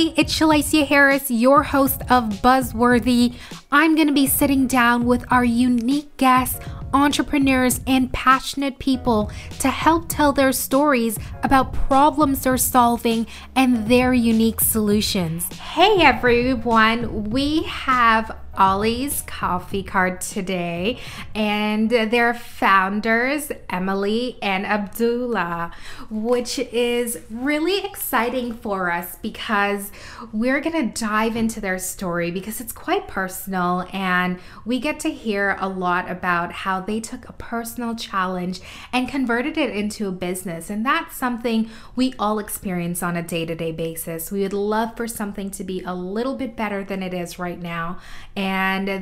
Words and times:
Hey, 0.00 0.14
it's 0.16 0.32
Shalicia 0.32 0.86
Harris, 0.86 1.30
your 1.30 1.62
host 1.62 2.00
of 2.08 2.40
Buzzworthy. 2.40 3.34
I'm 3.70 3.96
going 3.96 4.06
to 4.06 4.14
be 4.14 4.26
sitting 4.26 4.66
down 4.66 5.04
with 5.04 5.30
our 5.30 5.44
unique 5.44 6.16
guests, 6.16 6.58
entrepreneurs, 6.94 7.82
and 7.86 8.10
passionate 8.10 8.78
people 8.78 9.30
to 9.58 9.68
help 9.68 10.06
tell 10.08 10.32
their 10.32 10.52
stories 10.52 11.18
about 11.42 11.74
problems 11.74 12.44
they're 12.44 12.56
solving 12.56 13.26
and 13.54 13.88
their 13.88 14.14
unique 14.14 14.62
solutions. 14.62 15.52
Hey, 15.58 16.00
everyone, 16.00 17.28
we 17.28 17.64
have 17.64 18.34
Ollie's 18.56 19.22
Coffee 19.22 19.82
Cart 19.82 20.20
today, 20.20 20.98
and 21.34 21.90
their 21.90 22.34
founders, 22.34 23.50
Emily 23.68 24.38
and 24.42 24.66
Abdullah, 24.66 25.72
which 26.10 26.58
is 26.58 27.20
really 27.30 27.84
exciting 27.84 28.52
for 28.52 28.90
us 28.90 29.16
because 29.22 29.92
we're 30.32 30.60
going 30.60 30.92
to 30.92 31.00
dive 31.00 31.36
into 31.36 31.60
their 31.60 31.78
story 31.78 32.30
because 32.30 32.60
it's 32.60 32.72
quite 32.72 33.08
personal, 33.08 33.86
and 33.92 34.38
we 34.64 34.78
get 34.78 35.00
to 35.00 35.10
hear 35.10 35.56
a 35.60 35.68
lot 35.68 36.10
about 36.10 36.52
how 36.52 36.80
they 36.80 37.00
took 37.00 37.28
a 37.28 37.32
personal 37.34 37.94
challenge 37.94 38.60
and 38.92 39.08
converted 39.08 39.56
it 39.56 39.70
into 39.70 40.08
a 40.08 40.12
business. 40.12 40.70
And 40.70 40.84
that's 40.84 41.16
something 41.16 41.70
we 41.96 42.14
all 42.18 42.38
experience 42.38 43.02
on 43.02 43.16
a 43.16 43.22
day 43.22 43.46
to 43.46 43.54
day 43.54 43.72
basis. 43.72 44.30
We 44.30 44.42
would 44.42 44.52
love 44.52 44.96
for 44.96 45.06
something 45.06 45.50
to 45.52 45.64
be 45.64 45.82
a 45.82 45.94
little 45.94 46.34
bit 46.34 46.56
better 46.56 46.84
than 46.84 47.02
it 47.02 47.14
is 47.14 47.38
right 47.38 47.60
now. 47.60 47.98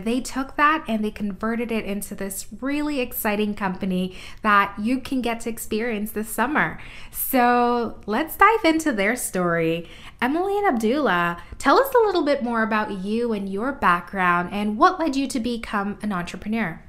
They 0.05 0.21
took 0.21 0.57
that 0.57 0.85
and 0.89 1.05
they 1.05 1.11
converted 1.11 1.71
it 1.71 1.85
into 1.85 2.15
this 2.15 2.47
really 2.61 3.01
exciting 3.01 3.55
company 3.55 4.17
that 4.43 4.75
you 4.79 5.01
can 5.01 5.21
get 5.21 5.41
to 5.41 5.51
experience 5.51 6.11
this 6.11 6.29
summer. 6.29 6.81
So 7.11 8.01
let's 8.07 8.37
dive 8.37 8.65
into 8.65 8.93
their 8.93 9.17
story. 9.17 9.89
Emily 10.21 10.57
and 10.59 10.67
Abdullah, 10.67 11.43
tell 11.59 11.79
us 11.79 11.95
a 11.95 12.07
little 12.07 12.25
bit 12.25 12.43
more 12.43 12.63
about 12.63 12.99
you 12.99 13.33
and 13.33 13.49
your 13.49 13.73
background 13.73 14.49
and 14.53 14.77
what 14.77 14.99
led 14.99 15.15
you 15.15 15.29
to 15.29 15.41
become 15.41 15.99
an 16.03 16.13
entrepreneur. 16.13 16.83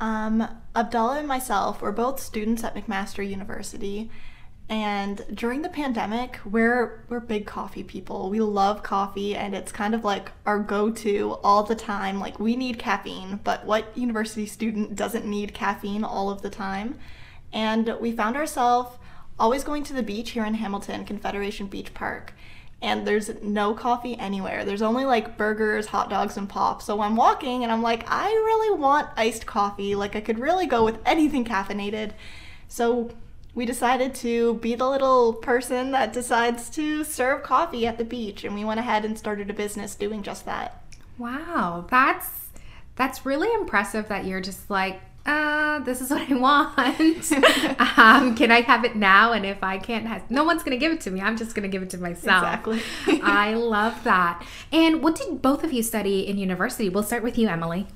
Um, 0.00 0.48
Abdullah 0.74 1.18
and 1.18 1.28
myself 1.28 1.80
were 1.80 1.92
both 1.92 2.18
students 2.18 2.64
at 2.64 2.74
McMaster 2.74 3.28
University, 3.28 4.10
and 4.72 5.26
during 5.34 5.60
the 5.60 5.68
pandemic, 5.68 6.40
we're 6.46 7.04
we're 7.10 7.20
big 7.20 7.44
coffee 7.44 7.82
people. 7.82 8.30
We 8.30 8.40
love 8.40 8.82
coffee 8.82 9.36
and 9.36 9.54
it's 9.54 9.70
kind 9.70 9.94
of 9.94 10.02
like 10.02 10.32
our 10.46 10.58
go-to 10.58 11.36
all 11.44 11.62
the 11.62 11.74
time. 11.74 12.18
Like 12.18 12.40
we 12.40 12.56
need 12.56 12.78
caffeine, 12.78 13.40
but 13.44 13.66
what 13.66 13.94
university 13.98 14.46
student 14.46 14.96
doesn't 14.96 15.26
need 15.26 15.52
caffeine 15.52 16.04
all 16.04 16.30
of 16.30 16.40
the 16.40 16.48
time? 16.48 16.98
And 17.52 17.96
we 18.00 18.12
found 18.12 18.34
ourselves 18.34 18.96
always 19.38 19.62
going 19.62 19.82
to 19.84 19.92
the 19.92 20.02
beach 20.02 20.30
here 20.30 20.46
in 20.46 20.54
Hamilton, 20.54 21.04
Confederation 21.04 21.66
Beach 21.66 21.92
Park. 21.92 22.32
And 22.80 23.06
there's 23.06 23.30
no 23.42 23.74
coffee 23.74 24.18
anywhere. 24.18 24.64
There's 24.64 24.80
only 24.80 25.04
like 25.04 25.36
burgers, 25.36 25.88
hot 25.88 26.08
dogs, 26.08 26.38
and 26.38 26.48
pop. 26.48 26.80
So 26.80 27.02
I'm 27.02 27.14
walking 27.14 27.62
and 27.62 27.70
I'm 27.70 27.82
like, 27.82 28.04
I 28.08 28.24
really 28.24 28.78
want 28.78 29.10
iced 29.18 29.44
coffee. 29.44 29.94
Like 29.94 30.16
I 30.16 30.22
could 30.22 30.38
really 30.38 30.64
go 30.64 30.82
with 30.82 30.98
anything 31.04 31.44
caffeinated. 31.44 32.12
So 32.68 33.10
we 33.54 33.66
decided 33.66 34.14
to 34.14 34.54
be 34.54 34.74
the 34.74 34.88
little 34.88 35.34
person 35.34 35.90
that 35.90 36.12
decides 36.12 36.70
to 36.70 37.04
serve 37.04 37.42
coffee 37.42 37.86
at 37.86 37.98
the 37.98 38.04
beach 38.04 38.44
and 38.44 38.54
we 38.54 38.64
went 38.64 38.80
ahead 38.80 39.04
and 39.04 39.18
started 39.18 39.50
a 39.50 39.54
business 39.54 39.94
doing 39.94 40.22
just 40.22 40.44
that 40.46 40.82
wow 41.18 41.84
that's 41.90 42.48
that's 42.96 43.26
really 43.26 43.52
impressive 43.52 44.08
that 44.08 44.24
you're 44.24 44.40
just 44.40 44.70
like 44.70 45.00
uh, 45.24 45.78
this 45.80 46.00
is 46.00 46.10
what 46.10 46.28
I 46.28 46.34
want. 46.34 47.32
um, 47.98 48.34
can 48.34 48.50
I 48.50 48.62
have 48.62 48.84
it 48.84 48.96
now? 48.96 49.32
And 49.32 49.46
if 49.46 49.62
I 49.62 49.78
can't, 49.78 50.06
have, 50.06 50.28
no 50.30 50.44
one's 50.44 50.62
going 50.62 50.76
to 50.76 50.80
give 50.80 50.92
it 50.92 51.00
to 51.02 51.10
me. 51.10 51.20
I'm 51.20 51.36
just 51.36 51.54
going 51.54 51.62
to 51.62 51.68
give 51.68 51.82
it 51.82 51.90
to 51.90 51.98
myself. 51.98 52.42
Exactly. 52.42 52.82
I 53.22 53.54
love 53.54 54.02
that. 54.04 54.44
And 54.72 55.02
what 55.02 55.14
did 55.14 55.40
both 55.40 55.64
of 55.64 55.72
you 55.72 55.82
study 55.82 56.26
in 56.26 56.38
university? 56.38 56.88
We'll 56.88 57.04
start 57.04 57.22
with 57.22 57.38
you, 57.38 57.48
Emily. 57.48 57.86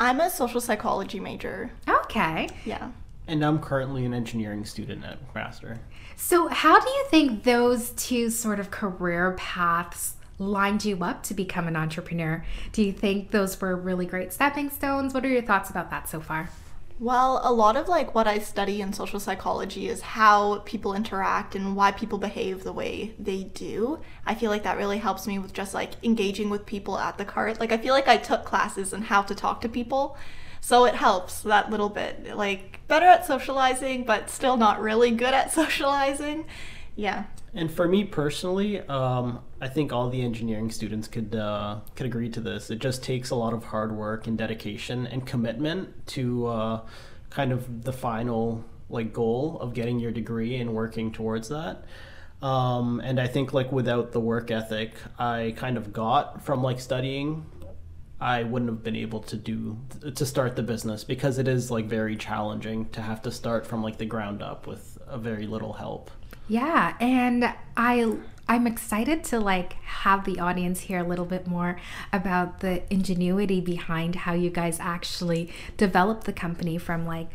I'm 0.00 0.20
a 0.20 0.30
social 0.30 0.60
psychology 0.60 1.20
major. 1.20 1.70
Okay. 1.88 2.48
Yeah. 2.64 2.90
And 3.26 3.44
I'm 3.44 3.60
currently 3.60 4.04
an 4.04 4.14
engineering 4.14 4.64
student 4.64 5.04
at 5.04 5.18
McMaster. 5.32 5.78
So, 6.16 6.48
how 6.48 6.80
do 6.80 6.88
you 6.88 7.04
think 7.08 7.44
those 7.44 7.90
two 7.90 8.30
sort 8.30 8.58
of 8.58 8.70
career 8.70 9.32
paths 9.38 10.16
lined 10.38 10.84
you 10.84 11.02
up 11.02 11.22
to 11.24 11.34
become 11.34 11.68
an 11.68 11.76
entrepreneur? 11.76 12.44
Do 12.72 12.82
you 12.82 12.92
think 12.92 13.30
those 13.30 13.60
were 13.60 13.76
really 13.76 14.06
great 14.06 14.32
stepping 14.32 14.70
stones? 14.70 15.14
What 15.14 15.24
are 15.24 15.28
your 15.28 15.42
thoughts 15.42 15.70
about 15.70 15.90
that 15.90 16.08
so 16.08 16.20
far? 16.20 16.50
Well, 16.98 17.40
a 17.42 17.52
lot 17.52 17.76
of 17.76 17.88
like 17.88 18.14
what 18.14 18.28
I 18.28 18.38
study 18.38 18.80
in 18.80 18.92
social 18.92 19.18
psychology 19.18 19.88
is 19.88 20.00
how 20.00 20.60
people 20.60 20.94
interact 20.94 21.56
and 21.56 21.74
why 21.74 21.90
people 21.90 22.18
behave 22.18 22.62
the 22.62 22.72
way 22.72 23.14
they 23.18 23.44
do. 23.44 24.00
I 24.24 24.36
feel 24.36 24.50
like 24.50 24.62
that 24.62 24.76
really 24.76 24.98
helps 24.98 25.26
me 25.26 25.38
with 25.38 25.52
just 25.52 25.74
like 25.74 25.92
engaging 26.04 26.48
with 26.48 26.64
people 26.64 26.98
at 26.98 27.18
the 27.18 27.24
cart. 27.24 27.58
Like 27.58 27.72
I 27.72 27.78
feel 27.78 27.94
like 27.94 28.06
I 28.06 28.18
took 28.18 28.44
classes 28.44 28.94
on 28.94 29.02
how 29.02 29.22
to 29.22 29.34
talk 29.34 29.62
to 29.62 29.68
people. 29.68 30.16
So 30.60 30.84
it 30.84 30.94
helps 30.94 31.40
that 31.42 31.70
little 31.70 31.88
bit. 31.88 32.36
Like 32.36 32.71
better 32.88 33.06
at 33.06 33.26
socializing, 33.26 34.04
but 34.04 34.30
still 34.30 34.56
not 34.56 34.80
really 34.80 35.10
good 35.10 35.34
at 35.34 35.52
socializing. 35.60 36.46
Yeah. 36.96 37.24
And 37.54 37.70
for 37.70 37.86
me 37.86 38.04
personally, 38.04 38.80
um, 38.80 39.40
I 39.60 39.68
think 39.68 39.92
all 39.92 40.08
the 40.08 40.22
engineering 40.22 40.70
students 40.70 41.06
could 41.06 41.34
uh, 41.34 41.80
could 41.94 42.06
agree 42.06 42.30
to 42.30 42.40
this. 42.40 42.70
It 42.70 42.78
just 42.78 43.02
takes 43.02 43.30
a 43.30 43.34
lot 43.34 43.52
of 43.52 43.64
hard 43.64 43.92
work 43.94 44.26
and 44.26 44.38
dedication 44.38 45.06
and 45.06 45.26
commitment 45.26 46.06
to 46.08 46.46
uh, 46.46 46.80
kind 47.30 47.52
of 47.52 47.84
the 47.84 47.92
final 47.92 48.64
like 48.88 49.12
goal 49.12 49.58
of 49.60 49.74
getting 49.74 49.98
your 49.98 50.12
degree 50.12 50.56
and 50.56 50.74
working 50.74 51.12
towards 51.12 51.48
that. 51.48 51.84
Um, 52.42 53.00
and 53.00 53.20
I 53.20 53.26
think 53.28 53.52
like 53.52 53.70
without 53.70 54.12
the 54.12 54.20
work 54.20 54.50
ethic 54.50 54.94
I 55.18 55.54
kind 55.56 55.76
of 55.76 55.92
got 55.92 56.44
from 56.44 56.62
like 56.62 56.80
studying, 56.80 57.46
I 58.22 58.44
wouldn't 58.44 58.70
have 58.70 58.84
been 58.84 58.94
able 58.94 59.20
to 59.22 59.36
do 59.36 59.78
to 60.14 60.24
start 60.24 60.54
the 60.54 60.62
business 60.62 61.02
because 61.02 61.38
it 61.38 61.48
is 61.48 61.72
like 61.72 61.86
very 61.86 62.16
challenging 62.16 62.88
to 62.90 63.02
have 63.02 63.20
to 63.22 63.32
start 63.32 63.66
from 63.66 63.82
like 63.82 63.98
the 63.98 64.06
ground 64.06 64.42
up 64.42 64.68
with 64.68 64.96
a 65.08 65.18
very 65.18 65.48
little 65.48 65.72
help. 65.72 66.08
Yeah, 66.46 66.96
and 67.00 67.52
I 67.76 68.16
I'm 68.48 68.68
excited 68.68 69.24
to 69.24 69.40
like 69.40 69.72
have 69.82 70.24
the 70.24 70.38
audience 70.38 70.80
hear 70.80 71.00
a 71.00 71.04
little 71.04 71.24
bit 71.24 71.48
more 71.48 71.80
about 72.12 72.60
the 72.60 72.82
ingenuity 72.92 73.60
behind 73.60 74.14
how 74.14 74.34
you 74.34 74.50
guys 74.50 74.78
actually 74.78 75.52
developed 75.76 76.24
the 76.24 76.32
company 76.32 76.78
from 76.78 77.04
like 77.04 77.28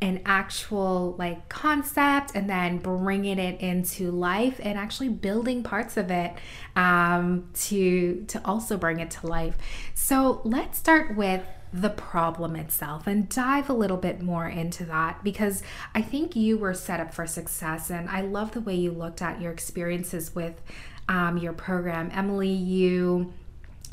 an 0.00 0.20
actual 0.26 1.14
like 1.18 1.48
concept 1.48 2.32
and 2.34 2.48
then 2.48 2.78
bringing 2.78 3.38
it 3.38 3.60
into 3.60 4.10
life 4.10 4.60
and 4.62 4.78
actually 4.78 5.08
building 5.08 5.62
parts 5.62 5.96
of 5.96 6.10
it 6.10 6.32
um, 6.76 7.48
to 7.54 8.24
to 8.28 8.40
also 8.44 8.76
bring 8.76 9.00
it 9.00 9.10
to 9.10 9.26
life. 9.26 9.56
So 9.94 10.40
let's 10.44 10.78
start 10.78 11.16
with 11.16 11.42
the 11.72 11.90
problem 11.90 12.54
itself 12.54 13.08
and 13.08 13.28
dive 13.28 13.68
a 13.68 13.72
little 13.72 13.96
bit 13.96 14.22
more 14.22 14.48
into 14.48 14.84
that 14.84 15.24
because 15.24 15.62
I 15.92 16.02
think 16.02 16.36
you 16.36 16.56
were 16.56 16.72
set 16.72 17.00
up 17.00 17.12
for 17.12 17.26
success. 17.26 17.90
And 17.90 18.08
I 18.08 18.20
love 18.20 18.52
the 18.52 18.60
way 18.60 18.76
you 18.76 18.92
looked 18.92 19.20
at 19.20 19.40
your 19.40 19.50
experiences 19.50 20.34
with 20.36 20.60
um, 21.08 21.36
your 21.36 21.52
program. 21.52 22.10
Emily, 22.12 22.52
you 22.52 23.32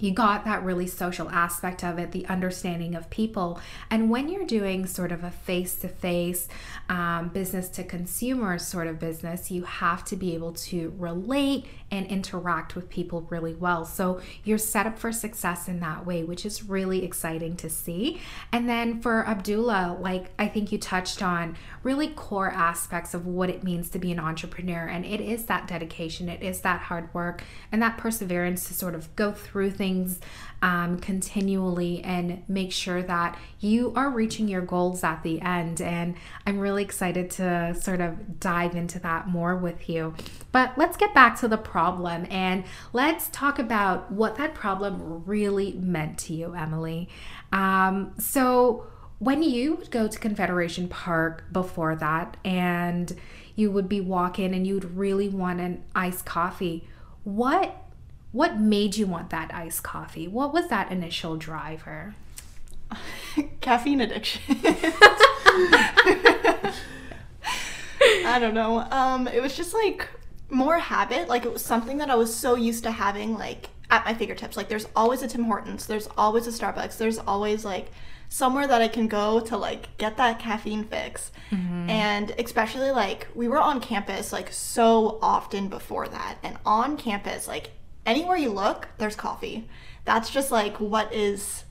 you 0.02 0.12
got 0.12 0.46
that 0.46 0.64
really 0.64 0.88
social 0.88 1.30
aspect 1.30 1.84
of 1.84 2.00
it, 2.00 2.12
the 2.12 2.26
understanding 2.28 2.96
of 2.96 3.10
people. 3.10 3.60
And 3.90 4.10
when 4.10 4.30
you're 4.30 4.46
doing 4.46 4.86
sort 4.86 5.12
of 5.12 5.24
a 5.24 5.32
face 5.32 5.76
to 5.78 5.88
face, 5.88 6.48
um, 6.90 7.30
business 7.30 7.70
to 7.70 7.84
consumer 7.84 8.58
sort 8.58 8.88
of 8.88 9.00
business, 9.00 9.52
you 9.52 9.64
have 9.64 10.04
to 10.06 10.16
be 10.16 10.34
able 10.34 10.54
to 10.54 10.94
relate 10.98 11.66
and 11.92 12.08
interact 12.08 12.74
with 12.74 12.90
people 12.90 13.28
really 13.30 13.54
well. 13.54 13.84
So 13.84 14.22
you're 14.46 14.58
set 14.58 14.88
up 14.88 14.98
for 14.98 15.12
success 15.12 15.68
in 15.68 15.82
that 15.82 16.06
way, 16.06 16.24
which 16.24 16.46
is 16.46 16.64
really 16.64 17.04
exciting 17.04 17.58
to 17.58 17.70
see. 17.70 18.22
And 18.52 18.70
then 18.70 19.02
for 19.02 19.28
Abdullah, 19.28 19.98
like 20.00 20.32
I 20.40 20.48
think 20.48 20.72
you 20.72 20.78
touched 20.78 21.22
on 21.22 21.58
really 21.84 22.08
core 22.08 22.50
aspects 22.50 23.14
of 23.14 23.28
what 23.28 23.50
it 23.50 23.64
means 23.64 23.90
to 23.90 24.00
be 24.00 24.12
an 24.12 24.20
entrepreneur. 24.20 24.86
And 24.86 25.06
it 25.06 25.20
is 25.20 25.46
that 25.46 25.68
dedication, 25.68 26.30
it 26.30 26.42
is 26.42 26.62
that 26.62 26.82
hard 26.84 27.14
work, 27.14 27.44
and 27.72 27.82
that 27.82 27.98
perseverance 27.98 28.68
to 28.70 28.74
sort 28.74 28.96
of 28.96 29.14
go 29.18 29.34
through 29.34 29.72
things 29.72 30.20
um, 30.62 31.00
continually 31.00 32.02
and 32.04 32.44
make 32.48 32.72
sure 32.72 33.02
that 33.02 33.38
you 33.60 33.92
are 33.96 34.10
reaching 34.10 34.48
your 34.48 34.62
goals 34.62 35.04
at 35.04 35.24
the 35.24 35.42
end. 35.42 35.82
And 35.82 36.16
I'm 36.46 36.60
really 36.60 36.84
excited 36.84 37.32
to 37.32 37.76
sort 37.80 38.00
of 38.00 38.40
dive 38.40 38.76
into 38.76 39.00
that 39.00 39.28
more 39.28 39.56
with 39.56 39.90
you. 39.90 40.14
But 40.52 40.78
let's 40.78 40.98
get 40.98 41.14
back 41.14 41.40
to 41.40 41.48
the 41.48 41.58
problem 41.82 42.28
and 42.30 42.64
let's 42.94 43.28
talk 43.30 43.58
about 43.58 44.12
what 44.12 44.36
that 44.36 44.54
problem 44.54 45.24
really 45.26 45.74
meant 45.74 46.20
to 46.20 46.34
you, 46.34 46.54
Emily. 46.54 47.10
Um, 47.52 48.14
so, 48.20 48.86
when 49.18 49.42
you 49.44 49.76
would 49.76 49.90
go 49.92 50.08
to 50.08 50.20
Confederation 50.20 50.88
Park 50.88 51.44
before 51.52 51.96
that 51.96 52.38
and 52.44 53.16
you 53.56 53.72
would 53.72 53.88
be 53.90 54.02
walking 54.02 54.54
and 54.54 54.66
you'd 54.66 54.86
really 54.86 55.28
want 55.30 55.60
an 55.60 55.84
iced 55.96 56.26
coffee, 56.26 56.88
what 57.24 57.76
what 58.32 58.60
made 58.60 58.96
you 58.96 59.08
want 59.08 59.32
that 59.32 59.54
iced 59.54 59.84
coffee? 59.84 60.28
What 60.28 60.54
was 60.54 60.68
that 60.70 60.92
initial 60.92 61.36
driver? 61.36 62.14
Caffeine 63.62 64.02
addiction. 64.02 64.42
I 68.26 68.38
don't 68.40 68.54
know. 68.54 68.80
Um, 68.92 69.28
it 69.28 69.42
was 69.42 69.58
just 69.58 69.74
like 69.74 70.08
more 70.52 70.80
habit. 70.80 71.28
Like 71.28 71.46
it 71.46 71.54
was 71.54 71.64
something 71.64 71.98
that 71.98 72.10
I 72.10 72.16
was 72.16 72.34
so 72.34 72.56
used 72.56 72.84
to 72.84 72.92
having 72.92 73.38
like 73.38 73.70
at 73.90 74.06
my 74.06 74.14
fingertips. 74.14 74.58
Like 74.58 74.70
there's 74.70 74.88
always 74.96 75.22
a 75.22 75.28
Tim 75.28 75.44
Hortons, 75.46 75.86
there's 75.86 76.08
always 76.18 76.48
a 76.48 76.52
Starbucks, 76.52 76.98
there's 76.98 77.20
always 77.20 77.66
like 77.66 77.92
somewhere 78.30 78.66
that 78.66 78.82
I 78.82 78.88
can 78.88 79.08
go 79.08 79.42
to 79.42 79.58
like 79.58 79.96
get 79.98 80.18
that 80.18 80.40
caffeine 80.40 80.86
fix. 80.86 81.32
Mm-hmm. 81.52 81.90
And 81.90 82.34
especially 82.40 82.92
like 82.92 83.28
we 83.36 83.48
were 83.48 83.60
on 83.60 83.82
campus 83.82 84.32
like 84.32 84.52
so 84.52 85.20
often 85.22 85.68
before 85.68 86.08
that. 86.08 86.38
And 86.42 86.58
on 86.66 86.98
campus, 86.98 87.48
like 87.48 87.72
anywhere 88.06 88.38
you 88.38 88.52
look, 88.52 88.88
there's 88.98 89.16
coffee. 89.16 89.68
That's 90.06 90.30
just 90.30 90.52
like 90.52 90.80
what 90.80 91.14
is 91.14 91.66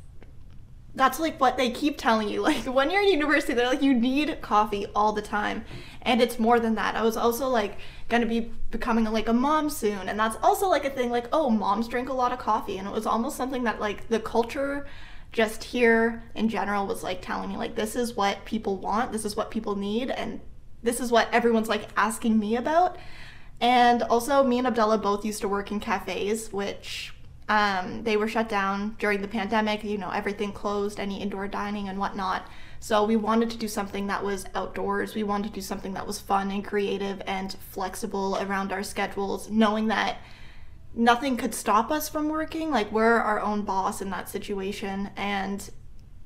that's 0.94 1.20
like 1.20 1.40
what 1.40 1.56
they 1.56 1.70
keep 1.70 1.98
telling 1.98 2.28
you. 2.28 2.42
Like 2.50 2.64
when 2.64 2.90
you're 2.90 3.02
in 3.02 3.08
university, 3.08 3.54
they're 3.54 3.68
like 3.68 3.82
you 3.82 3.94
need 3.94 4.40
coffee 4.40 4.86
all 4.94 5.12
the 5.12 5.22
time, 5.22 5.64
and 6.02 6.20
it's 6.20 6.38
more 6.38 6.58
than 6.58 6.74
that. 6.74 6.96
I 6.96 7.02
was 7.02 7.16
also 7.16 7.48
like 7.48 7.78
gonna 8.08 8.26
be 8.26 8.52
becoming 8.70 9.04
like 9.04 9.28
a 9.28 9.32
mom 9.32 9.70
soon, 9.70 10.08
and 10.08 10.18
that's 10.18 10.36
also 10.42 10.68
like 10.68 10.84
a 10.84 10.90
thing. 10.90 11.10
Like 11.10 11.28
oh, 11.32 11.50
moms 11.50 11.88
drink 11.88 12.08
a 12.08 12.12
lot 12.12 12.32
of 12.32 12.38
coffee, 12.38 12.78
and 12.78 12.88
it 12.88 12.92
was 12.92 13.06
almost 13.06 13.36
something 13.36 13.64
that 13.64 13.80
like 13.80 14.08
the 14.08 14.20
culture 14.20 14.86
just 15.32 15.62
here 15.62 16.24
in 16.34 16.48
general 16.48 16.86
was 16.86 17.04
like 17.04 17.22
telling 17.22 17.50
me 17.50 17.56
like 17.56 17.76
this 17.76 17.94
is 17.94 18.14
what 18.14 18.44
people 18.44 18.76
want, 18.76 19.12
this 19.12 19.24
is 19.24 19.36
what 19.36 19.50
people 19.50 19.76
need, 19.76 20.10
and 20.10 20.40
this 20.82 21.00
is 21.00 21.12
what 21.12 21.28
everyone's 21.32 21.68
like 21.68 21.88
asking 21.96 22.38
me 22.38 22.56
about. 22.56 22.96
And 23.60 24.02
also, 24.04 24.42
me 24.42 24.58
and 24.58 24.66
Abdullah 24.66 24.98
both 24.98 25.24
used 25.24 25.42
to 25.42 25.48
work 25.48 25.70
in 25.70 25.80
cafes, 25.80 26.50
which 26.52 27.12
um, 27.50 28.04
they 28.04 28.16
were 28.16 28.28
shut 28.28 28.48
down 28.48 28.94
during 29.00 29.20
the 29.22 29.28
pandemic. 29.28 29.82
You 29.82 29.98
know, 29.98 30.10
everything 30.10 30.52
closed, 30.52 31.00
any 31.00 31.20
indoor 31.20 31.48
dining 31.48 31.88
and 31.88 31.98
whatnot. 31.98 32.46
So 32.78 33.04
we 33.04 33.16
wanted 33.16 33.50
to 33.50 33.58
do 33.58 33.66
something 33.66 34.06
that 34.06 34.24
was 34.24 34.46
outdoors. 34.54 35.16
We 35.16 35.24
wanted 35.24 35.48
to 35.48 35.54
do 35.54 35.60
something 35.60 35.92
that 35.94 36.06
was 36.06 36.20
fun 36.20 36.52
and 36.52 36.64
creative 36.64 37.20
and 37.26 37.52
flexible 37.70 38.38
around 38.40 38.72
our 38.72 38.84
schedules, 38.84 39.50
knowing 39.50 39.88
that 39.88 40.18
nothing 40.94 41.36
could 41.36 41.52
stop 41.52 41.90
us 41.90 42.08
from 42.08 42.28
working. 42.28 42.70
Like 42.70 42.92
we're 42.92 43.18
our 43.18 43.40
own 43.40 43.62
boss 43.62 44.00
in 44.00 44.10
that 44.10 44.28
situation, 44.28 45.10
and 45.16 45.68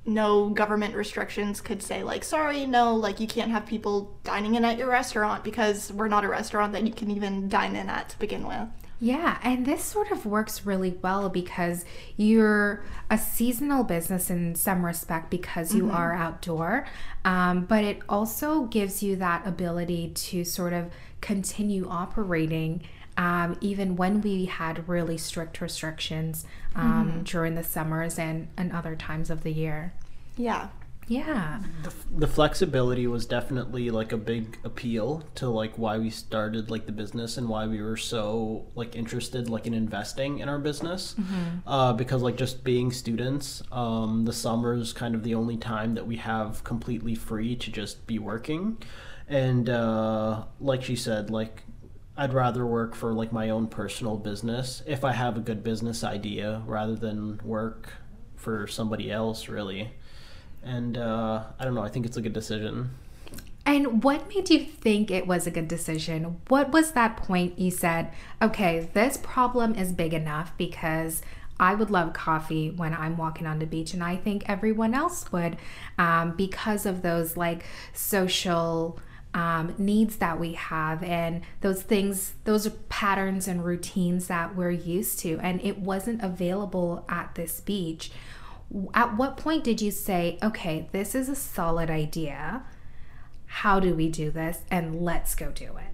no 0.05 0.51
government 0.51 0.95
restrictions 0.95 1.63
could 1.63 1.83
say 1.83 2.03
like 2.03 2.23
sorry 2.23 2.67
no 2.67 2.95
like 2.95 3.21
you 3.21 3.27
can't 3.27 3.51
have 3.51 3.65
people 3.65 4.15
dining 4.23 4.55
in 4.55 4.63
at 4.63 4.77
your 4.77 4.91
restaurant 4.91 5.43
because 5.43 5.91
we're 5.95 6.09
not 6.09 6.27
a 6.27 6.29
restaurant 6.29 6.75
that 6.75 6.87
you 6.87 6.93
can 6.93 7.11
even 7.11 7.49
dine 7.49 7.75
in 7.75 7.89
at 7.89 8.11
to 8.11 8.19
begin 8.19 8.47
with 8.47 8.69
Yeah, 9.05 9.37
and 9.43 9.67
this 9.67 9.85
sort 9.85 10.11
of 10.11 10.25
works 10.25 10.65
really 10.65 10.93
well 11.03 11.29
because 11.29 11.85
you're 12.17 12.83
a 13.11 13.19
seasonal 13.19 13.85
business 13.85 14.31
in 14.31 14.55
some 14.55 14.83
respect 14.83 15.29
because 15.29 15.75
you 15.75 15.91
are 15.91 16.15
outdoor, 16.15 16.87
um, 17.23 17.67
but 17.67 17.85
it 17.85 18.01
also 18.09 18.65
gives 18.65 19.03
you 19.03 19.17
that 19.17 19.47
ability 19.47 20.13
to 20.15 20.43
sort 20.43 20.73
of 20.73 20.91
continue 21.21 21.87
operating. 21.87 22.81
Um, 23.19 23.59
even 23.61 23.95
when 23.95 24.23
we 24.23 24.47
had 24.47 24.89
really 24.89 25.19
strict 25.19 25.61
restrictions 25.61 26.47
um, 26.75 27.21
during 27.25 27.57
the 27.57 27.63
summers 27.63 28.19
and, 28.19 28.49
and 28.57 28.73
other 28.73 28.97
times 28.97 29.29
of 29.29 29.43
the 29.43 29.53
year. 29.53 29.93
yeah 30.39 30.69
Yeah. 31.07 31.61
the, 31.83 31.93
the 32.19 32.27
flexibility 32.27 33.07
was 33.07 33.27
definitely 33.27 33.91
like 33.91 34.13
a 34.13 34.17
big 34.17 34.59
appeal 34.65 35.25
to 35.37 35.49
like 35.49 35.77
why 35.77 35.99
we 35.99 36.11
started 36.11 36.71
like 36.71 36.87
the 36.87 36.93
business 36.93 37.37
and 37.37 37.49
why 37.49 37.67
we 37.67 37.83
were 37.83 37.97
so 37.97 38.67
like 38.75 38.97
interested 38.97 39.49
like 39.49 39.67
in 39.67 39.75
investing 39.75 40.39
in 40.39 40.49
our 40.49 40.59
business. 40.59 41.15
Uh, 41.67 41.93
because 41.93 42.23
like 42.23 42.37
just 42.37 42.65
being 42.65 42.91
students 42.91 43.63
um, 43.73 44.25
the 44.25 44.33
summer 44.33 44.75
is 44.75 44.93
kind 44.93 45.15
of 45.15 45.23
the 45.23 45.35
only 45.35 45.57
time 45.57 45.95
that 45.95 46.07
we 46.07 46.17
have 46.17 46.65
completely 46.65 47.15
free 47.15 47.57
to 47.57 47.71
just 47.71 48.07
be 48.07 48.19
working. 48.19 48.79
And 49.29 49.69
uh, 49.69 50.45
like 50.61 50.83
she 50.83 50.97
said 50.97 51.31
like 51.31 51.63
I'd 52.17 52.33
rather 52.33 52.65
work 52.65 52.95
for 52.95 53.13
like 53.13 53.33
my 53.33 53.51
own 53.51 53.67
personal 53.67 54.17
business 54.17 54.83
if 54.87 55.05
I 55.05 55.13
have 55.13 55.37
a 55.37 55.41
good 55.41 55.65
business 55.65 56.05
idea 56.05 56.63
rather 56.67 56.95
than 56.95 57.41
work 57.43 57.93
for 58.37 58.67
somebody 58.67 59.11
else 59.11 59.49
really 59.49 59.93
and 60.65 60.99
uh, 60.99 61.45
I 61.59 61.65
don't 61.65 61.75
know. 61.75 61.83
I 61.83 61.89
think 61.89 62.07
it's 62.07 62.17
a 62.17 62.23
good 62.23 62.33
decision. 62.33 62.91
And 63.67 64.05
what 64.05 64.29
made 64.29 64.51
you 64.51 64.61
think 64.61 65.11
it 65.11 65.27
was 65.27 65.47
a 65.47 65.51
good 65.51 65.69
decision? 65.69 66.41
What 66.49 66.71
was 66.71 66.93
that 66.93 67.17
point 67.17 67.59
you 67.59 67.71
said, 67.71 68.13
okay, 68.43 68.91
this 68.93 69.17
problem 69.17 69.75
is 69.75 69.93
big 69.93 70.13
enough 70.13 70.53
because 70.59 71.23
I 71.59 71.75
would 71.75 71.91
love 71.91 72.13
coffee 72.13 72.71
when 72.71 72.93
I'm 72.93 73.17
walking 73.17 73.47
on 73.47 73.61
the 73.61 73.67
beach, 73.67 73.95
and 73.95 74.03
I 74.03 74.17
think 74.17 74.45
everyone 74.49 74.93
else 74.93 75.31
would 75.33 75.57
um, 75.99 76.37
because 76.37 76.85
of 76.85 77.03
those 77.03 77.37
like 77.37 77.65
social 77.93 78.99
um, 79.35 79.75
needs 79.79 80.17
that 80.17 80.39
we 80.39 80.53
have 80.53 81.03
and 81.03 81.43
those 81.61 81.83
things, 81.83 82.35
those 82.45 82.69
patterns 82.89 83.49
and 83.49 83.65
routines 83.65 84.27
that 84.27 84.55
we're 84.57 84.71
used 84.71 85.19
to, 85.21 85.39
and 85.43 85.61
it 85.63 85.79
wasn't 85.79 86.23
available 86.23 87.05
at 87.09 87.35
this 87.35 87.61
beach. 87.61 88.11
At 88.93 89.17
what 89.17 89.37
point 89.37 89.65
did 89.65 89.81
you 89.81 89.91
say, 89.91 90.39
okay, 90.43 90.89
this 90.93 91.15
is 91.15 91.29
a 91.29 91.35
solid 91.37 91.91
idea? 91.91 92.65
How 93.47 93.79
do 93.81 93.95
we 93.95 94.09
do 94.09 94.31
this? 94.31 94.63
And 94.71 95.01
let's 95.01 95.35
go 95.35 95.51
do 95.51 95.77
it. 95.77 95.93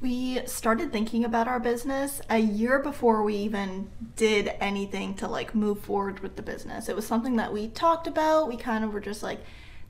we 0.00 0.44
started 0.46 0.90
thinking 0.92 1.24
about 1.24 1.46
our 1.46 1.60
business 1.60 2.20
a 2.28 2.38
year 2.38 2.78
before 2.80 3.22
we 3.22 3.36
even 3.36 3.88
did 4.16 4.52
anything 4.60 5.14
to 5.14 5.28
like 5.28 5.54
move 5.54 5.78
forward 5.80 6.20
with 6.20 6.34
the 6.36 6.42
business 6.42 6.88
it 6.88 6.96
was 6.96 7.06
something 7.06 7.36
that 7.36 7.52
we 7.52 7.68
talked 7.68 8.06
about 8.08 8.48
we 8.48 8.56
kind 8.56 8.84
of 8.84 8.92
were 8.92 9.00
just 9.00 9.22
like 9.22 9.40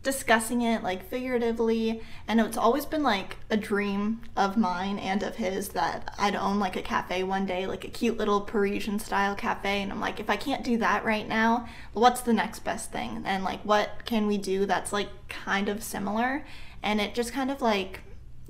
discussing 0.02 0.62
it 0.62 0.82
like 0.82 1.08
figuratively 1.08 2.02
and 2.26 2.40
it's 2.40 2.56
always 2.56 2.84
been 2.84 3.04
like 3.04 3.37
a 3.50 3.56
dream 3.56 4.20
of 4.37 4.56
mine 4.56 4.99
and 4.99 5.22
of 5.22 5.37
his 5.37 5.69
that 5.70 6.12
I'd 6.19 6.34
own 6.34 6.58
like 6.58 6.75
a 6.75 6.82
cafe 6.82 7.22
one 7.22 7.46
day 7.46 7.66
like 7.66 7.84
a 7.84 7.88
cute 7.88 8.19
little 8.19 8.40
Parisian 8.40 8.99
style 8.99 9.37
cafe 9.37 9.81
and 9.81 9.93
I'm 9.93 10.00
like 10.00 10.19
if 10.19 10.28
I 10.28 10.37
can't 10.37 10.64
do 10.64 10.76
that 10.78 11.04
right 11.04 11.28
now 11.28 11.69
what's 11.93 12.20
the 12.22 12.32
next 12.32 12.60
best 12.60 12.90
thing? 12.90 13.22
And 13.25 13.44
like 13.44 13.60
what 13.62 14.04
can 14.04 14.26
we 14.26 14.38
do 14.38 14.66
that's 14.66 14.93
like 14.93 15.08
kind 15.28 15.69
of 15.69 15.82
similar? 15.82 16.44
And 16.82 17.00
it 17.00 17.14
just 17.14 17.32
kind 17.32 17.50
of 17.50 17.62
like 17.62 18.00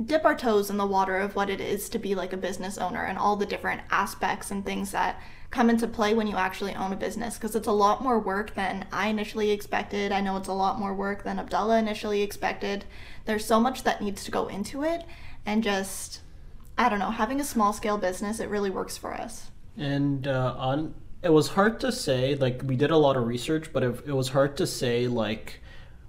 dip 0.02 0.25
our 0.25 0.34
toes 0.34 0.70
in 0.70 0.78
the 0.78 0.87
water 0.87 1.19
of 1.19 1.37
what 1.37 1.50
it 1.50 1.60
is 1.60 1.88
to 1.90 1.98
be 1.98 2.14
like 2.14 2.32
a 2.32 2.37
business 2.38 2.78
owner 2.78 3.05
and 3.05 3.19
all 3.19 3.37
the 3.37 3.46
different 3.46 3.82
aspects 3.90 4.50
and 4.50 4.64
things 4.64 4.93
that 4.93 5.20
come 5.52 5.69
into 5.69 5.87
play 5.87 6.14
when 6.14 6.26
you 6.26 6.37
actually 6.37 6.75
own 6.75 6.93
a 6.93 6.96
business 6.96 7.34
because 7.34 7.54
it's 7.54 7.69
a 7.69 7.72
lot 7.72 8.02
more 8.02 8.19
work 8.19 8.54
than 8.54 8.87
I 8.90 9.08
initially 9.08 9.50
expected. 9.50 10.10
I 10.10 10.22
know 10.22 10.37
it's 10.38 10.49
a 10.49 10.52
lot 10.52 10.81
more 10.81 10.94
work 10.94 11.22
than 11.22 11.38
Abdullah 11.38 11.79
initially 11.79 12.22
expected. 12.22 12.86
There's 13.26 13.44
so 13.44 13.60
much 13.60 13.84
that 13.84 14.00
needs 14.00 14.24
to 14.24 14.31
go 14.31 14.48
into 14.48 14.82
it 14.82 15.05
and 15.46 15.62
just 15.62 16.22
I 16.79 16.88
don't 16.88 16.98
know, 16.98 17.10
having 17.10 17.38
a 17.38 17.44
small 17.44 17.74
scale 17.74 17.98
business 17.98 18.41
it 18.41 18.48
really 18.48 18.70
works 18.70 18.96
for 18.96 19.12
us. 19.12 19.50
And 19.76 20.26
uh, 20.26 20.55
on, 20.56 20.94
it 21.22 21.32
was 21.32 21.48
hard 21.48 21.81
to 21.81 21.93
say. 21.93 22.34
Like 22.34 22.62
we 22.65 22.74
did 22.74 22.91
a 22.91 22.96
lot 22.96 23.19
of 23.19 23.26
research, 23.26 23.72
but 23.74 23.82
it, 23.82 23.94
it 24.06 24.12
was 24.12 24.31
hard 24.31 24.56
to 24.56 24.67
say 24.67 25.06
like 25.06 25.60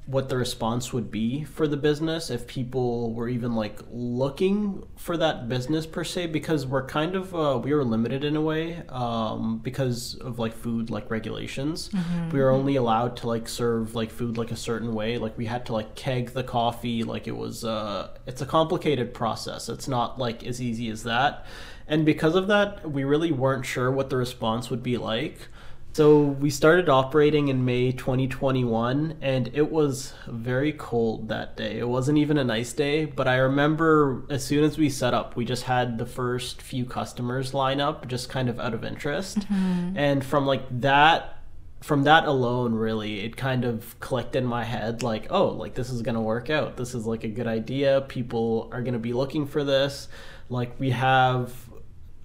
what 0.06 0.28
the 0.28 0.36
response 0.36 0.92
would 0.92 1.10
be 1.10 1.46
for 1.46 1.66
the 1.66 1.78
business 1.78 2.30
if 2.30 2.46
people 2.46 3.14
were 3.14 3.30
even 3.30 3.56
like 3.56 3.80
looking 3.90 4.86
for 4.98 5.16
that 5.16 5.48
business 5.48 5.86
per 5.86 6.04
se 6.04 6.28
because 6.28 6.66
we're 6.68 6.86
kind 6.86 7.16
of 7.16 7.34
uh, 7.34 7.58
we 7.64 7.74
were 7.74 7.86
limited 7.86 8.24
in 8.26 8.36
a 8.36 8.42
way 8.42 8.84
um, 8.90 9.60
because 9.60 10.16
of 10.16 10.40
like 10.40 10.54
food 10.54 10.90
like 10.90 11.10
regulations. 11.10 11.90
We 12.34 12.40
were 12.40 12.50
only 12.52 12.76
allowed 12.76 13.16
to 13.18 13.28
like 13.28 13.48
serve 13.48 13.96
like 13.96 14.12
food 14.12 14.38
like 14.38 14.52
a 14.52 14.58
certain 14.58 14.94
way. 14.94 15.18
Like 15.18 15.38
we 15.38 15.46
had 15.46 15.66
to 15.68 15.74
like 15.74 15.96
keg 15.96 16.32
the 16.32 16.44
coffee. 16.44 17.04
Like 17.04 17.28
it 17.28 17.38
was 17.38 17.64
uh 17.64 18.10
it's 18.26 18.42
a 18.42 18.46
complicated 18.46 19.14
process. 19.14 19.70
It's 19.70 19.88
not 19.88 20.20
like 20.20 20.46
as 20.46 20.62
easy 20.62 20.90
as 20.90 21.04
that. 21.04 21.46
And 21.88 22.06
because 22.06 22.36
of 22.36 22.48
that 22.48 22.92
we 22.92 23.06
really 23.06 23.32
weren't 23.32 23.66
sure 23.66 23.90
what 23.90 24.10
the 24.10 24.18
response 24.18 24.70
would 24.70 24.84
be 24.84 24.98
like 24.98 25.48
so 25.94 26.22
we 26.24 26.50
started 26.50 26.90
operating 26.90 27.50
in 27.50 27.66
May 27.66 27.92
2021 27.92 29.18
and 29.22 29.52
it 29.54 29.72
was 29.72 30.14
very 30.28 30.74
cold 30.74 31.30
that 31.30 31.56
day. 31.56 31.78
It 31.78 31.88
wasn't 31.88 32.18
even 32.18 32.40
a 32.40 32.44
nice 32.44 32.74
day, 32.74 33.06
but 33.06 33.28
I 33.28 33.36
remember 33.36 34.26
as 34.28 34.44
soon 34.44 34.64
as 34.64 34.76
we 34.76 34.90
set 34.90 35.14
up, 35.14 35.36
we 35.36 35.46
just 35.46 35.64
had 35.64 36.00
the 36.00 36.08
first 36.08 36.64
few 36.64 36.86
customers 36.86 37.54
line 37.54 37.80
up 37.80 38.08
just 38.08 38.28
kind 38.28 38.50
of 38.50 38.60
out 38.60 38.74
of 38.74 38.84
interest. 38.84 39.42
Mm-hmm. 39.42 39.96
And 39.96 40.26
from 40.26 40.48
like 40.48 40.64
that 40.82 41.38
from 41.82 42.04
that 42.06 42.26
alone 42.26 42.74
really 42.74 43.26
it 43.26 43.36
kind 43.36 43.66
of 43.66 44.00
clicked 44.00 44.38
in 44.38 44.46
my 44.46 44.64
head 44.64 45.04
like 45.04 45.28
oh 45.30 45.50
like 45.50 45.74
this 45.74 45.90
is 45.90 46.02
going 46.02 46.16
to 46.16 46.22
work 46.22 46.50
out. 46.50 46.76
This 46.76 46.96
is 46.96 47.06
like 47.06 47.24
a 47.24 47.30
good 47.30 47.48
idea. 47.48 48.02
People 48.08 48.68
are 48.72 48.82
going 48.82 48.94
to 48.94 49.00
be 49.00 49.14
looking 49.14 49.46
for 49.46 49.64
this. 49.64 50.08
Like 50.50 50.80
we 50.80 50.90
have 50.90 51.54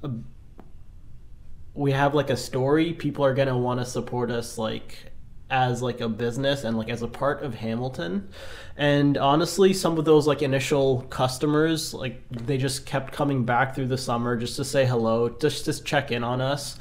a 0.02 0.10
we 1.78 1.92
have 1.92 2.12
like 2.12 2.28
a 2.28 2.36
story 2.36 2.92
people 2.92 3.24
are 3.24 3.34
to 3.34 3.56
want 3.56 3.78
to 3.78 3.86
support 3.86 4.32
us 4.32 4.58
like 4.58 4.98
as 5.48 5.80
like 5.80 6.00
a 6.00 6.08
business 6.08 6.64
and 6.64 6.76
like 6.76 6.90
as 6.90 7.02
a 7.02 7.08
part 7.08 7.42
of 7.42 7.54
Hamilton. 7.54 8.28
And 8.76 9.16
honestly, 9.16 9.72
some 9.72 9.96
of 9.96 10.04
those 10.04 10.26
like 10.26 10.42
initial 10.42 11.02
customers, 11.02 11.94
like 11.94 12.28
they 12.30 12.58
just 12.58 12.84
kept 12.84 13.12
coming 13.12 13.44
back 13.44 13.74
through 13.76 13.86
the 13.86 13.96
summer 13.96 14.36
just 14.36 14.56
to 14.56 14.64
say 14.64 14.84
hello, 14.84 15.28
just 15.28 15.64
to 15.66 15.82
check 15.82 16.10
in 16.10 16.24
on 16.24 16.40
us. 16.40 16.78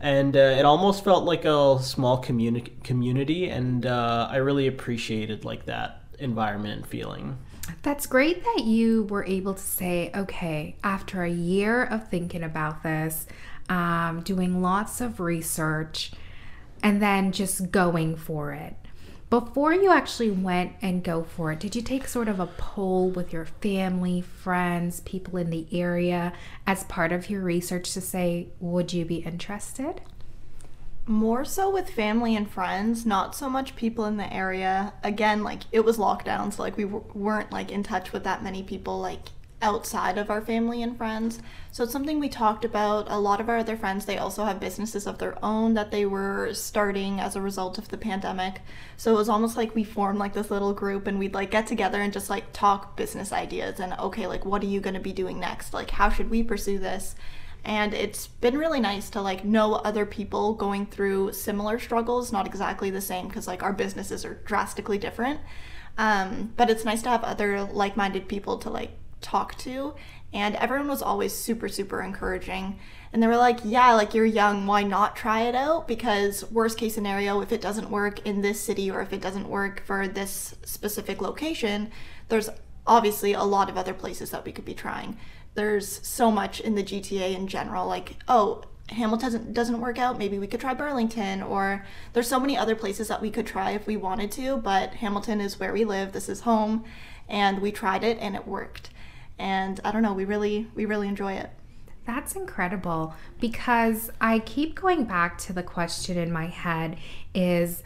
And 0.00 0.36
uh, 0.36 0.56
it 0.58 0.64
almost 0.64 1.04
felt 1.04 1.24
like 1.24 1.44
a 1.44 1.78
small 1.80 2.18
community 2.18 2.76
community 2.82 3.48
and 3.48 3.86
uh, 3.86 4.28
I 4.30 4.36
really 4.38 4.66
appreciated 4.66 5.44
like 5.44 5.66
that. 5.66 6.02
environment 6.18 6.74
and 6.74 6.86
feeling. 6.86 7.38
That's 7.82 8.06
great 8.06 8.42
that 8.42 8.64
you 8.64 9.04
were 9.04 9.24
able 9.24 9.54
to 9.54 9.62
say, 9.62 10.10
okay, 10.14 10.76
after 10.82 11.22
a 11.22 11.30
year 11.30 11.84
of 11.84 12.08
thinking 12.08 12.42
about 12.42 12.82
this, 12.82 13.26
um, 13.70 14.20
doing 14.20 14.60
lots 14.60 15.00
of 15.00 15.20
research, 15.20 16.12
and 16.82 17.00
then 17.00 17.32
just 17.32 17.70
going 17.70 18.16
for 18.16 18.52
it. 18.52 18.74
Before 19.30 19.72
you 19.72 19.92
actually 19.92 20.32
went 20.32 20.72
and 20.82 21.04
go 21.04 21.22
for 21.22 21.52
it, 21.52 21.60
did 21.60 21.76
you 21.76 21.82
take 21.82 22.08
sort 22.08 22.26
of 22.26 22.40
a 22.40 22.48
poll 22.48 23.10
with 23.10 23.32
your 23.32 23.44
family, 23.44 24.20
friends, 24.22 24.98
people 25.00 25.36
in 25.36 25.50
the 25.50 25.68
area 25.70 26.32
as 26.66 26.82
part 26.84 27.12
of 27.12 27.30
your 27.30 27.40
research 27.40 27.92
to 27.94 28.00
say, 28.00 28.48
would 28.58 28.92
you 28.92 29.04
be 29.04 29.18
interested? 29.18 30.00
More 31.06 31.44
so 31.44 31.70
with 31.70 31.90
family 31.90 32.34
and 32.34 32.50
friends, 32.50 33.06
not 33.06 33.36
so 33.36 33.48
much 33.48 33.76
people 33.76 34.04
in 34.04 34.16
the 34.16 34.32
area. 34.32 34.94
Again, 35.04 35.44
like 35.44 35.62
it 35.70 35.84
was 35.84 35.96
lockdown, 35.96 36.52
so 36.52 36.62
like 36.62 36.76
we 36.76 36.84
w- 36.84 37.04
weren't 37.14 37.52
like 37.52 37.70
in 37.70 37.84
touch 37.84 38.12
with 38.12 38.24
that 38.24 38.42
many 38.42 38.64
people 38.64 38.98
like 38.98 39.28
outside 39.62 40.16
of 40.18 40.30
our 40.30 40.40
family 40.40 40.82
and 40.82 40.96
friends. 40.96 41.40
So 41.70 41.84
it's 41.84 41.92
something 41.92 42.18
we 42.18 42.28
talked 42.28 42.64
about. 42.64 43.10
A 43.10 43.18
lot 43.18 43.40
of 43.40 43.48
our 43.48 43.58
other 43.58 43.76
friends, 43.76 44.04
they 44.04 44.18
also 44.18 44.44
have 44.44 44.58
businesses 44.60 45.06
of 45.06 45.18
their 45.18 45.42
own 45.44 45.74
that 45.74 45.90
they 45.90 46.06
were 46.06 46.52
starting 46.54 47.20
as 47.20 47.36
a 47.36 47.40
result 47.40 47.78
of 47.78 47.88
the 47.88 47.98
pandemic. 47.98 48.60
So 48.96 49.12
it 49.12 49.18
was 49.18 49.28
almost 49.28 49.56
like 49.56 49.74
we 49.74 49.84
formed 49.84 50.18
like 50.18 50.32
this 50.32 50.50
little 50.50 50.72
group 50.72 51.06
and 51.06 51.18
we'd 51.18 51.34
like 51.34 51.50
get 51.50 51.66
together 51.66 52.00
and 52.00 52.12
just 52.12 52.30
like 52.30 52.52
talk 52.52 52.96
business 52.96 53.32
ideas 53.32 53.80
and 53.80 53.92
okay, 53.94 54.26
like 54.26 54.44
what 54.44 54.62
are 54.62 54.66
you 54.66 54.80
going 54.80 54.94
to 54.94 55.00
be 55.00 55.12
doing 55.12 55.38
next? 55.38 55.74
Like 55.74 55.90
how 55.90 56.08
should 56.08 56.30
we 56.30 56.42
pursue 56.42 56.78
this? 56.78 57.14
And 57.62 57.92
it's 57.92 58.26
been 58.26 58.56
really 58.56 58.80
nice 58.80 59.10
to 59.10 59.20
like 59.20 59.44
know 59.44 59.74
other 59.74 60.06
people 60.06 60.54
going 60.54 60.86
through 60.86 61.34
similar 61.34 61.78
struggles, 61.78 62.32
not 62.32 62.46
exactly 62.46 62.88
the 62.90 63.02
same 63.02 63.28
because 63.28 63.46
like 63.46 63.62
our 63.62 63.74
businesses 63.74 64.24
are 64.24 64.40
drastically 64.46 64.96
different. 64.96 65.40
Um, 65.98 66.54
but 66.56 66.70
it's 66.70 66.84
nice 66.84 67.02
to 67.02 67.10
have 67.10 67.22
other 67.24 67.62
like-minded 67.62 68.28
people 68.28 68.56
to 68.58 68.70
like 68.70 68.92
talk 69.20 69.56
to 69.58 69.94
and 70.32 70.54
everyone 70.56 70.88
was 70.88 71.02
always 71.02 71.34
super 71.34 71.68
super 71.68 72.02
encouraging. 72.02 72.78
And 73.12 73.22
they 73.22 73.26
were 73.26 73.36
like 73.36 73.60
yeah 73.64 73.92
like 73.94 74.14
you're 74.14 74.24
young 74.24 74.66
why 74.66 74.82
not 74.82 75.16
try 75.16 75.42
it 75.42 75.54
out? 75.54 75.88
Because 75.88 76.50
worst 76.50 76.78
case 76.78 76.94
scenario 76.94 77.40
if 77.40 77.52
it 77.52 77.60
doesn't 77.60 77.90
work 77.90 78.26
in 78.26 78.40
this 78.40 78.60
city 78.60 78.90
or 78.90 79.00
if 79.00 79.12
it 79.12 79.20
doesn't 79.20 79.48
work 79.48 79.82
for 79.84 80.06
this 80.06 80.54
specific 80.64 81.20
location 81.20 81.90
there's 82.28 82.50
obviously 82.86 83.32
a 83.32 83.42
lot 83.42 83.68
of 83.68 83.76
other 83.76 83.94
places 83.94 84.30
that 84.30 84.44
we 84.44 84.52
could 84.52 84.64
be 84.64 84.74
trying. 84.74 85.16
There's 85.54 86.06
so 86.06 86.30
much 86.30 86.60
in 86.60 86.74
the 86.76 86.84
GTA 86.84 87.34
in 87.34 87.46
general 87.46 87.86
like 87.86 88.16
oh 88.28 88.64
Hamilton 88.90 89.52
doesn't, 89.52 89.80
work 89.80 89.98
out, 89.98 90.18
maybe 90.18 90.40
we 90.40 90.48
could 90.48 90.60
try 90.60 90.74
Burlington, 90.74 91.44
or 91.44 91.86
there's 92.12 92.26
so 92.26 92.40
many 92.40 92.56
other 92.56 92.74
places 92.74 93.06
that 93.06 93.22
we 93.22 93.30
could 93.30 93.46
try 93.46 93.70
if 93.70 93.86
we 93.86 93.96
wanted 93.96 94.32
to, 94.32 94.56
but 94.56 94.94
Hamilton 94.94 95.40
is 95.40 95.60
where 95.60 95.72
we 95.72 95.84
live, 95.84 96.10
this 96.10 96.28
is 96.28 96.40
home, 96.40 96.84
and 97.28 97.60
we 97.60 97.70
tried 97.70 98.02
it 98.02 98.18
and 98.20 98.34
it 98.34 98.48
worked 98.48 98.90
and 99.40 99.80
I 99.84 99.90
don't 99.90 100.02
know, 100.02 100.12
we 100.12 100.24
really 100.24 100.68
we 100.74 100.84
really 100.84 101.08
enjoy 101.08 101.32
it. 101.32 101.50
That's 102.06 102.36
incredible 102.36 103.14
because 103.40 104.10
I 104.20 104.40
keep 104.40 104.78
going 104.80 105.04
back 105.04 105.38
to 105.38 105.52
the 105.52 105.62
question 105.62 106.18
in 106.18 106.30
my 106.30 106.46
head 106.46 106.98
is 107.34 107.82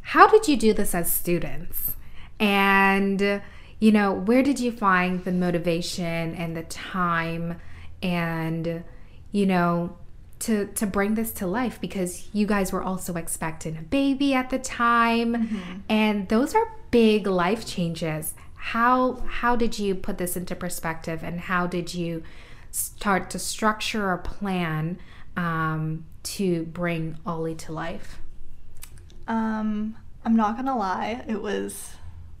how 0.00 0.26
did 0.26 0.48
you 0.48 0.56
do 0.56 0.72
this 0.72 0.94
as 0.94 1.12
students? 1.12 1.96
And 2.40 3.42
you 3.78 3.92
know, 3.92 4.12
where 4.12 4.42
did 4.42 4.58
you 4.58 4.72
find 4.72 5.22
the 5.24 5.32
motivation 5.32 6.34
and 6.34 6.56
the 6.56 6.62
time 6.62 7.60
and 8.02 8.84
you 9.32 9.46
know, 9.46 9.96
to 10.38 10.66
to 10.74 10.86
bring 10.86 11.14
this 11.14 11.32
to 11.32 11.46
life 11.46 11.80
because 11.80 12.28
you 12.32 12.46
guys 12.46 12.72
were 12.72 12.82
also 12.82 13.14
expecting 13.16 13.76
a 13.76 13.82
baby 13.82 14.34
at 14.34 14.50
the 14.50 14.58
time 14.58 15.34
mm-hmm. 15.34 15.78
and 15.88 16.28
those 16.28 16.54
are 16.54 16.70
big 16.90 17.26
life 17.26 17.66
changes 17.66 18.34
how 18.66 19.22
how 19.28 19.54
did 19.54 19.78
you 19.78 19.94
put 19.94 20.18
this 20.18 20.36
into 20.36 20.56
perspective 20.56 21.22
and 21.22 21.38
how 21.38 21.68
did 21.68 21.94
you 21.94 22.20
start 22.72 23.30
to 23.30 23.38
structure 23.38 24.10
a 24.10 24.18
plan 24.18 24.98
um, 25.36 26.04
to 26.24 26.64
bring 26.64 27.16
ollie 27.24 27.54
to 27.54 27.70
life? 27.70 28.18
Um, 29.28 29.96
i'm 30.24 30.34
not 30.34 30.56
gonna 30.56 30.76
lie 30.76 31.22
it 31.28 31.40
was 31.40 31.90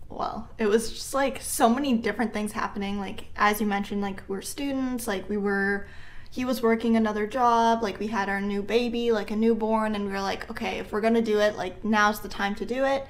well 0.08 0.48
it 0.58 0.66
was 0.66 0.90
just 0.90 1.14
like 1.14 1.40
so 1.40 1.68
many 1.68 1.96
different 1.96 2.32
things 2.32 2.50
happening. 2.50 2.98
Like 2.98 3.26
as 3.36 3.60
you 3.60 3.66
mentioned 3.68 4.00
like 4.00 4.24
we're 4.26 4.42
students 4.42 5.06
like 5.06 5.28
we 5.28 5.36
were 5.36 5.86
he 6.32 6.44
was 6.44 6.60
working 6.60 6.96
another 6.96 7.28
job 7.28 7.84
like 7.84 8.00
we 8.00 8.08
had 8.08 8.28
our 8.28 8.40
new 8.40 8.62
baby 8.62 9.12
like 9.12 9.30
a 9.30 9.36
newborn 9.36 9.94
and 9.94 10.04
we 10.06 10.10
were 10.10 10.20
like 10.20 10.50
okay 10.50 10.80
if 10.80 10.90
we're 10.90 11.00
gonna 11.00 11.22
do 11.22 11.38
it 11.38 11.56
like 11.56 11.84
now's 11.84 12.18
the 12.18 12.28
time 12.28 12.56
to 12.56 12.66
do 12.66 12.84
it 12.84 13.06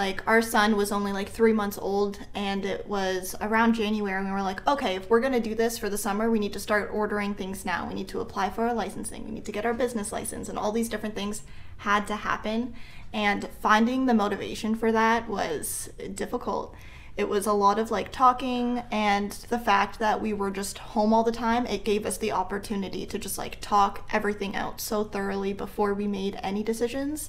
like 0.00 0.22
our 0.26 0.42
son 0.42 0.76
was 0.76 0.90
only 0.92 1.12
like 1.12 1.28
three 1.28 1.52
months 1.52 1.78
old 1.78 2.18
and 2.34 2.64
it 2.64 2.86
was 2.86 3.34
around 3.40 3.74
january 3.74 4.18
and 4.18 4.26
we 4.26 4.32
were 4.32 4.42
like 4.42 4.66
okay 4.66 4.96
if 4.96 5.08
we're 5.08 5.20
to 5.20 5.40
do 5.40 5.54
this 5.54 5.78
for 5.78 5.88
the 5.88 5.98
summer 5.98 6.30
we 6.30 6.38
need 6.38 6.52
to 6.52 6.60
start 6.60 6.90
ordering 6.92 7.34
things 7.34 7.64
now. 7.64 7.86
We 7.88 7.94
need 7.94 8.08
to 8.08 8.20
apply 8.20 8.50
for 8.50 8.68
our 8.68 8.74
licensing. 8.74 9.24
We 9.24 9.32
need 9.32 9.44
to 9.46 9.52
get 9.52 9.66
our 9.66 9.74
business 9.74 10.12
license 10.12 10.48
and 10.48 10.58
all 10.58 10.72
these 10.72 10.88
different 10.88 11.14
things 11.14 11.42
had 11.78 12.06
to 12.06 12.16
happen. 12.16 12.74
And 13.12 13.48
finding 13.60 14.06
the 14.06 14.14
motivation 14.14 14.74
for 14.74 14.92
that 14.92 15.28
was 15.28 15.90
difficult. 16.14 16.74
It 17.16 17.28
was 17.28 17.46
a 17.46 17.52
lot 17.52 17.78
of 17.78 17.90
like 17.90 18.12
talking 18.12 18.82
and 18.90 19.32
the 19.32 19.58
fact 19.58 19.98
that 19.98 20.22
we 20.22 20.32
were 20.32 20.50
just 20.50 20.78
home 20.78 21.12
all 21.12 21.24
the 21.24 21.32
time 21.32 21.66
it 21.66 21.84
gave 21.84 22.06
us 22.06 22.16
the 22.16 22.32
opportunity 22.32 23.04
to 23.04 23.18
just 23.18 23.36
like 23.36 23.60
talk 23.60 24.08
everything 24.12 24.56
out 24.56 24.80
so 24.80 25.04
thoroughly 25.04 25.52
before 25.52 25.92
we 25.92 26.06
made 26.06 26.38
any 26.42 26.62
decisions 26.62 27.28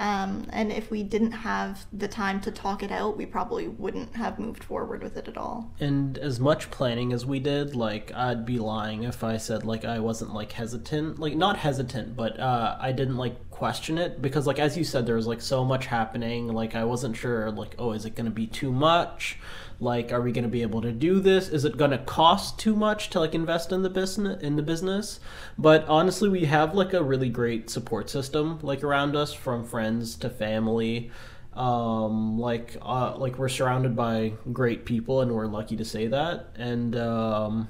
um, 0.00 0.46
and 0.50 0.72
if 0.72 0.90
we 0.90 1.02
didn't 1.02 1.32
have 1.32 1.84
the 1.92 2.08
time 2.08 2.40
to 2.40 2.50
talk 2.50 2.82
it 2.82 2.90
out, 2.90 3.18
we 3.18 3.26
probably 3.26 3.68
wouldn't 3.68 4.16
have 4.16 4.38
moved 4.38 4.64
forward 4.64 5.02
with 5.02 5.18
it 5.18 5.28
at 5.28 5.36
all. 5.36 5.70
And 5.78 6.16
as 6.16 6.40
much 6.40 6.70
planning 6.70 7.12
as 7.12 7.26
we 7.26 7.38
did, 7.38 7.76
like 7.76 8.10
I'd 8.14 8.46
be 8.46 8.58
lying 8.58 9.02
if 9.02 9.22
I 9.22 9.36
said 9.36 9.64
like 9.64 9.84
I 9.84 9.98
wasn't 9.98 10.32
like 10.32 10.52
hesitant, 10.52 11.18
like 11.18 11.36
not 11.36 11.58
hesitant, 11.58 12.16
but 12.16 12.40
uh, 12.40 12.78
I 12.80 12.92
didn't 12.92 13.18
like 13.18 13.49
question 13.60 13.98
it 13.98 14.20
because 14.20 14.46
like 14.46 14.58
as 14.58 14.76
you 14.76 14.84
said, 14.84 15.06
there 15.06 15.16
was 15.16 15.28
like 15.28 15.40
so 15.40 15.64
much 15.64 15.86
happening. 15.86 16.48
Like 16.48 16.74
I 16.74 16.84
wasn't 16.84 17.16
sure, 17.16 17.50
like 17.52 17.76
oh, 17.78 17.92
is 17.92 18.04
it 18.04 18.16
gonna 18.16 18.30
be 18.30 18.46
too 18.46 18.72
much? 18.72 19.38
like 19.80 20.12
are 20.12 20.20
we 20.20 20.30
going 20.30 20.44
to 20.44 20.50
be 20.50 20.62
able 20.62 20.82
to 20.82 20.92
do 20.92 21.20
this 21.20 21.48
is 21.48 21.64
it 21.64 21.76
going 21.76 21.90
to 21.90 21.98
cost 21.98 22.58
too 22.58 22.76
much 22.76 23.08
to 23.10 23.18
like 23.18 23.34
invest 23.34 23.72
in 23.72 23.82
the 23.82 23.90
business 23.90 24.40
in 24.42 24.56
the 24.56 24.62
business 24.62 25.20
but 25.58 25.86
honestly 25.88 26.28
we 26.28 26.44
have 26.44 26.74
like 26.74 26.92
a 26.92 27.02
really 27.02 27.30
great 27.30 27.70
support 27.70 28.10
system 28.10 28.58
like 28.62 28.84
around 28.84 29.16
us 29.16 29.32
from 29.32 29.64
friends 29.64 30.16
to 30.16 30.28
family 30.28 31.10
um 31.54 32.38
like 32.38 32.76
uh 32.82 33.16
like 33.16 33.38
we're 33.38 33.48
surrounded 33.48 33.96
by 33.96 34.32
great 34.52 34.84
people 34.84 35.22
and 35.22 35.32
we're 35.32 35.46
lucky 35.46 35.76
to 35.76 35.84
say 35.84 36.06
that 36.06 36.52
and 36.56 36.94
um 36.96 37.66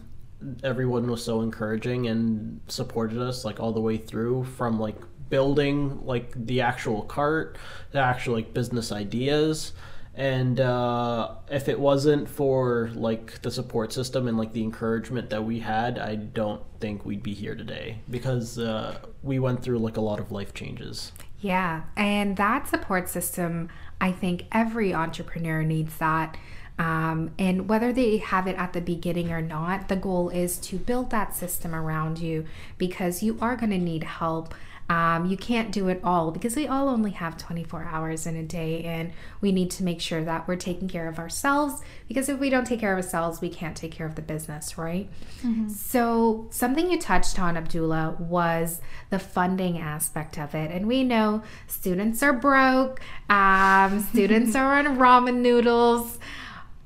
everyone 0.64 1.06
was 1.08 1.22
so 1.24 1.42
encouraging 1.42 2.06
and 2.06 2.60
supported 2.66 3.20
us 3.20 3.44
like 3.44 3.60
all 3.60 3.72
the 3.72 3.80
way 3.80 3.96
through 3.96 4.42
from 4.44 4.80
like 4.80 4.96
building 5.30 6.04
like 6.04 6.32
the 6.34 6.60
actual 6.60 7.02
cart 7.02 7.56
the 7.92 7.98
actual 7.98 8.34
like 8.34 8.52
business 8.54 8.92
ideas. 8.92 9.72
And 10.14 10.60
uh, 10.60 11.36
if 11.50 11.68
it 11.68 11.78
wasn't 11.78 12.28
for 12.28 12.90
like 12.94 13.40
the 13.42 13.50
support 13.50 13.92
system 13.92 14.28
and 14.28 14.36
like 14.36 14.52
the 14.52 14.62
encouragement 14.62 15.30
that 15.30 15.44
we 15.44 15.60
had 15.60 15.98
i 15.98 16.16
don't 16.16 16.62
think 16.80 17.06
we'd 17.06 17.22
be 17.22 17.32
here 17.32 17.54
today 17.54 18.00
because 18.10 18.58
uh, 18.58 18.98
we 19.22 19.38
went 19.38 19.62
through 19.62 19.78
like 19.78 19.96
a 19.96 20.00
lot 20.00 20.18
of 20.18 20.32
life 20.32 20.52
changes. 20.52 21.12
Yeah. 21.40 21.84
And 21.96 22.36
that 22.36 22.68
support 22.68 23.08
system 23.08 23.68
i 24.00 24.12
think 24.12 24.44
every 24.52 24.92
entrepreneur 24.92 25.62
needs 25.62 25.96
that. 25.98 26.36
Um, 26.78 27.32
and 27.38 27.68
whether 27.68 27.92
they 27.92 28.16
have 28.18 28.46
it 28.46 28.56
at 28.56 28.72
the 28.72 28.80
beginning 28.80 29.30
or 29.30 29.42
not 29.42 29.88
the 29.88 29.96
goal 29.96 30.28
is 30.30 30.58
to 30.58 30.76
build 30.76 31.10
that 31.10 31.36
system 31.36 31.74
around 31.74 32.18
you 32.18 32.46
because 32.78 33.22
you 33.22 33.38
are 33.40 33.54
going 33.54 33.70
to 33.70 33.78
need 33.78 34.02
help 34.04 34.54
um, 34.90 35.26
you 35.26 35.36
can't 35.36 35.70
do 35.70 35.86
it 35.86 36.00
all 36.02 36.32
because 36.32 36.56
we 36.56 36.66
all 36.66 36.88
only 36.88 37.12
have 37.12 37.38
24 37.38 37.84
hours 37.84 38.26
in 38.26 38.34
a 38.34 38.42
day, 38.42 38.82
and 38.82 39.12
we 39.40 39.52
need 39.52 39.70
to 39.70 39.84
make 39.84 40.00
sure 40.00 40.24
that 40.24 40.48
we're 40.48 40.56
taking 40.56 40.88
care 40.88 41.06
of 41.08 41.20
ourselves 41.20 41.80
because 42.08 42.28
if 42.28 42.40
we 42.40 42.50
don't 42.50 42.66
take 42.66 42.80
care 42.80 42.92
of 42.92 42.96
ourselves, 42.96 43.40
we 43.40 43.48
can't 43.48 43.76
take 43.76 43.92
care 43.92 44.04
of 44.04 44.16
the 44.16 44.22
business, 44.22 44.76
right? 44.76 45.08
Mm-hmm. 45.42 45.68
So, 45.68 46.48
something 46.50 46.90
you 46.90 46.98
touched 46.98 47.38
on, 47.38 47.56
Abdullah, 47.56 48.16
was 48.18 48.80
the 49.10 49.20
funding 49.20 49.78
aspect 49.78 50.36
of 50.36 50.56
it. 50.56 50.72
And 50.72 50.88
we 50.88 51.04
know 51.04 51.44
students 51.68 52.20
are 52.24 52.32
broke, 52.32 53.00
um, 53.28 54.00
students 54.10 54.56
are 54.56 54.76
on 54.76 54.98
ramen 54.98 55.36
noodles. 55.36 56.18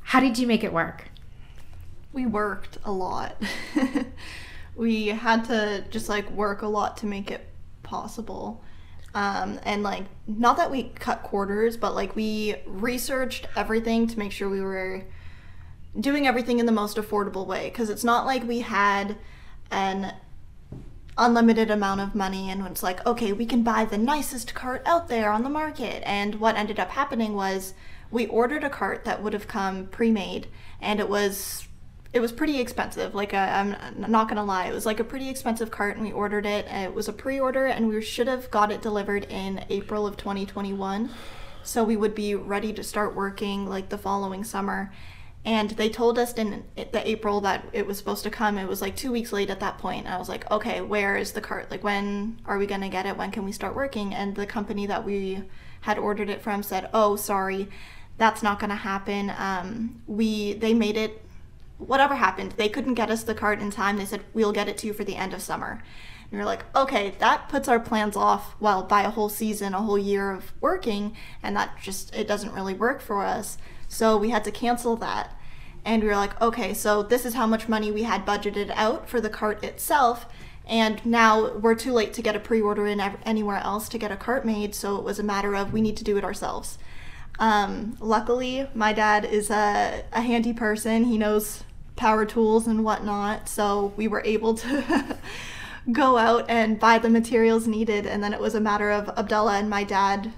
How 0.03 0.21
did 0.21 0.39
you 0.39 0.47
make 0.47 0.63
it 0.63 0.75
work? 0.75 1.09
We 2.13 2.27
worked 2.27 2.77
a 2.85 2.93
lot. 2.93 3.43
we 4.77 5.07
had 5.07 5.47
to 5.47 5.87
just 5.89 6.11
like 6.11 6.31
work 6.31 6.61
a 6.61 6.67
lot 6.67 6.99
to 6.99 7.07
make 7.07 7.31
it 7.31 7.49
possible. 7.95 8.63
Um, 9.15 9.61
and 9.63 9.83
like, 9.85 10.05
not 10.27 10.57
that 10.57 10.71
we 10.71 10.85
cut 10.97 11.23
quarters, 11.23 11.77
but 11.77 11.95
like 11.95 12.17
we 12.17 12.57
researched 12.67 13.47
everything 13.57 14.09
to 14.09 14.19
make 14.19 14.33
sure 14.33 14.49
we 14.49 14.61
were 14.61 15.05
doing 15.99 16.27
everything 16.27 16.59
in 16.59 16.67
the 16.67 16.73
most 16.73 16.97
affordable 16.97 17.47
way. 17.47 17.69
Because 17.71 17.91
it's 17.91 18.03
not 18.03 18.27
like 18.27 18.43
we 18.47 18.61
had 18.61 19.17
an 19.71 20.15
unlimited 21.17 21.71
amount 21.71 22.01
of 22.01 22.13
money 22.13 22.51
and 22.51 22.67
it's 22.67 22.83
like 22.83 23.07
okay 23.07 23.33
we 23.33 23.47
can 23.47 23.63
buy 23.63 23.85
the 23.85 23.97
nicest 23.97 24.53
cart 24.53 24.83
out 24.85 25.07
there 25.07 25.31
on 25.31 25.45
the 25.45 25.49
market 25.49 26.03
and 26.05 26.35
what 26.41 26.57
ended 26.57 26.81
up 26.81 26.91
happening 26.91 27.37
was 27.37 27.73
we 28.11 28.27
ordered 28.27 28.65
a 28.65 28.69
cart 28.69 29.05
that 29.05 29.23
would 29.23 29.33
have 29.33 29.47
come 29.47 29.87
pre-made 29.87 30.49
and 30.81 30.99
it 30.99 31.09
was 31.09 31.69
it 32.15 32.21
was 32.21 32.33
pretty 32.33 32.61
expensive 32.61 33.15
like 33.15 33.35
i 33.35 33.47
am 33.47 33.77
not 34.09 34.29
gonna 34.29 34.45
lie 34.45 34.67
it 34.67 34.73
was 34.73 34.87
like 34.87 35.01
a 35.01 35.05
pretty 35.05 35.29
expensive 35.29 35.71
cart 35.71 35.97
and 35.97 36.07
we 36.07 36.13
ordered 36.13 36.47
it 36.47 36.65
it 36.71 36.95
was 36.95 37.09
a 37.09 37.13
pre-order 37.13 37.67
and 37.67 37.89
we 37.89 38.01
should 38.01 38.29
have 38.29 38.51
got 38.51 38.71
it 38.71 38.81
delivered 38.81 39.25
in 39.25 39.65
april 39.69 40.07
of 40.07 40.17
2021 40.17 41.11
so 41.63 41.83
we 41.83 41.97
would 41.97 42.15
be 42.15 42.35
ready 42.35 42.73
to 42.73 42.83
start 42.83 43.15
working 43.15 43.67
like 43.67 43.89
the 43.89 43.99
following 43.99 44.45
summer 44.45 44.93
and 45.45 45.71
they 45.71 45.91
told 45.91 46.19
us 46.19 46.33
in 46.33 46.65
the 46.75 47.07
April 47.07 47.43
that 47.43 47.67
it 47.73 47.87
was 47.87 47.99
supposed 47.99 48.23
to 48.25 48.31
come. 48.31 48.57
It 48.57 48.67
was 48.67 48.81
like 48.81 48.97
two 48.97 49.13
weeks 49.13 49.31
late 49.31 49.51
at 49.51 49.61
that 49.61 49.77
point. 49.77 50.07
I 50.07 50.17
was 50.17 50.29
like, 50.29 50.51
okay, 50.51 50.81
where 50.81 51.17
is 51.17 51.33
the 51.33 51.43
cart? 51.43 51.71
Like, 51.71 51.85
when 51.85 52.41
are 52.47 52.57
we 52.57 52.67
gonna 52.67 52.89
get 52.89 53.05
it? 53.05 53.19
When 53.19 53.31
can 53.31 53.45
we 53.45 53.53
start 53.53 53.75
working? 53.77 54.15
And 54.15 54.35
the 54.35 54.47
company 54.47 54.87
that 54.87 55.05
we 55.05 55.43
had 55.83 55.99
ordered 55.99 56.31
it 56.31 56.41
from 56.41 56.63
said, 56.63 56.89
oh, 56.95 57.17
sorry, 57.17 57.69
that's 58.17 58.43
not 58.43 58.59
gonna 58.59 58.75
happen. 58.75 59.31
Um, 59.37 60.03
we 60.07 60.55
they 60.55 60.73
made 60.73 60.97
it. 60.97 61.21
Whatever 61.79 62.15
happened, 62.15 62.53
they 62.53 62.69
couldn't 62.69 62.95
get 62.95 63.11
us 63.11 63.25
the 63.25 63.35
cart 63.35 63.61
in 63.61 63.71
time. 63.71 63.97
They 63.97 64.05
said 64.05 64.25
we'll 64.33 64.53
get 64.53 64.69
it 64.69 64.79
to 64.79 64.87
you 64.87 64.93
for 64.93 65.05
the 65.05 65.17
end 65.17 65.35
of 65.35 65.43
summer. 65.43 65.83
And 66.23 66.33
you're 66.33 66.45
like, 66.45 66.65
okay, 66.75 67.15
that 67.19 67.49
puts 67.49 67.69
our 67.69 67.81
plans 67.81 68.17
off. 68.17 68.57
Well, 68.61 68.83
by 68.83 69.03
a 69.03 69.11
whole 69.11 69.29
season, 69.29 69.75
a 69.75 69.83
whole 69.83 69.99
year 69.99 70.31
of 70.31 70.53
working, 70.61 71.17
and 71.43 71.57
that 71.57 71.79
just 71.81 72.15
it 72.15 72.27
doesn't 72.27 72.55
really 72.55 72.75
work 72.75 73.01
for 73.01 73.25
us. 73.25 73.59
So 73.89 74.17
we 74.17 74.31
had 74.31 74.45
to 74.45 74.51
cancel 74.51 74.97
that. 74.97 75.37
And 75.85 76.03
we 76.03 76.09
were 76.09 76.17
like, 76.17 76.41
okay, 76.41 76.73
so 76.73 77.03
this 77.03 77.27
is 77.27 77.35
how 77.35 77.47
much 77.47 77.69
money 77.69 77.93
we 77.93 78.05
had 78.05 78.25
budgeted 78.25 78.73
out 78.75 79.09
for 79.09 79.21
the 79.21 79.29
cart 79.29 79.63
itself. 79.63 80.27
And 80.67 81.05
now 81.05 81.53
we're 81.59 81.75
too 81.75 81.93
late 81.93 82.15
to 82.15 82.23
get 82.23 82.35
a 82.35 82.41
pre 82.41 82.61
order 82.61 82.87
in 82.87 83.01
anywhere 83.01 83.59
else 83.59 83.89
to 83.91 83.99
get 83.99 84.11
a 84.11 84.17
cart 84.17 84.47
made. 84.47 84.75
So 84.75 84.97
it 84.97 85.05
was 85.05 85.19
a 85.19 85.23
matter 85.23 85.55
of 85.55 85.73
we 85.73 85.83
need 85.83 85.97
to 85.99 86.05
do 86.05 86.17
it 86.17 86.25
ourselves. 86.25 86.79
Um, 87.39 87.97
luckily, 88.01 88.69
my 88.75 88.93
dad 88.93 89.25
is 89.25 89.51
a, 89.51 90.05
a 90.13 90.21
handy 90.21 90.53
person. 90.53 91.05
He 91.05 91.19
knows 91.19 91.65
power 91.97 92.25
tools 92.25 92.67
and 92.67 92.85
whatnot. 92.85 93.49
So 93.49 93.93
we 93.97 94.09
were 94.09 94.23
able 94.25 94.55
to 94.55 95.19
go 95.93 96.17
out 96.17 96.47
and 96.49 96.79
buy 96.79 96.99
the 96.99 97.11
materials 97.11 97.67
needed. 97.67 98.07
And 98.07 98.23
then 98.23 98.33
it 98.33 98.41
was 98.41 98.55
a 98.55 98.61
matter 98.61 98.91
of 98.91 99.09
Abdullah 99.11 99.59
and 99.59 99.69
my 99.69 99.85
dad 99.85 100.33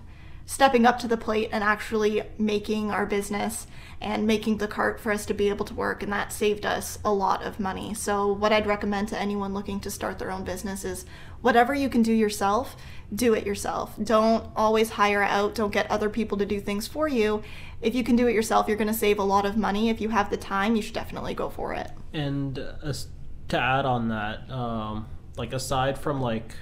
stepping 0.46 0.86
up 0.86 0.98
to 1.00 1.08
the 1.08 1.16
plate 1.16 1.50
and 1.52 1.62
actually 1.62 2.22
making 2.38 2.90
our 2.90 3.04
business 3.04 3.66
and 4.00 4.26
making 4.26 4.58
the 4.58 4.68
cart 4.68 5.00
for 5.00 5.10
us 5.10 5.26
to 5.26 5.34
be 5.34 5.48
able 5.48 5.64
to 5.64 5.74
work 5.74 6.02
and 6.02 6.12
that 6.12 6.32
saved 6.32 6.64
us 6.64 6.98
a 7.04 7.12
lot 7.12 7.42
of 7.42 7.58
money 7.58 7.92
so 7.92 8.32
what 8.32 8.52
i'd 8.52 8.66
recommend 8.66 9.08
to 9.08 9.18
anyone 9.18 9.52
looking 9.52 9.80
to 9.80 9.90
start 9.90 10.18
their 10.18 10.30
own 10.30 10.44
business 10.44 10.84
is 10.84 11.04
whatever 11.40 11.74
you 11.74 11.88
can 11.88 12.02
do 12.02 12.12
yourself 12.12 12.76
do 13.14 13.34
it 13.34 13.46
yourself. 13.46 13.94
Don't 14.02 14.44
always 14.56 14.90
hire 14.90 15.22
out 15.22 15.54
don't 15.54 15.72
get 15.72 15.90
other 15.90 16.10
people 16.10 16.38
to 16.38 16.46
do 16.46 16.60
things 16.60 16.86
for 16.86 17.08
you. 17.08 17.42
If 17.80 17.94
you 17.94 18.02
can 18.02 18.16
do 18.16 18.26
it 18.26 18.34
yourself 18.34 18.68
you're 18.68 18.76
going 18.76 18.88
to 18.88 18.94
save 18.94 19.18
a 19.18 19.24
lot 19.24 19.46
of 19.46 19.56
money. 19.56 19.88
If 19.88 20.00
you 20.00 20.08
have 20.08 20.30
the 20.30 20.36
time 20.36 20.76
you 20.76 20.82
should 20.82 20.94
definitely 20.94 21.34
go 21.34 21.48
for 21.48 21.74
it. 21.74 21.90
And 22.12 22.58
uh, 22.58 22.92
to 23.48 23.58
add 23.58 23.84
on 23.84 24.08
that 24.08 24.50
um, 24.50 25.06
like 25.36 25.52
aside 25.52 25.98
from 25.98 26.20
like 26.20 26.54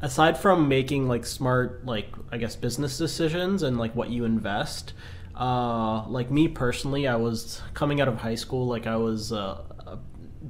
aside 0.00 0.38
from 0.38 0.66
making 0.68 1.06
like 1.08 1.26
smart 1.26 1.84
like 1.84 2.08
i 2.32 2.38
guess 2.38 2.56
business 2.56 2.96
decisions 2.96 3.62
and 3.62 3.76
like 3.76 3.94
what 3.94 4.08
you 4.08 4.24
invest 4.24 4.94
uh 5.38 6.06
like 6.08 6.30
me 6.30 6.48
personally 6.48 7.06
i 7.06 7.14
was 7.14 7.60
coming 7.74 8.00
out 8.00 8.08
of 8.08 8.16
high 8.16 8.34
school 8.34 8.66
like 8.66 8.86
i 8.86 8.96
was 8.96 9.30
uh, 9.32 9.60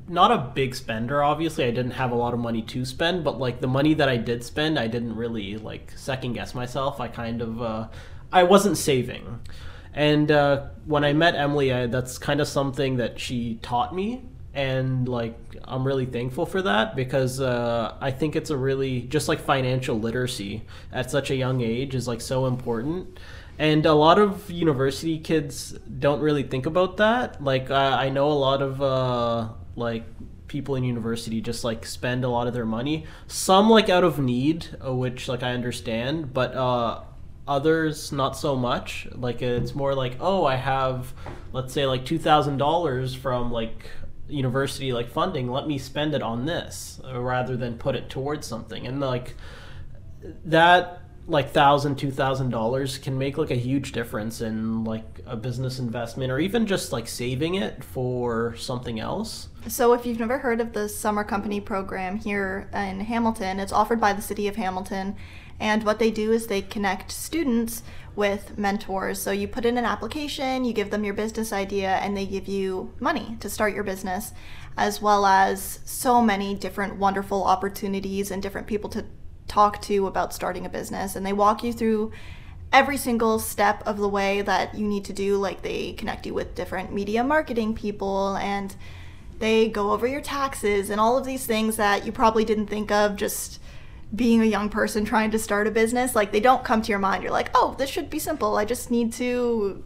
not 0.09 0.30
a 0.30 0.38
big 0.54 0.75
spender 0.75 1.23
obviously 1.23 1.64
i 1.64 1.70
didn't 1.70 1.92
have 1.92 2.12
a 2.12 2.14
lot 2.14 2.32
of 2.32 2.40
money 2.40 2.62
to 2.62 2.85
spend 2.85 3.25
but 3.25 3.38
like 3.38 3.61
the 3.61 3.66
money 3.66 3.94
that 3.94 4.09
i 4.09 4.16
did 4.16 4.42
spend 4.44 4.78
i 4.78 4.87
didn't 4.87 5.14
really 5.14 5.56
like 5.56 5.92
second 5.97 6.32
guess 6.32 6.54
myself 6.54 7.00
i 7.00 7.09
kind 7.09 7.42
of 7.42 7.61
uh 7.61 7.88
i 8.32 8.42
wasn't 8.42 8.76
saving 8.76 9.40
and 9.92 10.30
uh, 10.30 10.66
when 10.87 11.04
i 11.04 11.12
met 11.12 11.35
emily 11.35 11.73
I, 11.73 11.87
that's 11.87 12.18
kind 12.18 12.40
of 12.40 12.46
something 12.46 12.96
that 12.96 13.18
she 13.18 13.57
taught 13.62 13.94
me 13.94 14.22
and 14.55 15.09
like 15.09 15.38
I'm 15.64 15.87
really 15.87 16.07
thankful 16.07 16.46
for 16.46 16.62
that 16.62 16.96
because 16.96 17.40
uh, 17.40 17.94
I 18.00 18.11
think 18.11 18.35
it's 18.35 18.50
a 18.50 18.57
really 18.57 19.03
just 19.03 19.29
like 19.29 19.40
financial 19.40 19.98
literacy 19.98 20.62
at 20.92 21.11
such 21.11 21.31
a 21.31 21.37
young 21.37 21.61
age 21.61 21.94
is 21.94 22.09
like 22.09 22.20
so 22.20 22.46
important. 22.46 23.18
And 23.59 23.85
a 23.85 23.92
lot 23.92 24.18
of 24.18 24.50
university 24.50 25.18
kids 25.18 25.72
don't 25.72 26.20
really 26.20 26.42
think 26.42 26.66
about 26.66 26.96
that. 26.96 27.42
Like 27.44 27.70
I 27.70 28.09
know 28.09 28.29
a 28.29 28.35
lot 28.35 28.62
of 28.62 28.83
uh, 28.83 29.48
like 29.76 30.04
people 30.48 30.74
in 30.74 30.83
university 30.83 31.40
just 31.40 31.62
like 31.62 31.87
spend 31.87 32.24
a 32.24 32.28
lot 32.28 32.46
of 32.46 32.54
their 32.54 32.66
money. 32.66 33.06
Some 33.26 33.70
like 33.70 33.88
out 33.88 34.04
of 34.04 34.18
need, 34.18 34.66
uh, 34.85 34.94
which 34.94 35.28
like 35.28 35.42
I 35.42 35.52
understand, 35.52 36.33
but 36.33 36.54
uh, 36.54 37.02
others 37.46 38.12
not 38.12 38.37
so 38.37 38.56
much. 38.56 39.06
Like 39.12 39.42
it's 39.42 39.74
more 39.74 39.94
like 39.94 40.16
oh 40.20 40.44
I 40.44 40.56
have 40.56 41.12
let's 41.52 41.72
say 41.72 41.87
like 41.87 42.04
two 42.04 42.18
thousand 42.18 42.59
dollars 42.59 43.14
from 43.14 43.50
like 43.50 43.90
university 44.28 44.92
like 44.92 45.11
funding 45.11 45.50
let 45.50 45.66
me 45.66 45.76
spend 45.76 46.14
it 46.14 46.22
on 46.22 46.46
this 46.46 47.00
uh, 47.04 47.20
rather 47.20 47.56
than 47.56 47.76
put 47.76 47.96
it 47.96 48.09
towards 48.09 48.46
something 48.46 48.87
and 48.87 49.00
like 49.00 49.35
that 50.44 51.00
like 51.31 51.51
thousand 51.51 51.97
two 51.97 52.11
thousand 52.11 52.51
dollars 52.51 52.99
can 52.99 53.16
make 53.16 53.38
like 53.38 53.51
a 53.51 53.57
huge 53.57 53.93
difference 53.93 54.40
in 54.40 54.85
like 54.85 55.21
a 55.27 55.37
business 55.37 55.79
investment 55.79 56.31
or 56.31 56.38
even 56.38 56.66
just 56.66 56.93
like 56.93 57.07
saving 57.07 57.55
it 57.55 57.83
for 57.85 58.55
something 58.57 58.99
else 58.99 59.49
so 59.69 59.93
if 59.93 60.05
you've 60.05 60.19
never 60.19 60.38
heard 60.38 60.61
of 60.61 60.73
the 60.73 60.88
summer 60.88 61.25
company 61.25 61.61
program 61.61 62.16
here 62.16 62.69
in 62.75 63.01
hamilton 63.01 63.61
it's 63.61 63.73
offered 63.73 64.01
by 64.01 64.12
the 64.12 64.23
city 64.23 64.49
of 64.49 64.57
hamilton 64.57 65.16
and 65.61 65.85
what 65.85 65.99
they 65.99 66.11
do 66.11 66.33
is 66.33 66.47
they 66.47 66.62
connect 66.62 67.12
students 67.12 67.83
with 68.16 68.57
mentors. 68.59 69.21
So 69.21 69.31
you 69.31 69.47
put 69.47 69.66
in 69.66 69.77
an 69.77 69.85
application, 69.85 70.64
you 70.64 70.73
give 70.73 70.90
them 70.90 71.05
your 71.05 71.14
business 71.14 71.53
idea, 71.53 71.97
and 71.97 72.16
they 72.16 72.27
give 72.27 72.49
you 72.49 72.93
money 72.99 73.37
to 73.40 73.51
start 73.51 73.75
your 73.75 73.85
business, 73.85 74.33
as 74.77 75.03
well 75.03 75.27
as 75.27 75.81
so 75.85 76.23
many 76.23 76.55
different 76.55 76.97
wonderful 76.97 77.45
opportunities 77.45 78.31
and 78.31 78.43
different 78.43 78.66
people 78.66 78.88
to 78.90 79.05
talk 79.51 79.83
to 79.83 80.07
about 80.07 80.33
starting 80.33 80.65
a 80.65 80.71
business. 80.71 81.17
And 81.17 81.27
they 81.27 81.33
walk 81.33 81.63
you 81.63 81.73
through 81.73 82.13
every 82.73 82.97
single 82.97 83.39
step 83.39 83.83
of 83.85 83.99
the 83.99 84.09
way 84.09 84.43
that 84.43 84.75
you 84.75 84.87
need 84.87 85.05
to 85.07 85.13
do. 85.13 85.37
Like 85.37 85.63
they 85.63 85.93
connect 85.93 86.25
you 86.25 86.33
with 86.33 86.55
different 86.55 86.93
media 86.93 87.25
marketing 87.25 87.75
people 87.75 88.37
and 88.37 88.75
they 89.41 89.69
go 89.69 89.91
over 89.91 90.07
your 90.07 90.21
taxes 90.21 90.91
and 90.91 91.01
all 91.01 91.19
of 91.19 91.25
these 91.25 91.47
things 91.47 91.77
that 91.77 92.07
you 92.07 92.13
probably 92.13 92.45
didn't 92.45 92.67
think 92.67 92.91
of 92.93 93.17
just 93.17 93.59
being 94.15 94.41
a 94.41 94.45
young 94.45 94.69
person 94.69 95.05
trying 95.05 95.31
to 95.31 95.39
start 95.39 95.67
a 95.67 95.71
business, 95.71 96.15
like 96.15 96.33
they 96.33 96.41
don't 96.41 96.65
come 96.65 96.83
to 96.83 96.89
your 96.89 96.99
mind. 96.99 97.23
You're 97.23 97.33
like, 97.33 97.51
oh, 97.55 97.75
this 97.79 97.91
should 97.91 98.11
be 98.11 98.19
simple. 98.19 98.57
I 98.57 98.65
just 98.65 98.91
need 98.91 99.13
to 99.15 99.85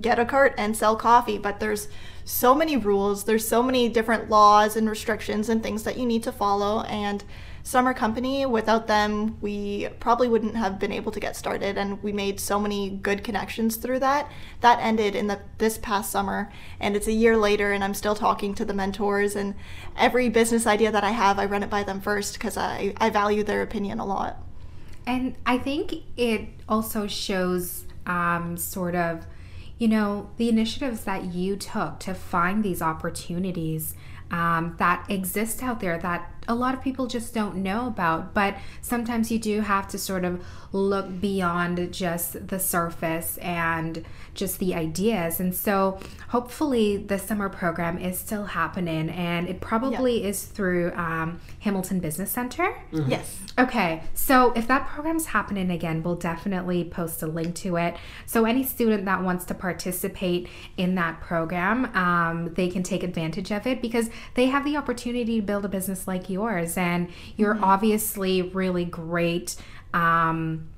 get 0.00 0.18
a 0.18 0.24
cart 0.24 0.54
and 0.58 0.76
sell 0.76 0.96
coffee. 0.96 1.38
But 1.38 1.60
there's 1.60 1.88
so 2.24 2.54
many 2.54 2.76
rules, 2.76 3.24
there's 3.24 3.46
so 3.46 3.62
many 3.62 3.88
different 3.88 4.30
laws 4.30 4.76
and 4.76 4.88
restrictions 4.88 5.48
and 5.48 5.62
things 5.62 5.82
that 5.84 5.98
you 5.98 6.06
need 6.06 6.22
to 6.22 6.32
follow. 6.32 6.82
And 6.82 7.24
Summer 7.66 7.94
Company, 7.94 8.44
without 8.44 8.88
them, 8.88 9.38
we 9.40 9.88
probably 9.98 10.28
wouldn't 10.28 10.54
have 10.54 10.78
been 10.78 10.92
able 10.92 11.10
to 11.10 11.18
get 11.18 11.34
started. 11.34 11.78
And 11.78 12.02
we 12.02 12.12
made 12.12 12.38
so 12.38 12.60
many 12.60 12.90
good 12.90 13.24
connections 13.24 13.76
through 13.76 14.00
that. 14.00 14.30
That 14.60 14.80
ended 14.80 15.16
in 15.16 15.28
the 15.28 15.40
this 15.56 15.78
past 15.78 16.12
summer, 16.12 16.52
and 16.78 16.94
it's 16.94 17.06
a 17.06 17.12
year 17.12 17.38
later, 17.38 17.72
and 17.72 17.82
I'm 17.82 17.94
still 17.94 18.14
talking 18.14 18.54
to 18.56 18.66
the 18.66 18.74
mentors. 18.74 19.34
And 19.34 19.54
every 19.96 20.28
business 20.28 20.66
idea 20.66 20.92
that 20.92 21.04
I 21.04 21.12
have, 21.12 21.38
I 21.38 21.46
run 21.46 21.62
it 21.62 21.70
by 21.70 21.82
them 21.82 22.02
first 22.02 22.34
because 22.34 22.58
I, 22.58 22.92
I 22.98 23.08
value 23.08 23.42
their 23.42 23.62
opinion 23.62 23.98
a 23.98 24.04
lot. 24.04 24.42
And 25.06 25.34
I 25.46 25.56
think 25.56 25.94
it 26.18 26.50
also 26.68 27.06
shows 27.06 27.86
um, 28.04 28.58
sort 28.58 28.94
of, 28.94 29.26
you 29.78 29.88
know, 29.88 30.28
the 30.36 30.50
initiatives 30.50 31.04
that 31.04 31.32
you 31.32 31.56
took 31.56 31.98
to 32.00 32.12
find 32.12 32.62
these 32.62 32.82
opportunities 32.82 33.94
um, 34.30 34.74
that 34.78 35.04
exist 35.08 35.62
out 35.62 35.80
there 35.80 35.98
that 35.98 36.33
a 36.48 36.54
lot 36.54 36.74
of 36.74 36.82
people 36.82 37.06
just 37.06 37.34
don't 37.34 37.56
know 37.56 37.86
about. 37.86 38.34
But 38.34 38.56
sometimes 38.82 39.30
you 39.30 39.38
do 39.38 39.60
have 39.60 39.88
to 39.88 39.98
sort 39.98 40.24
of 40.24 40.44
look 40.72 41.20
beyond 41.20 41.92
just 41.92 42.48
the 42.48 42.58
surface 42.58 43.38
and 43.38 44.04
just 44.34 44.58
the 44.58 44.74
ideas. 44.74 45.38
And 45.38 45.54
so 45.54 45.98
hopefully 46.28 46.96
the 46.96 47.18
summer 47.18 47.48
program 47.48 47.98
is 47.98 48.18
still 48.18 48.44
happening 48.44 49.08
and 49.08 49.48
it 49.48 49.60
probably 49.60 50.22
yep. 50.22 50.30
is 50.30 50.44
through 50.44 50.92
um, 50.94 51.40
Hamilton 51.60 52.00
Business 52.00 52.32
Center. 52.32 52.74
Mm-hmm. 52.92 53.10
Yes. 53.10 53.40
Okay. 53.56 54.02
So 54.14 54.52
if 54.52 54.66
that 54.66 54.88
program's 54.88 55.26
happening 55.26 55.70
again, 55.70 56.02
we'll 56.02 56.16
definitely 56.16 56.82
post 56.84 57.22
a 57.22 57.28
link 57.28 57.54
to 57.56 57.76
it. 57.76 57.96
So 58.26 58.44
any 58.44 58.64
student 58.64 59.04
that 59.04 59.22
wants 59.22 59.44
to 59.46 59.54
participate 59.54 60.48
in 60.76 60.96
that 60.96 61.20
program, 61.20 61.86
um, 61.96 62.52
they 62.54 62.68
can 62.68 62.82
take 62.82 63.04
advantage 63.04 63.52
of 63.52 63.66
it 63.68 63.80
because 63.80 64.10
they 64.34 64.46
have 64.46 64.64
the 64.64 64.76
opportunity 64.76 65.40
to 65.40 65.46
build 65.46 65.64
a 65.64 65.68
business 65.68 66.08
like 66.08 66.28
yours. 66.34 66.76
And 66.76 67.10
you're 67.36 67.54
mm-hmm. 67.54 67.64
obviously 67.64 68.42
really 68.42 68.84
great. 68.84 69.56
Um, 69.94 70.68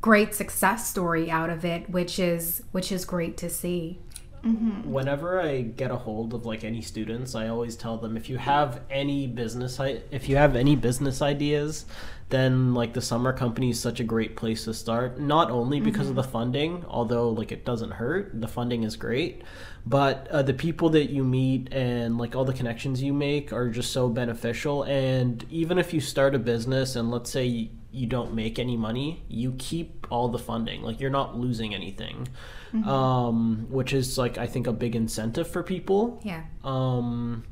great 0.00 0.34
success 0.34 0.88
story 0.88 1.30
out 1.30 1.50
of 1.50 1.62
it 1.62 1.90
which 1.90 2.18
is 2.18 2.62
which 2.72 2.90
is 2.90 3.04
great 3.04 3.36
to 3.36 3.50
see 3.50 3.98
whenever 4.42 5.40
I 5.40 5.62
get 5.62 5.90
a 5.90 5.96
hold 5.96 6.32
of 6.34 6.46
like 6.46 6.64
any 6.64 6.80
students, 6.80 7.34
I 7.34 7.48
always 7.48 7.76
tell 7.76 7.98
them 7.98 8.16
if 8.16 8.28
you 8.28 8.38
have 8.38 8.80
any 8.90 9.26
business 9.26 9.78
if 10.10 10.28
you 10.28 10.36
have 10.36 10.56
any 10.56 10.76
business 10.76 11.20
ideas, 11.20 11.84
then 12.30 12.74
like 12.74 12.94
the 12.94 13.02
summer 13.02 13.32
company 13.32 13.70
is 13.70 13.80
such 13.80 14.00
a 14.00 14.04
great 14.04 14.36
place 14.36 14.64
to 14.64 14.72
start. 14.72 15.20
Not 15.20 15.50
only 15.50 15.80
because 15.80 16.08
of 16.08 16.14
the 16.14 16.22
funding, 16.22 16.84
although 16.88 17.30
like 17.30 17.52
it 17.52 17.64
doesn't 17.64 17.90
hurt, 17.90 18.40
the 18.40 18.48
funding 18.48 18.84
is 18.84 18.96
great, 18.96 19.42
but 19.84 20.28
uh, 20.28 20.42
the 20.42 20.54
people 20.54 20.90
that 20.90 21.10
you 21.10 21.24
meet 21.24 21.72
and 21.72 22.18
like 22.18 22.34
all 22.34 22.44
the 22.44 22.52
connections 22.52 23.02
you 23.02 23.12
make 23.12 23.52
are 23.52 23.68
just 23.68 23.92
so 23.92 24.08
beneficial. 24.08 24.84
And 24.84 25.44
even 25.50 25.78
if 25.78 25.92
you 25.92 26.00
start 26.00 26.34
a 26.34 26.38
business 26.38 26.96
and 26.96 27.10
let's 27.10 27.30
say 27.30 27.70
you 27.92 28.06
don't 28.06 28.34
make 28.34 28.58
any 28.58 28.76
money, 28.76 29.24
you 29.28 29.54
keep 29.58 30.06
all 30.10 30.28
the 30.28 30.38
funding. 30.38 30.82
Like 30.82 31.00
you're 31.00 31.10
not 31.10 31.36
losing 31.36 31.74
anything, 31.74 32.28
um, 32.72 33.66
which 33.70 33.92
is 33.92 34.18
like 34.18 34.38
I 34.38 34.46
think 34.46 34.66
a 34.66 34.72
big 34.72 34.96
incentive 34.96 35.48
for 35.48 35.62
people. 35.62 36.20
Yeah. 36.24 36.42
Um, 36.64 37.44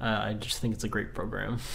uh, 0.00 0.04
I 0.04 0.34
just 0.34 0.60
think 0.60 0.74
it's 0.74 0.84
a 0.84 0.88
great 0.88 1.14
program. 1.14 1.58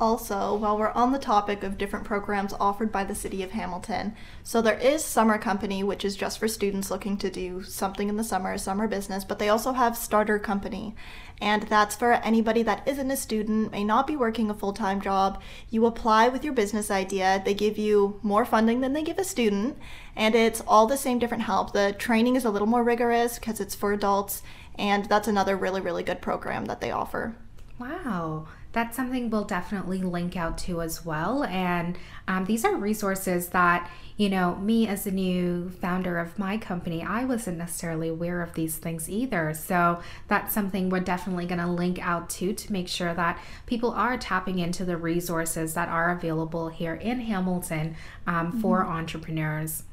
Also, 0.00 0.54
while 0.54 0.78
we're 0.78 0.92
on 0.92 1.10
the 1.10 1.18
topic 1.18 1.64
of 1.64 1.76
different 1.76 2.04
programs 2.04 2.54
offered 2.60 2.92
by 2.92 3.02
the 3.02 3.16
City 3.16 3.42
of 3.42 3.50
Hamilton, 3.50 4.14
so 4.44 4.62
there 4.62 4.78
is 4.78 5.02
Summer 5.02 5.38
Company, 5.38 5.82
which 5.82 6.04
is 6.04 6.14
just 6.14 6.38
for 6.38 6.46
students 6.46 6.88
looking 6.88 7.16
to 7.16 7.28
do 7.28 7.64
something 7.64 8.08
in 8.08 8.16
the 8.16 8.22
summer, 8.22 8.56
summer 8.58 8.86
business, 8.86 9.24
but 9.24 9.40
they 9.40 9.48
also 9.48 9.72
have 9.72 9.96
Starter 9.96 10.38
Company. 10.38 10.94
And 11.40 11.64
that's 11.64 11.96
for 11.96 12.12
anybody 12.12 12.62
that 12.62 12.86
isn't 12.86 13.10
a 13.10 13.16
student, 13.16 13.72
may 13.72 13.82
not 13.82 14.06
be 14.06 14.14
working 14.14 14.50
a 14.50 14.54
full 14.54 14.72
time 14.72 15.00
job. 15.00 15.42
You 15.68 15.84
apply 15.84 16.28
with 16.28 16.44
your 16.44 16.52
business 16.52 16.92
idea, 16.92 17.42
they 17.44 17.54
give 17.54 17.76
you 17.76 18.20
more 18.22 18.44
funding 18.44 18.80
than 18.80 18.92
they 18.92 19.02
give 19.02 19.18
a 19.18 19.24
student, 19.24 19.78
and 20.14 20.36
it's 20.36 20.62
all 20.68 20.86
the 20.86 20.96
same 20.96 21.18
different 21.18 21.42
help. 21.42 21.72
The 21.72 21.92
training 21.98 22.36
is 22.36 22.44
a 22.44 22.50
little 22.50 22.68
more 22.68 22.84
rigorous 22.84 23.40
because 23.40 23.58
it's 23.58 23.74
for 23.74 23.92
adults, 23.92 24.44
and 24.76 25.06
that's 25.06 25.26
another 25.26 25.56
really, 25.56 25.80
really 25.80 26.04
good 26.04 26.22
program 26.22 26.66
that 26.66 26.80
they 26.80 26.92
offer. 26.92 27.34
Wow. 27.80 28.46
That's 28.72 28.96
something 28.96 29.30
we'll 29.30 29.44
definitely 29.44 30.02
link 30.02 30.36
out 30.36 30.58
to 30.58 30.82
as 30.82 31.04
well. 31.04 31.44
And 31.44 31.96
um, 32.26 32.44
these 32.44 32.64
are 32.64 32.76
resources 32.76 33.48
that, 33.48 33.90
you 34.16 34.28
know, 34.28 34.56
me 34.56 34.86
as 34.86 35.06
a 35.06 35.10
new 35.10 35.70
founder 35.70 36.18
of 36.18 36.38
my 36.38 36.58
company, 36.58 37.02
I 37.02 37.24
wasn't 37.24 37.58
necessarily 37.58 38.08
aware 38.08 38.42
of 38.42 38.52
these 38.54 38.76
things 38.76 39.08
either. 39.08 39.54
So 39.54 40.00
that's 40.28 40.52
something 40.52 40.90
we're 40.90 41.00
definitely 41.00 41.46
going 41.46 41.60
to 41.60 41.66
link 41.66 41.98
out 42.00 42.28
to 42.30 42.52
to 42.52 42.72
make 42.72 42.88
sure 42.88 43.14
that 43.14 43.40
people 43.66 43.90
are 43.92 44.18
tapping 44.18 44.58
into 44.58 44.84
the 44.84 44.96
resources 44.96 45.74
that 45.74 45.88
are 45.88 46.10
available 46.10 46.68
here 46.68 46.94
in 46.94 47.20
Hamilton 47.20 47.96
um, 48.26 48.60
for 48.60 48.84
entrepreneurs. 48.84 49.84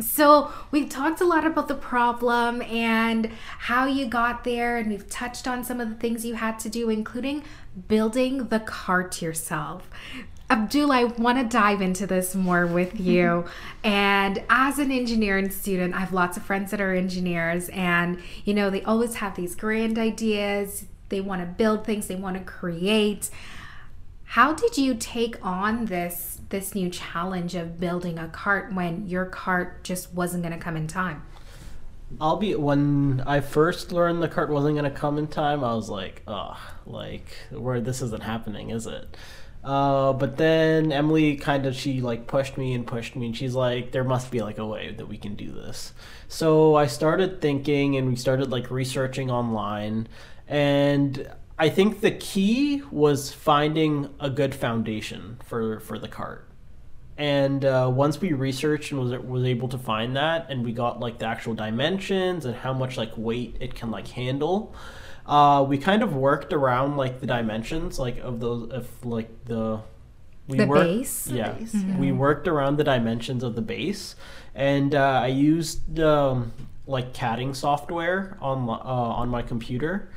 So, 0.00 0.50
we've 0.70 0.88
talked 0.88 1.20
a 1.20 1.24
lot 1.24 1.46
about 1.46 1.68
the 1.68 1.74
problem 1.74 2.62
and 2.62 3.30
how 3.58 3.86
you 3.86 4.06
got 4.06 4.42
there, 4.42 4.78
and 4.78 4.90
we've 4.90 5.08
touched 5.08 5.46
on 5.46 5.64
some 5.64 5.80
of 5.80 5.90
the 5.90 5.94
things 5.94 6.24
you 6.24 6.34
had 6.34 6.58
to 6.60 6.70
do, 6.70 6.88
including 6.88 7.44
building 7.88 8.48
the 8.48 8.60
cart 8.60 9.20
yourself. 9.20 9.88
Abdul, 10.50 10.92
I 10.92 11.04
want 11.04 11.38
to 11.38 11.44
dive 11.44 11.80
into 11.80 12.06
this 12.06 12.34
more 12.34 12.66
with 12.66 13.00
you. 13.00 13.44
and 13.84 14.42
as 14.50 14.78
an 14.78 14.90
engineering 14.90 15.50
student, 15.50 15.94
I 15.94 16.00
have 16.00 16.12
lots 16.12 16.36
of 16.36 16.42
friends 16.42 16.70
that 16.70 16.80
are 16.80 16.94
engineers, 16.94 17.68
and 17.70 18.20
you 18.44 18.54
know, 18.54 18.70
they 18.70 18.82
always 18.82 19.16
have 19.16 19.36
these 19.36 19.54
grand 19.54 19.98
ideas. 19.98 20.86
They 21.10 21.20
want 21.20 21.42
to 21.42 21.46
build 21.46 21.84
things, 21.84 22.06
they 22.06 22.16
want 22.16 22.38
to 22.38 22.42
create. 22.44 23.28
How 24.24 24.54
did 24.54 24.78
you 24.78 24.94
take 24.94 25.36
on 25.44 25.86
this 25.86 26.31
this 26.52 26.76
new 26.76 26.88
challenge 26.88 27.56
of 27.56 27.80
building 27.80 28.20
a 28.20 28.28
cart 28.28 28.72
when 28.72 29.08
your 29.08 29.24
cart 29.24 29.82
just 29.82 30.14
wasn't 30.14 30.44
going 30.44 30.56
to 30.56 30.64
come 30.64 30.76
in 30.76 30.86
time? 30.86 31.24
I'll 32.20 32.36
be 32.36 32.54
when 32.54 33.22
I 33.26 33.40
first 33.40 33.92
learned 33.92 34.22
the 34.22 34.28
cart 34.28 34.50
wasn't 34.50 34.76
gonna 34.76 34.90
come 34.90 35.18
in 35.18 35.28
time. 35.28 35.64
I 35.64 35.74
was 35.74 35.88
like, 35.88 36.22
oh, 36.26 36.58
like 36.86 37.34
where 37.50 37.80
this 37.80 38.02
isn't 38.02 38.22
happening, 38.22 38.70
is 38.70 38.86
it? 38.86 39.16
Uh, 39.64 40.12
but 40.12 40.36
then 40.36 40.90
Emily 40.90 41.36
kind 41.36 41.66
of 41.66 41.74
she 41.76 42.00
like 42.00 42.26
pushed 42.26 42.58
me 42.58 42.74
and 42.74 42.86
pushed 42.86 43.14
me, 43.16 43.26
and 43.26 43.36
she's 43.36 43.54
like, 43.54 43.92
there 43.92 44.04
must 44.04 44.30
be 44.30 44.42
like 44.42 44.58
a 44.58 44.66
way 44.66 44.92
that 44.92 45.06
we 45.06 45.16
can 45.16 45.36
do 45.36 45.52
this. 45.52 45.92
So 46.28 46.74
I 46.74 46.86
started 46.86 47.40
thinking, 47.40 47.96
and 47.96 48.08
we 48.08 48.16
started 48.16 48.50
like 48.50 48.70
researching 48.70 49.30
online, 49.30 50.08
and 50.48 51.30
I 51.58 51.68
think 51.68 52.00
the 52.00 52.10
key 52.10 52.82
was 52.90 53.32
finding 53.32 54.08
a 54.18 54.30
good 54.30 54.54
foundation 54.54 55.38
for 55.44 55.80
for 55.80 55.98
the 55.98 56.08
cart. 56.08 56.48
And 57.18 57.64
uh, 57.64 57.90
once 57.94 58.20
we 58.20 58.32
researched 58.32 58.90
and 58.90 59.00
was 59.00 59.12
was 59.22 59.44
able 59.44 59.68
to 59.68 59.78
find 59.78 60.16
that 60.16 60.46
and 60.50 60.64
we 60.64 60.72
got 60.72 60.98
like 60.98 61.18
the 61.18 61.26
actual 61.26 61.54
dimensions 61.54 62.46
and 62.46 62.54
how 62.56 62.72
much 62.72 62.96
like 62.96 63.12
weight 63.16 63.56
it 63.60 63.74
can 63.74 63.90
like 63.90 64.08
handle 64.08 64.74
uh, 65.26 65.64
we 65.68 65.78
kind 65.78 66.02
of 66.02 66.16
worked 66.16 66.52
around 66.52 66.96
like 66.96 67.20
the 67.20 67.26
dimensions 67.26 67.98
like 67.98 68.18
of 68.18 68.40
those 68.40 68.70
of 68.70 69.04
like 69.04 69.28
the 69.44 69.80
we 70.48 70.56
The 70.58 70.66
worked- 70.66 70.82
base? 70.84 71.24
The 71.26 71.34
yeah. 71.36 71.52
base, 71.52 71.76
we 71.98 72.10
worked 72.12 72.48
around 72.48 72.76
the 72.78 72.84
dimensions 72.84 73.44
of 73.44 73.54
the 73.54 73.62
base 73.62 74.16
and 74.54 74.94
uh, 74.94 75.20
i 75.22 75.28
used 75.28 76.00
um, 76.00 76.52
like 76.86 77.12
CADing 77.12 77.54
software 77.54 78.36
on 78.40 78.68
uh, 78.68 78.72
on 79.20 79.28
my 79.28 79.42
computer 79.42 80.10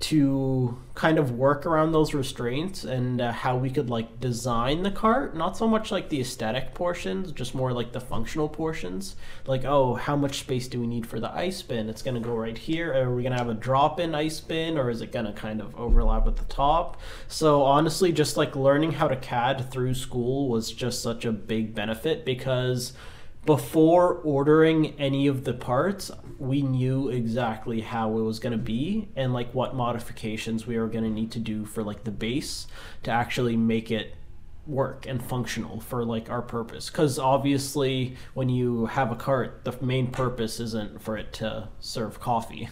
to 0.00 0.78
kind 0.94 1.18
of 1.18 1.32
work 1.32 1.66
around 1.66 1.92
those 1.92 2.14
restraints 2.14 2.84
and 2.84 3.20
uh, 3.20 3.30
how 3.32 3.56
we 3.56 3.68
could 3.68 3.90
like 3.90 4.18
design 4.18 4.82
the 4.82 4.90
cart. 4.90 5.36
Not 5.36 5.58
so 5.58 5.68
much 5.68 5.92
like 5.92 6.08
the 6.08 6.20
aesthetic 6.20 6.72
portions 6.72 7.32
just 7.32 7.54
more 7.54 7.72
like 7.72 7.92
the 7.92 8.00
functional 8.00 8.48
portions. 8.48 9.14
Like 9.46 9.64
oh 9.64 9.94
how 9.94 10.16
much 10.16 10.40
space 10.40 10.68
do 10.68 10.80
we 10.80 10.86
need 10.86 11.06
for 11.06 11.20
the 11.20 11.30
ice 11.30 11.60
bin? 11.60 11.90
It's 11.90 12.02
going 12.02 12.14
to 12.14 12.20
go 12.20 12.34
right 12.34 12.56
here. 12.56 12.94
Are 12.94 13.14
we 13.14 13.22
going 13.22 13.32
to 13.32 13.38
have 13.38 13.50
a 13.50 13.54
drop 13.54 14.00
in 14.00 14.14
ice 14.14 14.40
bin 14.40 14.78
or 14.78 14.88
is 14.88 15.02
it 15.02 15.12
going 15.12 15.26
to 15.26 15.32
kind 15.32 15.60
of 15.60 15.78
overlap 15.78 16.26
at 16.26 16.36
the 16.36 16.44
top? 16.44 16.98
So 17.28 17.62
honestly 17.62 18.10
just 18.10 18.38
like 18.38 18.56
learning 18.56 18.92
how 18.92 19.08
to 19.08 19.16
cad 19.16 19.70
through 19.70 19.94
school 19.94 20.48
was 20.48 20.72
just 20.72 21.02
such 21.02 21.26
a 21.26 21.32
big 21.32 21.74
benefit 21.74 22.24
because 22.24 22.94
before 23.46 24.14
ordering 24.14 24.98
any 24.98 25.26
of 25.26 25.44
the 25.44 25.54
parts, 25.54 26.10
we 26.38 26.62
knew 26.62 27.08
exactly 27.08 27.80
how 27.80 28.18
it 28.18 28.22
was 28.22 28.38
going 28.38 28.52
to 28.52 28.58
be 28.58 29.08
and 29.16 29.32
like 29.32 29.52
what 29.54 29.74
modifications 29.74 30.66
we 30.66 30.78
were 30.78 30.88
going 30.88 31.04
to 31.04 31.10
need 31.10 31.30
to 31.32 31.38
do 31.38 31.64
for 31.64 31.82
like 31.82 32.04
the 32.04 32.10
base 32.10 32.66
to 33.02 33.10
actually 33.10 33.56
make 33.56 33.90
it 33.90 34.14
work 34.66 35.06
and 35.06 35.22
functional 35.22 35.80
for 35.80 36.04
like 36.04 36.30
our 36.30 36.42
purpose. 36.42 36.90
Because 36.90 37.18
obviously 37.18 38.16
when 38.34 38.48
you 38.48 38.86
have 38.86 39.10
a 39.10 39.16
cart 39.16 39.64
the 39.64 39.74
main 39.84 40.10
purpose 40.10 40.60
isn't 40.60 41.00
for 41.00 41.16
it 41.16 41.32
to 41.34 41.68
serve 41.80 42.20
coffee. 42.20 42.68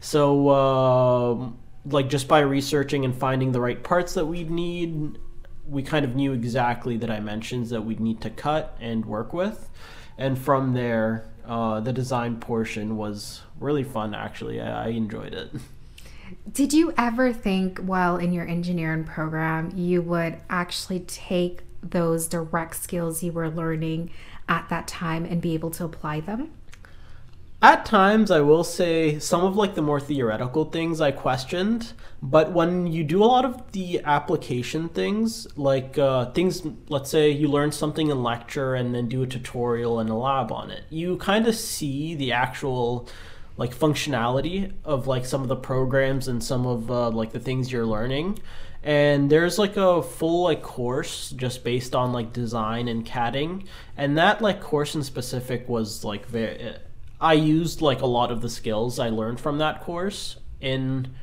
So 0.00 0.50
um, 0.50 1.58
like 1.84 2.08
just 2.08 2.28
by 2.28 2.40
researching 2.40 3.04
and 3.04 3.14
finding 3.14 3.52
the 3.52 3.60
right 3.60 3.82
parts 3.82 4.14
that 4.14 4.26
we'd 4.26 4.50
need 4.50 5.18
we 5.66 5.82
kind 5.82 6.04
of 6.04 6.14
knew 6.14 6.32
exactly 6.32 6.96
the 6.96 7.06
dimensions 7.06 7.70
that 7.70 7.82
we'd 7.82 8.00
need 8.00 8.20
to 8.20 8.30
cut 8.30 8.76
and 8.80 9.06
work 9.06 9.32
with 9.32 9.70
and 10.18 10.38
from 10.38 10.72
there 10.74 11.24
uh, 11.46 11.80
the 11.80 11.92
design 11.92 12.36
portion 12.36 12.96
was 12.96 13.42
really 13.60 13.84
fun 13.84 14.14
actually 14.14 14.60
I, 14.60 14.86
I 14.86 14.88
enjoyed 14.88 15.34
it 15.34 15.50
Did 16.50 16.72
you 16.72 16.92
ever 16.96 17.32
think 17.32 17.78
while 17.78 18.16
in 18.16 18.32
your 18.32 18.46
engineering 18.46 19.04
program 19.04 19.72
you 19.74 20.02
would 20.02 20.38
actually 20.48 21.00
take 21.00 21.62
those 21.82 22.26
direct 22.26 22.76
skills 22.76 23.22
you 23.22 23.32
were 23.32 23.50
learning 23.50 24.10
at 24.48 24.68
that 24.68 24.88
time 24.88 25.24
and 25.24 25.40
be 25.40 25.54
able 25.54 25.70
to 25.72 25.84
apply 25.84 26.20
them? 26.20 26.52
At 27.64 27.86
times, 27.86 28.30
I 28.30 28.42
will 28.42 28.62
say 28.62 29.18
some 29.18 29.42
of 29.42 29.56
like 29.56 29.74
the 29.74 29.80
more 29.80 29.98
theoretical 29.98 30.66
things 30.66 31.00
I 31.00 31.12
questioned, 31.12 31.94
but 32.22 32.52
when 32.52 32.86
you 32.86 33.04
do 33.04 33.24
a 33.24 33.24
lot 33.24 33.46
of 33.46 33.72
the 33.72 34.02
application 34.04 34.90
things, 34.90 35.46
like 35.56 35.96
uh, 35.96 36.30
things, 36.32 36.60
let's 36.90 37.08
say 37.08 37.30
you 37.30 37.48
learn 37.48 37.72
something 37.72 38.10
in 38.10 38.22
lecture 38.22 38.74
and 38.74 38.94
then 38.94 39.08
do 39.08 39.22
a 39.22 39.26
tutorial 39.26 39.98
and 39.98 40.10
a 40.10 40.14
lab 40.14 40.52
on 40.52 40.70
it, 40.70 40.84
you 40.90 41.16
kind 41.16 41.46
of 41.46 41.54
see 41.54 42.14
the 42.14 42.32
actual 42.32 43.08
like 43.56 43.74
functionality 43.74 44.70
of 44.84 45.06
like 45.06 45.24
some 45.24 45.40
of 45.40 45.48
the 45.48 45.56
programs 45.56 46.28
and 46.28 46.44
some 46.44 46.66
of 46.66 46.90
uh, 46.90 47.08
like 47.08 47.32
the 47.32 47.40
things 47.40 47.72
you're 47.72 47.86
learning. 47.86 48.40
And 48.82 49.30
there's 49.30 49.58
like 49.58 49.78
a 49.78 50.02
full 50.02 50.42
like 50.42 50.60
course 50.60 51.30
just 51.30 51.64
based 51.64 51.94
on 51.94 52.12
like 52.12 52.34
design 52.34 52.88
and 52.88 53.06
CADing 53.06 53.64
and 53.96 54.18
that 54.18 54.42
like 54.42 54.60
course 54.60 54.94
in 54.94 55.02
specific 55.02 55.66
was 55.66 56.04
like 56.04 56.26
very 56.26 56.76
I 57.20 57.34
used 57.34 57.80
like 57.80 58.02
a 58.02 58.06
lot 58.06 58.30
of 58.30 58.40
the 58.40 58.50
skills 58.50 58.98
I 58.98 59.08
learned 59.08 59.40
from 59.40 59.58
that 59.58 59.80
course 59.80 60.36
in 60.60 61.14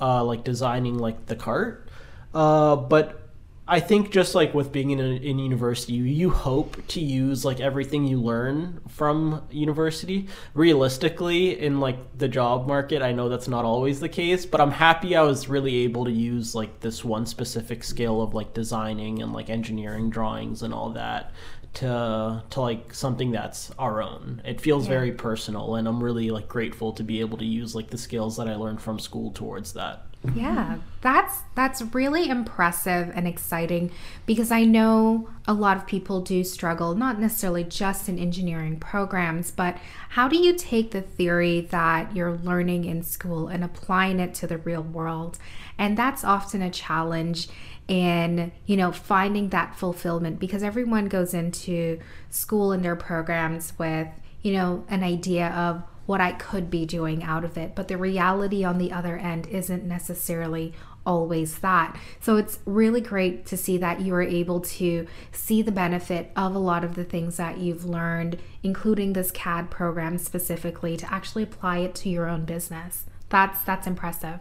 uh, 0.00 0.24
like 0.24 0.44
designing 0.44 0.98
like 0.98 1.26
the 1.26 1.36
cart. 1.36 1.88
Uh, 2.34 2.76
but 2.76 3.22
I 3.66 3.78
think 3.78 4.10
just 4.10 4.34
like 4.34 4.54
with 4.54 4.72
being 4.72 4.90
in, 4.90 4.98
a, 4.98 5.14
in 5.14 5.38
university, 5.38 5.92
you, 5.92 6.04
you 6.04 6.30
hope 6.30 6.84
to 6.88 7.00
use 7.00 7.44
like 7.44 7.60
everything 7.60 8.04
you 8.04 8.20
learn 8.20 8.80
from 8.88 9.46
university. 9.50 10.26
Realistically, 10.54 11.60
in 11.60 11.78
like 11.78 12.18
the 12.18 12.26
job 12.26 12.66
market, 12.66 13.02
I 13.02 13.12
know 13.12 13.28
that's 13.28 13.46
not 13.46 13.64
always 13.64 14.00
the 14.00 14.08
case, 14.08 14.44
but 14.44 14.60
I'm 14.60 14.72
happy 14.72 15.14
I 15.14 15.22
was 15.22 15.48
really 15.48 15.84
able 15.84 16.04
to 16.04 16.10
use 16.10 16.54
like 16.54 16.80
this 16.80 17.04
one 17.04 17.24
specific 17.24 17.84
skill 17.84 18.20
of 18.20 18.34
like 18.34 18.52
designing 18.52 19.22
and 19.22 19.32
like 19.32 19.48
engineering 19.48 20.10
drawings 20.10 20.62
and 20.62 20.74
all 20.74 20.90
that 20.90 21.32
to 21.74 22.42
to 22.50 22.60
like 22.60 22.92
something 22.94 23.30
that's 23.32 23.70
our 23.78 24.02
own. 24.02 24.42
It 24.44 24.60
feels 24.60 24.86
Yeah. 24.86 24.88
very 24.88 25.12
personal, 25.12 25.74
and 25.76 25.88
I'm 25.88 26.02
really 26.02 26.30
like 26.30 26.48
grateful 26.48 26.92
to 26.94 27.02
be 27.02 27.20
able 27.20 27.38
to 27.38 27.44
use 27.44 27.74
like 27.74 27.90
the 27.90 27.98
skills 27.98 28.36
that 28.36 28.48
I 28.48 28.56
learned 28.56 28.80
from 28.82 28.98
school 28.98 29.30
towards 29.32 29.72
that. 29.74 30.06
Yeah, 30.34 30.78
that's 31.02 31.40
that's 31.56 31.82
really 31.82 32.28
impressive 32.30 33.10
and 33.14 33.26
exciting 33.28 33.90
because 34.24 34.50
I 34.52 34.64
know 34.64 35.28
a 35.46 35.52
lot 35.52 35.76
of 35.76 35.86
people 35.86 36.22
do 36.22 36.42
struggle 36.44 36.94
not 36.94 37.20
necessarily 37.20 37.64
just 37.64 38.08
in 38.08 38.18
engineering 38.18 38.78
programs, 38.78 39.50
but 39.50 39.76
how 40.10 40.28
do 40.28 40.38
you 40.38 40.54
take 40.54 40.92
the 40.92 41.02
theory 41.02 41.62
that 41.72 42.14
you're 42.16 42.38
learning 42.38 42.84
in 42.84 43.02
school 43.02 43.48
and 43.48 43.64
applying 43.64 44.20
it 44.20 44.32
to 44.34 44.46
the 44.46 44.58
real 44.58 44.82
world? 44.82 45.38
And 45.76 45.98
that's 45.98 46.24
often 46.24 46.62
a 46.62 46.70
challenge 46.70 47.48
in, 47.92 48.50
you 48.64 48.74
know, 48.74 48.90
finding 48.90 49.50
that 49.50 49.76
fulfillment 49.76 50.40
because 50.40 50.62
everyone 50.62 51.08
goes 51.08 51.34
into 51.34 52.00
school 52.30 52.72
and 52.72 52.82
their 52.82 52.96
programs 52.96 53.78
with, 53.78 54.08
you 54.40 54.54
know, 54.54 54.82
an 54.88 55.04
idea 55.04 55.50
of 55.50 55.82
what 56.06 56.18
I 56.18 56.32
could 56.32 56.70
be 56.70 56.86
doing 56.86 57.22
out 57.22 57.44
of 57.44 57.58
it. 57.58 57.74
But 57.74 57.88
the 57.88 57.98
reality 57.98 58.64
on 58.64 58.78
the 58.78 58.92
other 58.92 59.18
end 59.18 59.46
isn't 59.46 59.84
necessarily 59.84 60.72
always 61.04 61.58
that. 61.58 61.94
So 62.18 62.38
it's 62.38 62.60
really 62.64 63.02
great 63.02 63.44
to 63.46 63.58
see 63.58 63.76
that 63.76 64.00
you 64.00 64.14
are 64.14 64.22
able 64.22 64.60
to 64.60 65.06
see 65.30 65.60
the 65.60 65.70
benefit 65.70 66.30
of 66.34 66.54
a 66.54 66.58
lot 66.58 66.84
of 66.84 66.94
the 66.94 67.04
things 67.04 67.36
that 67.36 67.58
you've 67.58 67.84
learned, 67.84 68.38
including 68.62 69.12
this 69.12 69.30
CAD 69.30 69.70
program 69.70 70.16
specifically, 70.16 70.96
to 70.96 71.12
actually 71.12 71.42
apply 71.42 71.78
it 71.80 71.94
to 71.96 72.08
your 72.08 72.26
own 72.26 72.46
business. 72.46 73.04
That's 73.28 73.62
that's 73.64 73.86
impressive. 73.86 74.38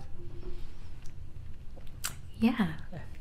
Yeah. 2.40 2.68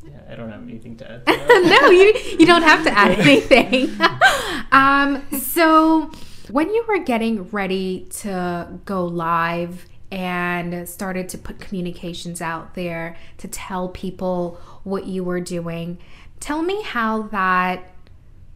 Yeah, 0.05 0.13
I 0.31 0.35
don't 0.35 0.51
have 0.51 0.63
anything 0.63 0.97
to 0.97 1.11
add. 1.11 1.27
To 1.27 1.33
no, 1.37 1.91
you 1.91 2.15
you 2.39 2.47
don't 2.47 2.63
have 2.63 2.85
to 2.85 2.91
add 2.91 3.11
anything. 3.21 3.91
um, 4.73 5.23
so 5.39 6.11
when 6.51 6.73
you 6.73 6.85
were 6.89 6.99
getting 6.99 7.49
ready 7.51 8.07
to 8.11 8.81
go 8.85 9.05
live 9.05 9.87
and 10.11 10.89
started 10.89 11.29
to 11.31 11.39
put 11.39 11.61
communications 11.61 12.41
out 12.41 12.75
there 12.75 13.17
to 13.39 13.49
tell 13.49 13.89
people 13.89 14.59
what 14.83 15.07
you 15.07 15.23
were 15.23 15.41
doing, 15.41 15.99
tell 16.41 16.63
me 16.63 16.83
how 16.83 17.23
that 17.23 17.93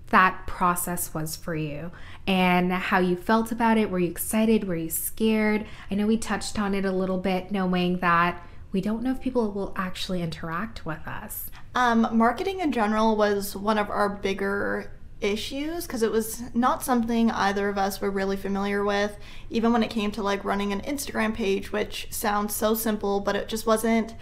that 0.08 0.46
process 0.46 1.12
was 1.12 1.34
for 1.34 1.56
you 1.56 1.90
and 2.26 2.72
how 2.72 2.98
you 2.98 3.16
felt 3.16 3.50
about 3.50 3.78
it. 3.78 3.90
Were 3.90 3.98
you 3.98 4.10
excited? 4.10 4.64
Were 4.64 4.76
you 4.76 4.90
scared? 4.90 5.66
I 5.90 5.94
know 5.94 6.06
we 6.06 6.16
touched 6.16 6.58
on 6.58 6.74
it 6.74 6.84
a 6.84 6.92
little 6.92 7.18
bit, 7.18 7.50
knowing 7.50 7.98
that 7.98 8.40
we 8.74 8.80
don't 8.80 9.04
know 9.04 9.12
if 9.12 9.20
people 9.20 9.52
will 9.52 9.72
actually 9.76 10.20
interact 10.20 10.84
with 10.84 11.06
us. 11.06 11.48
Um, 11.76 12.08
marketing 12.12 12.58
in 12.58 12.72
general 12.72 13.16
was 13.16 13.54
one 13.54 13.78
of 13.78 13.88
our 13.88 14.08
bigger 14.08 14.90
issues 15.20 15.86
because 15.86 16.02
it 16.02 16.10
was 16.10 16.42
not 16.54 16.82
something 16.82 17.30
either 17.30 17.68
of 17.68 17.78
us 17.78 18.00
were 18.00 18.10
really 18.10 18.36
familiar 18.36 18.84
with, 18.84 19.16
even 19.48 19.72
when 19.72 19.84
it 19.84 19.90
came 19.90 20.10
to 20.10 20.22
like 20.24 20.44
running 20.44 20.72
an 20.72 20.80
Instagram 20.82 21.32
page, 21.32 21.70
which 21.70 22.08
sounds 22.10 22.52
so 22.52 22.74
simple, 22.74 23.20
but 23.20 23.36
it 23.36 23.48
just 23.48 23.64
wasn't 23.64 24.16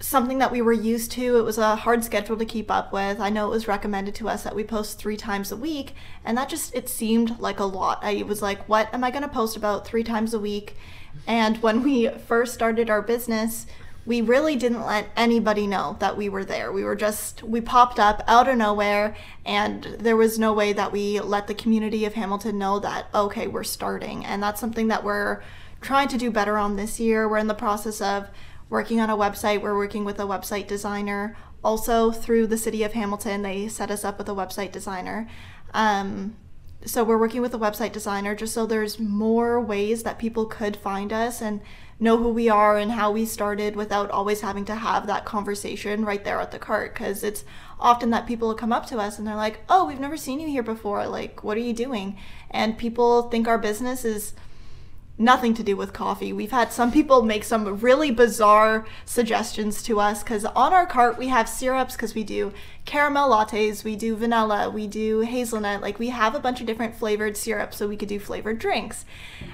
something 0.00 0.38
that 0.38 0.50
we 0.50 0.62
were 0.62 0.72
used 0.72 1.12
to. 1.12 1.36
It 1.36 1.42
was 1.44 1.58
a 1.58 1.76
hard 1.76 2.04
schedule 2.04 2.38
to 2.38 2.46
keep 2.46 2.70
up 2.70 2.90
with. 2.90 3.20
I 3.20 3.28
know 3.28 3.48
it 3.48 3.50
was 3.50 3.68
recommended 3.68 4.14
to 4.16 4.30
us 4.30 4.42
that 4.44 4.56
we 4.56 4.64
post 4.64 4.98
three 4.98 5.16
times 5.18 5.52
a 5.52 5.56
week, 5.56 5.94
and 6.24 6.38
that 6.38 6.48
just 6.48 6.74
it 6.74 6.88
seemed 6.88 7.38
like 7.38 7.60
a 7.60 7.64
lot. 7.64 7.98
I 8.02 8.22
was 8.22 8.40
like, 8.40 8.66
what 8.66 8.92
am 8.94 9.04
I 9.04 9.10
going 9.10 9.22
to 9.22 9.28
post 9.28 9.58
about 9.58 9.86
three 9.86 10.02
times 10.02 10.32
a 10.32 10.40
week? 10.40 10.74
And 11.26 11.62
when 11.62 11.82
we 11.82 12.08
first 12.08 12.54
started 12.54 12.90
our 12.90 13.02
business, 13.02 13.66
we 14.04 14.20
really 14.20 14.56
didn't 14.56 14.84
let 14.84 15.08
anybody 15.16 15.66
know 15.66 15.96
that 16.00 16.16
we 16.16 16.28
were 16.28 16.44
there. 16.44 16.72
We 16.72 16.82
were 16.82 16.96
just, 16.96 17.42
we 17.44 17.60
popped 17.60 18.00
up 18.00 18.22
out 18.26 18.48
of 18.48 18.56
nowhere, 18.56 19.16
and 19.44 19.84
there 20.00 20.16
was 20.16 20.38
no 20.38 20.52
way 20.52 20.72
that 20.72 20.90
we 20.90 21.20
let 21.20 21.46
the 21.46 21.54
community 21.54 22.04
of 22.04 22.14
Hamilton 22.14 22.58
know 22.58 22.80
that, 22.80 23.06
okay, 23.14 23.46
we're 23.46 23.62
starting. 23.62 24.24
And 24.24 24.42
that's 24.42 24.60
something 24.60 24.88
that 24.88 25.04
we're 25.04 25.42
trying 25.80 26.08
to 26.08 26.18
do 26.18 26.30
better 26.32 26.58
on 26.58 26.74
this 26.74 26.98
year. 26.98 27.28
We're 27.28 27.38
in 27.38 27.46
the 27.46 27.54
process 27.54 28.00
of 28.00 28.28
working 28.68 29.00
on 29.00 29.10
a 29.10 29.16
website. 29.16 29.60
We're 29.60 29.76
working 29.76 30.04
with 30.04 30.18
a 30.18 30.24
website 30.24 30.66
designer. 30.66 31.36
Also, 31.62 32.10
through 32.10 32.48
the 32.48 32.58
city 32.58 32.82
of 32.82 32.94
Hamilton, 32.94 33.42
they 33.42 33.68
set 33.68 33.90
us 33.90 34.04
up 34.04 34.18
with 34.18 34.28
a 34.28 34.34
website 34.34 34.72
designer. 34.72 35.28
Um, 35.74 36.36
so 36.84 37.04
we're 37.04 37.18
working 37.18 37.42
with 37.42 37.54
a 37.54 37.58
website 37.58 37.92
designer 37.92 38.34
just 38.34 38.54
so 38.54 38.66
there's 38.66 38.98
more 38.98 39.60
ways 39.60 40.02
that 40.02 40.18
people 40.18 40.46
could 40.46 40.76
find 40.76 41.12
us 41.12 41.40
and 41.40 41.60
know 42.00 42.16
who 42.16 42.30
we 42.30 42.48
are 42.48 42.76
and 42.76 42.90
how 42.92 43.12
we 43.12 43.24
started 43.24 43.76
without 43.76 44.10
always 44.10 44.40
having 44.40 44.64
to 44.64 44.74
have 44.74 45.06
that 45.06 45.24
conversation 45.24 46.04
right 46.04 46.24
there 46.24 46.40
at 46.40 46.50
the 46.50 46.58
cart. 46.58 46.92
Because 46.92 47.22
it's 47.22 47.44
often 47.78 48.10
that 48.10 48.26
people 48.26 48.52
come 48.54 48.72
up 48.72 48.86
to 48.86 48.98
us 48.98 49.18
and 49.18 49.26
they're 49.26 49.36
like 49.36 49.60
oh 49.68 49.86
we've 49.86 50.00
never 50.00 50.16
seen 50.16 50.40
you 50.40 50.48
here 50.48 50.62
before. 50.62 51.06
Like 51.06 51.44
what 51.44 51.56
are 51.56 51.60
you 51.60 51.72
doing? 51.72 52.18
And 52.50 52.78
people 52.78 53.22
think 53.28 53.46
our 53.46 53.58
business 53.58 54.04
is 54.04 54.34
nothing 55.18 55.54
to 55.54 55.62
do 55.62 55.76
with 55.76 55.92
coffee. 55.92 56.32
We've 56.32 56.50
had 56.50 56.72
some 56.72 56.90
people 56.90 57.22
make 57.22 57.44
some 57.44 57.78
really 57.80 58.10
bizarre 58.10 58.86
suggestions 59.04 59.82
to 59.84 60.00
us 60.00 60.22
because 60.22 60.44
on 60.44 60.72
our 60.72 60.86
cart 60.86 61.18
we 61.18 61.28
have 61.28 61.48
syrups 61.48 61.94
because 61.94 62.14
we 62.14 62.24
do 62.24 62.52
caramel 62.84 63.30
lattes, 63.30 63.84
we 63.84 63.94
do 63.94 64.16
vanilla, 64.16 64.70
we 64.70 64.86
do 64.86 65.20
hazelnut. 65.20 65.82
Like 65.82 65.98
we 65.98 66.08
have 66.08 66.34
a 66.34 66.40
bunch 66.40 66.60
of 66.60 66.66
different 66.66 66.96
flavored 66.96 67.36
syrups 67.36 67.76
so 67.76 67.86
we 67.86 67.96
could 67.96 68.08
do 68.08 68.18
flavored 68.18 68.58
drinks. 68.58 69.04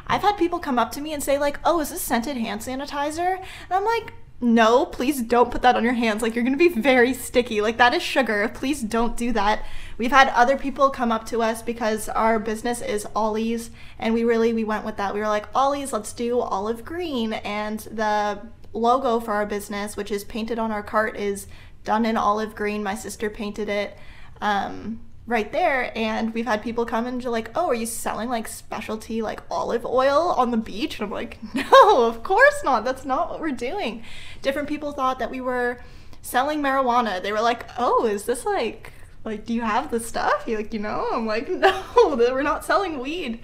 I've 0.07 0.23
had 0.23 0.37
people 0.37 0.59
come 0.59 0.79
up 0.79 0.93
to 0.93 1.01
me 1.01 1.13
and 1.13 1.23
say 1.23 1.39
like, 1.39 1.59
"Oh, 1.65 1.81
is 1.81 1.91
this 1.91 2.03
scented 2.03 2.37
hand 2.37 2.61
sanitizer?" 2.61 3.39
And 3.39 3.47
I'm 3.71 3.85
like, 3.85 4.13
no, 4.41 4.87
please 4.87 5.21
don't 5.21 5.51
put 5.51 5.63
that 5.63 5.75
on 5.75 5.83
your 5.83 5.95
hands. 5.95 6.23
Like, 6.23 6.35
you're 6.35 6.45
gonna 6.45 6.57
be 6.57 6.69
very 6.69 7.13
sticky. 7.13 7.61
Like, 7.61 7.77
that 7.79 7.93
is 7.93 8.03
sugar. 8.03 8.49
Please 8.55 8.83
don't 8.83 9.17
do 9.17 9.33
that. 9.33 9.65
We've 9.97 10.13
had 10.13 10.29
other 10.29 10.57
people 10.57 10.91
come 10.91 11.11
up 11.11 11.27
to 11.27 11.43
us 11.43 11.61
because 11.61 12.09
our 12.09 12.39
business 12.39 12.81
is 12.81 13.07
Ollie's, 13.17 13.71
and 13.99 14.15
we 14.15 14.23
really 14.23 14.53
we 14.53 14.63
went 14.63 14.85
with 14.85 14.97
that. 14.97 15.13
We 15.13 15.21
were 15.21 15.27
like, 15.27 15.47
Ollie's, 15.57 15.93
let's 15.93 16.13
do 16.13 16.39
olive 16.39 16.85
green, 16.85 17.33
and 17.33 17.81
the 17.81 18.41
logo 18.73 19.19
for 19.19 19.33
our 19.33 19.47
business, 19.47 19.97
which 19.97 20.13
is 20.13 20.23
painted 20.23 20.59
on 20.59 20.71
our 20.71 20.85
cart, 20.85 21.17
is 21.17 21.49
done 21.83 22.07
in 22.07 22.17
olive 22.17 22.55
green. 22.55 22.83
My 22.85 22.95
sister 22.95 23.29
painted 23.29 23.69
it. 23.69 23.99
Um, 24.41 25.01
right 25.29 25.53
there 25.53 25.93
and 25.95 26.33
we've 26.33 26.47
had 26.47 26.63
people 26.63 26.87
come 26.87 27.07
and 27.07 27.23
like 27.23 27.51
oh 27.55 27.69
are 27.69 27.75
you 27.75 27.85
selling 27.85 28.31
like 28.31 28.49
specialty 28.49 29.21
like 29.21 29.43
olive 29.51 29.85
oil 29.85 30.35
on 30.39 30.51
the 30.51 30.57
beach? 30.57 30.99
And 30.99 31.05
i'm 31.05 31.11
like 31.13 31.39
no 31.55 32.07
of 32.07 32.23
course 32.25 32.65
not. 32.65 32.85
That's 32.85 33.05
not 33.05 33.31
what 33.31 33.39
we're 33.39 33.53
doing. 33.53 34.03
Different 34.43 34.69
people 34.69 34.93
thought 34.93 35.19
that 35.19 35.31
we 35.31 35.41
were 35.43 35.81
selling 36.23 36.63
marijuana. 36.63 37.23
They 37.23 37.31
were 37.31 37.43
like 37.43 37.67
oh 37.79 38.07
is 38.07 38.25
this 38.25 38.47
like 38.47 38.93
like 39.23 39.45
do 39.45 39.53
you 39.53 39.61
have 39.61 39.91
the 39.91 40.01
stuff? 40.01 40.45
You 40.47 40.57
like 40.57 40.73
you 40.73 40.81
know? 40.81 41.07
I'm 41.13 41.27
like 41.27 41.47
no 41.51 41.85
we're 42.17 42.43
not 42.43 42.65
selling 42.65 42.99
weed. 42.99 43.41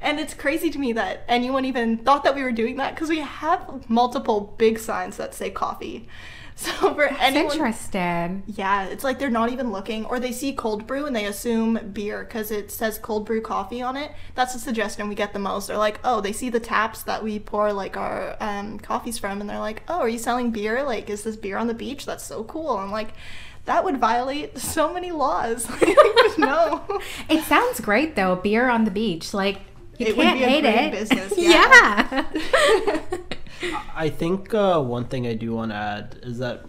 And 0.00 0.18
it's 0.18 0.32
crazy 0.32 0.70
to 0.70 0.78
me 0.78 0.94
that 0.94 1.22
anyone 1.28 1.66
even 1.66 1.98
thought 1.98 2.24
that 2.24 2.34
we 2.34 2.42
were 2.42 2.52
doing 2.52 2.76
that 2.76 2.94
because 2.94 3.10
we 3.10 3.18
have 3.18 3.90
multiple 3.90 4.54
big 4.56 4.78
signs 4.78 5.18
that 5.18 5.34
say 5.34 5.50
coffee 5.50 6.08
so 6.58 6.94
for 6.94 7.04
It's 7.04 7.16
anyone 7.20 7.52
interesting. 7.52 8.42
yeah, 8.46 8.84
it's 8.86 9.04
like 9.04 9.18
they're 9.18 9.28
not 9.28 9.52
even 9.52 9.70
looking, 9.72 10.06
or 10.06 10.18
they 10.18 10.32
see 10.32 10.54
cold 10.54 10.86
brew 10.86 11.04
and 11.04 11.14
they 11.14 11.26
assume 11.26 11.78
beer 11.92 12.24
because 12.24 12.50
it 12.50 12.70
says 12.70 12.96
cold 12.98 13.26
brew 13.26 13.42
coffee 13.42 13.82
on 13.82 13.94
it. 13.96 14.10
That's 14.34 14.54
the 14.54 14.58
suggestion 14.58 15.08
we 15.10 15.14
get 15.14 15.34
the 15.34 15.38
most. 15.38 15.66
They're 15.68 15.76
like, 15.76 16.00
oh, 16.02 16.22
they 16.22 16.32
see 16.32 16.48
the 16.48 16.58
taps 16.60 17.02
that 17.02 17.22
we 17.22 17.38
pour 17.38 17.72
like 17.74 17.96
our 17.98 18.36
um, 18.40 18.78
coffees 18.78 19.18
from, 19.18 19.42
and 19.42 19.50
they're 19.50 19.58
like, 19.58 19.82
oh, 19.88 19.98
are 20.00 20.08
you 20.08 20.18
selling 20.18 20.50
beer? 20.50 20.82
Like, 20.82 21.10
is 21.10 21.24
this 21.24 21.36
beer 21.36 21.58
on 21.58 21.66
the 21.66 21.74
beach? 21.74 22.06
That's 22.06 22.24
so 22.24 22.42
cool. 22.44 22.70
I'm 22.78 22.90
like, 22.90 23.10
that 23.66 23.84
would 23.84 23.98
violate 23.98 24.56
so 24.74 24.94
many 24.94 25.10
laws. 25.12 25.68
no. 26.38 27.00
It 27.28 27.42
sounds 27.44 27.80
great 27.80 28.16
though. 28.16 28.34
Beer 28.36 28.70
on 28.70 28.84
the 28.84 28.90
beach, 28.90 29.34
like 29.34 29.60
you 29.98 30.06
It 30.06 30.14
can't 30.14 30.38
be 30.38 30.44
a 30.44 30.48
hate 30.48 30.60
great 30.62 30.86
it. 30.86 30.92
business, 30.92 31.34
yeah. 31.36 32.24
I 33.94 34.08
think 34.10 34.52
uh, 34.54 34.80
one 34.80 35.04
thing 35.04 35.26
I 35.26 35.34
do 35.34 35.54
want 35.54 35.70
to 35.70 35.76
add 35.76 36.18
is 36.22 36.38
that 36.38 36.64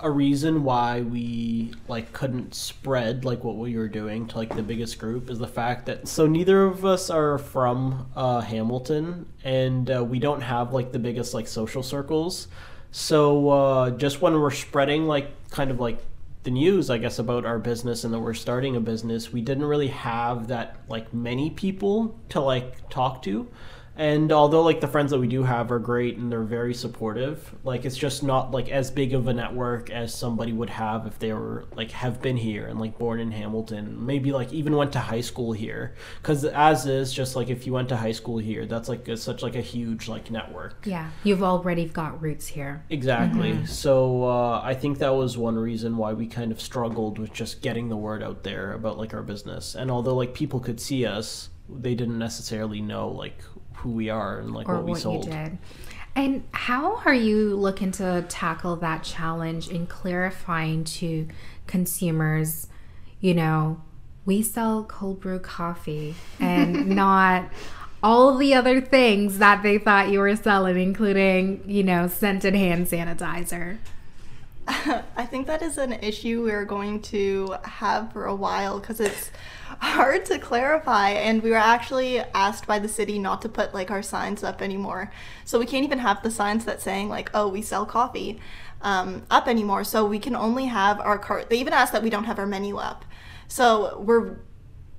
a 0.00 0.10
reason 0.10 0.64
why 0.64 1.00
we 1.00 1.72
like 1.86 2.12
couldn't 2.12 2.54
spread 2.54 3.24
like 3.24 3.44
what 3.44 3.56
we 3.56 3.76
were 3.76 3.88
doing 3.88 4.26
to 4.26 4.36
like 4.36 4.54
the 4.54 4.62
biggest 4.62 4.98
group 4.98 5.30
is 5.30 5.38
the 5.38 5.46
fact 5.46 5.86
that 5.86 6.08
so 6.08 6.26
neither 6.26 6.64
of 6.64 6.84
us 6.84 7.08
are 7.08 7.38
from 7.38 8.08
uh, 8.16 8.40
Hamilton 8.40 9.26
and 9.44 9.88
uh, 9.90 10.02
we 10.02 10.18
don't 10.18 10.40
have 10.40 10.72
like 10.72 10.90
the 10.90 10.98
biggest 10.98 11.34
like 11.34 11.46
social 11.46 11.84
circles. 11.84 12.48
So 12.90 13.48
uh, 13.48 13.90
just 13.90 14.20
when 14.20 14.38
we're 14.38 14.50
spreading 14.50 15.06
like 15.06 15.30
kind 15.50 15.70
of 15.70 15.78
like 15.78 15.98
the 16.42 16.50
news, 16.50 16.90
I 16.90 16.98
guess, 16.98 17.18
about 17.18 17.46
our 17.46 17.58
business 17.58 18.02
and 18.02 18.12
that 18.12 18.18
we're 18.18 18.34
starting 18.34 18.74
a 18.74 18.80
business, 18.80 19.32
we 19.32 19.40
didn't 19.40 19.64
really 19.64 19.88
have 19.88 20.48
that 20.48 20.76
like 20.88 21.14
many 21.14 21.50
people 21.50 22.18
to 22.30 22.40
like 22.40 22.88
talk 22.88 23.22
to. 23.22 23.48
And 23.96 24.32
although 24.32 24.62
like 24.62 24.80
the 24.80 24.88
friends 24.88 25.10
that 25.10 25.18
we 25.18 25.28
do 25.28 25.42
have 25.42 25.70
are 25.70 25.78
great 25.78 26.16
and 26.16 26.30
they're 26.30 26.42
very 26.42 26.74
supportive 26.74 27.54
like 27.64 27.84
it's 27.84 27.96
just 27.96 28.22
not 28.22 28.50
like 28.50 28.70
as 28.70 28.90
big 28.90 29.14
of 29.14 29.28
a 29.28 29.32
network 29.32 29.90
as 29.90 30.14
somebody 30.14 30.52
would 30.52 30.70
have 30.70 31.06
if 31.06 31.18
they 31.18 31.32
were 31.32 31.64
like 31.74 31.90
have 31.90 32.22
been 32.22 32.36
here 32.36 32.66
and 32.66 32.80
like 32.80 32.98
born 32.98 33.20
in 33.20 33.30
hamilton 33.30 34.04
maybe 34.04 34.32
like 34.32 34.52
even 34.52 34.76
went 34.76 34.92
to 34.92 34.98
high 34.98 35.20
school 35.20 35.52
here. 35.52 35.94
Because 36.20 36.44
as 36.44 36.86
is 36.86 37.12
just 37.12 37.36
like 37.36 37.48
if 37.48 37.66
you 37.66 37.72
went 37.72 37.88
to 37.90 37.96
high 37.96 38.12
school 38.12 38.38
here 38.38 38.66
that's 38.66 38.88
like 38.88 39.06
a, 39.08 39.16
such 39.16 39.42
like 39.42 39.56
a 39.56 39.60
huge 39.60 40.08
like 40.08 40.30
network. 40.30 40.84
Yeah, 40.86 41.10
you've 41.24 41.42
already 41.42 41.86
got 41.86 42.20
roots 42.20 42.46
here. 42.46 42.84
exactly. 42.90 43.64
So 43.66 44.24
uh, 44.24 44.60
i 44.64 44.74
think 44.74 44.98
that 44.98 45.14
was 45.14 45.36
one 45.36 45.56
reason 45.56 45.96
why 45.96 46.12
we 46.12 46.26
kind 46.26 46.52
of 46.52 46.60
struggled 46.60 47.18
with 47.18 47.32
just 47.32 47.62
getting 47.62 47.88
the 47.88 47.96
word 47.96 48.22
out 48.22 48.42
there 48.42 48.72
about 48.72 48.98
like 48.98 49.14
our 49.14 49.22
business. 49.22 49.74
And 49.74 49.90
although 49.90 50.14
like 50.14 50.34
people 50.34 50.60
could 50.60 50.80
see 50.80 51.06
us 51.06 51.48
they 51.68 51.94
didn't 51.94 52.18
necessarily 52.18 52.82
know 52.82 53.08
like 53.08 53.42
who 53.76 53.90
we 53.90 54.10
are 54.10 54.38
and 54.40 54.52
like 54.52 54.68
or 54.68 54.76
what 54.76 54.84
we 54.84 54.90
what 54.92 55.00
sold 55.00 55.26
you 55.26 55.32
did. 55.32 55.58
And 56.14 56.44
how 56.52 56.96
are 57.06 57.14
you 57.14 57.56
looking 57.56 57.90
to 57.92 58.24
tackle 58.28 58.76
that 58.76 59.02
challenge 59.02 59.68
in 59.68 59.86
clarifying 59.86 60.84
to 60.84 61.26
consumers, 61.66 62.68
you 63.20 63.34
know, 63.34 63.80
we 64.26 64.42
sell 64.42 64.84
cold 64.84 65.20
brew 65.20 65.38
coffee 65.38 66.14
and 66.38 66.86
not 66.96 67.50
all 68.02 68.36
the 68.36 68.52
other 68.52 68.80
things 68.80 69.38
that 69.38 69.62
they 69.62 69.78
thought 69.78 70.10
you 70.10 70.18
were 70.18 70.36
selling, 70.36 70.76
including, 70.76 71.62
you 71.66 71.82
know, 71.82 72.08
scented 72.08 72.54
hand 72.54 72.86
sanitizer. 72.88 73.78
I 75.16 75.26
think 75.26 75.46
that 75.48 75.60
is 75.62 75.76
an 75.76 75.92
issue 75.92 76.44
we're 76.44 76.64
going 76.64 77.02
to 77.02 77.56
have 77.64 78.12
for 78.12 78.26
a 78.26 78.34
while 78.34 78.78
because 78.78 79.00
it's 79.00 79.30
hard 79.80 80.24
to 80.26 80.38
clarify. 80.38 81.10
And 81.10 81.42
we 81.42 81.50
were 81.50 81.56
actually 81.56 82.20
asked 82.20 82.66
by 82.66 82.78
the 82.78 82.88
city 82.88 83.18
not 83.18 83.42
to 83.42 83.48
put 83.48 83.74
like 83.74 83.90
our 83.90 84.02
signs 84.02 84.44
up 84.44 84.62
anymore. 84.62 85.10
So 85.44 85.58
we 85.58 85.66
can't 85.66 85.84
even 85.84 85.98
have 85.98 86.22
the 86.22 86.30
signs 86.30 86.64
that 86.66 86.80
saying 86.80 87.08
like, 87.08 87.30
"Oh, 87.34 87.48
we 87.48 87.60
sell 87.60 87.84
coffee," 87.84 88.40
um, 88.82 89.24
up 89.30 89.48
anymore. 89.48 89.82
So 89.82 90.04
we 90.04 90.20
can 90.20 90.36
only 90.36 90.66
have 90.66 91.00
our 91.00 91.18
cart. 91.18 91.50
They 91.50 91.58
even 91.58 91.72
asked 91.72 91.92
that 91.92 92.02
we 92.02 92.10
don't 92.10 92.24
have 92.24 92.38
our 92.38 92.46
menu 92.46 92.76
up. 92.76 93.04
So 93.48 93.98
we're 93.98 94.36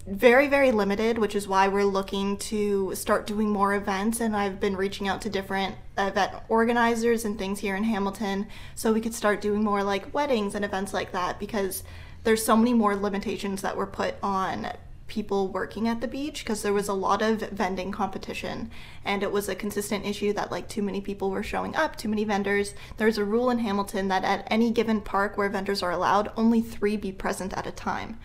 very 0.06 0.48
very 0.48 0.72
limited 0.72 1.18
which 1.18 1.34
is 1.34 1.48
why 1.48 1.68
we're 1.68 1.86
looking 1.86 2.36
to 2.36 2.94
start 2.94 3.26
doing 3.26 3.50
more 3.50 3.74
events. 3.74 4.20
And 4.20 4.36
i've 4.36 4.60
been 4.60 4.76
reaching 4.76 5.08
out 5.08 5.22
to 5.22 5.30
different 5.30 5.76
event 5.98 6.34
organizers 6.50 7.24
and 7.24 7.38
things 7.38 7.60
here 7.60 7.76
in 7.76 7.84
hamilton 7.84 8.48
so 8.76 8.92
we 8.92 9.02
could 9.02 9.14
start 9.14 9.42
doing 9.42 9.64
more 9.64 9.84
like 9.84 10.14
weddings 10.14 10.56
and 10.56 10.66
events 10.66 10.94
like 10.94 11.12
that 11.14 11.40
because 11.40 11.84
there's 12.24 12.44
so 12.44 12.58
many 12.58 12.74
more 12.74 12.96
limitations 12.96 13.62
that 13.62 13.78
were 13.78 13.88
put 13.88 14.16
on 14.22 14.72
people 15.08 15.50
working 15.50 15.88
at 15.88 16.02
the 16.02 16.08
beach 16.08 16.44
because 16.44 16.64
there 16.64 16.74
was 16.74 16.88
a 16.88 16.94
lot 16.94 17.22
of 17.22 17.42
vending 17.52 17.92
competition. 17.92 18.72
And 19.04 19.22
it 19.22 19.32
was 19.32 19.48
a 19.48 19.54
consistent 19.54 20.06
issue 20.06 20.34
that 20.34 20.50
like 20.50 20.68
too 20.68 20.82
many 20.82 21.02
people 21.02 21.30
were 21.30 21.44
showing 21.44 21.76
up 21.76 21.98
too 21.98 22.10
many 22.10 22.24
vendors. 22.24 22.74
There's 22.98 23.18
a 23.18 23.26
rule 23.26 23.50
in 23.50 23.60
hamilton 23.60 24.08
that 24.08 24.24
at 24.24 24.48
any 24.50 24.72
given 24.72 25.02
park 25.02 25.38
where 25.38 25.50
vendors 25.50 25.84
are 25.84 25.92
allowed 25.92 26.32
only 26.38 26.62
three 26.62 26.98
be 26.98 27.12
present 27.12 27.54
at 27.54 27.68
a 27.68 27.72
time 27.72 28.18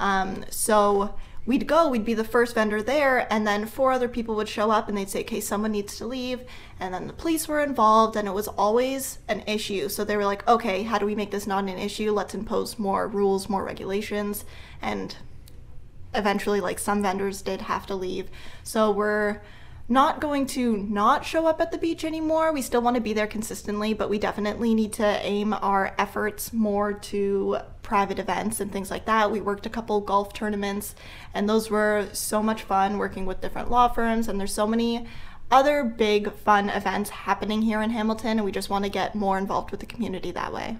um, 0.00 0.44
so 0.50 1.14
we'd 1.46 1.66
go, 1.66 1.88
we'd 1.88 2.04
be 2.04 2.14
the 2.14 2.24
first 2.24 2.54
vendor 2.54 2.82
there, 2.82 3.32
and 3.32 3.46
then 3.46 3.66
four 3.66 3.92
other 3.92 4.08
people 4.08 4.34
would 4.34 4.48
show 4.48 4.70
up 4.70 4.88
and 4.88 4.96
they'd 4.96 5.08
say, 5.08 5.20
okay, 5.20 5.40
someone 5.40 5.72
needs 5.72 5.96
to 5.98 6.06
leave. 6.06 6.40
And 6.78 6.92
then 6.92 7.06
the 7.06 7.12
police 7.12 7.46
were 7.46 7.60
involved, 7.60 8.16
and 8.16 8.26
it 8.26 8.34
was 8.34 8.48
always 8.48 9.18
an 9.28 9.42
issue. 9.46 9.88
So 9.88 10.04
they 10.04 10.16
were 10.16 10.24
like, 10.24 10.46
okay, 10.48 10.82
how 10.82 10.98
do 10.98 11.06
we 11.06 11.14
make 11.14 11.30
this 11.30 11.46
not 11.46 11.64
an 11.64 11.78
issue? 11.78 12.12
Let's 12.12 12.34
impose 12.34 12.78
more 12.78 13.06
rules, 13.06 13.48
more 13.48 13.64
regulations. 13.64 14.44
And 14.80 15.16
eventually, 16.14 16.60
like, 16.60 16.78
some 16.78 17.02
vendors 17.02 17.42
did 17.42 17.62
have 17.62 17.86
to 17.86 17.94
leave. 17.94 18.28
So 18.62 18.90
we're 18.90 19.40
not 19.90 20.20
going 20.20 20.46
to 20.46 20.76
not 20.76 21.24
show 21.24 21.48
up 21.48 21.60
at 21.60 21.72
the 21.72 21.78
beach 21.78 22.04
anymore. 22.04 22.52
We 22.52 22.62
still 22.62 22.80
want 22.80 22.94
to 22.94 23.02
be 23.02 23.12
there 23.12 23.26
consistently, 23.26 23.92
but 23.92 24.08
we 24.08 24.20
definitely 24.20 24.72
need 24.72 24.92
to 24.94 25.04
aim 25.04 25.52
our 25.52 25.94
efforts 25.98 26.52
more 26.52 26.92
to 26.92 27.58
private 27.82 28.20
events 28.20 28.60
and 28.60 28.72
things 28.72 28.88
like 28.88 29.04
that. 29.06 29.32
We 29.32 29.40
worked 29.40 29.66
a 29.66 29.70
couple 29.70 30.00
golf 30.00 30.32
tournaments, 30.32 30.94
and 31.34 31.48
those 31.48 31.70
were 31.70 32.08
so 32.12 32.40
much 32.40 32.62
fun 32.62 32.98
working 32.98 33.26
with 33.26 33.40
different 33.40 33.68
law 33.68 33.88
firms. 33.88 34.28
And 34.28 34.38
there's 34.38 34.54
so 34.54 34.66
many 34.66 35.06
other 35.50 35.82
big 35.82 36.32
fun 36.34 36.70
events 36.70 37.10
happening 37.10 37.62
here 37.62 37.82
in 37.82 37.90
Hamilton, 37.90 38.38
and 38.38 38.44
we 38.44 38.52
just 38.52 38.70
want 38.70 38.84
to 38.84 38.90
get 38.90 39.16
more 39.16 39.38
involved 39.38 39.72
with 39.72 39.80
the 39.80 39.86
community 39.86 40.30
that 40.30 40.52
way. 40.52 40.78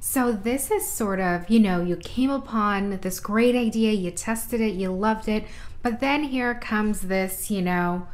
So 0.00 0.32
this 0.32 0.72
is 0.72 0.84
sort 0.90 1.20
of, 1.20 1.48
you 1.48 1.60
know, 1.60 1.80
you 1.80 1.94
came 1.94 2.30
upon 2.30 2.98
this 3.02 3.20
great 3.20 3.54
idea, 3.54 3.92
you 3.92 4.10
tested 4.10 4.60
it, 4.60 4.74
you 4.74 4.90
loved 4.90 5.28
it, 5.28 5.44
but 5.80 6.00
then 6.00 6.24
here 6.24 6.56
comes 6.56 7.02
this, 7.02 7.52
you 7.52 7.62
know, 7.62 8.08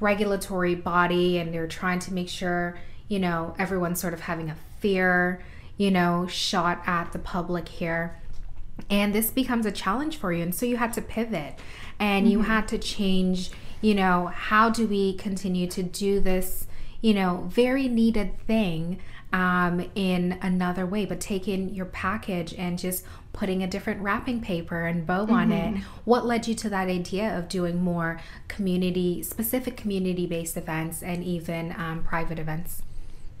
regulatory 0.00 0.74
body 0.74 1.38
and 1.38 1.52
they're 1.52 1.66
trying 1.66 1.98
to 2.00 2.12
make 2.12 2.28
sure, 2.28 2.78
you 3.08 3.18
know, 3.18 3.54
everyone's 3.58 4.00
sort 4.00 4.14
of 4.14 4.20
having 4.20 4.50
a 4.50 4.56
fair, 4.80 5.42
you 5.76 5.90
know, 5.90 6.26
shot 6.26 6.82
at 6.86 7.12
the 7.12 7.18
public 7.18 7.68
here. 7.68 8.20
And 8.90 9.14
this 9.14 9.30
becomes 9.30 9.66
a 9.66 9.72
challenge 9.72 10.16
for 10.16 10.32
you. 10.32 10.42
And 10.42 10.54
so 10.54 10.66
you 10.66 10.76
had 10.76 10.92
to 10.94 11.02
pivot 11.02 11.58
and 11.98 12.30
you 12.30 12.42
had 12.42 12.66
to 12.68 12.78
change, 12.78 13.50
you 13.80 13.94
know, 13.94 14.26
how 14.34 14.68
do 14.68 14.86
we 14.86 15.14
continue 15.14 15.66
to 15.68 15.82
do 15.82 16.20
this, 16.20 16.66
you 17.00 17.14
know, 17.14 17.46
very 17.48 17.88
needed 17.88 18.38
thing 18.46 19.00
um, 19.32 19.90
in 19.94 20.38
another 20.42 20.86
way, 20.86 21.06
but 21.06 21.20
taking 21.20 21.74
your 21.74 21.86
package 21.86 22.54
and 22.54 22.78
just 22.78 23.04
putting 23.34 23.62
a 23.62 23.66
different 23.66 24.00
wrapping 24.00 24.40
paper 24.40 24.86
and 24.86 25.06
bow 25.06 25.26
on 25.26 25.52
it. 25.52 25.82
What 26.04 26.24
led 26.24 26.48
you 26.48 26.54
to 26.54 26.70
that 26.70 26.88
idea 26.88 27.36
of 27.36 27.48
doing 27.48 27.82
more 27.82 28.20
community 28.48 29.22
specific 29.22 29.76
community 29.76 30.26
based 30.26 30.56
events 30.56 31.02
and 31.02 31.22
even 31.22 31.74
um, 31.76 32.02
private 32.02 32.38
events? 32.38 32.80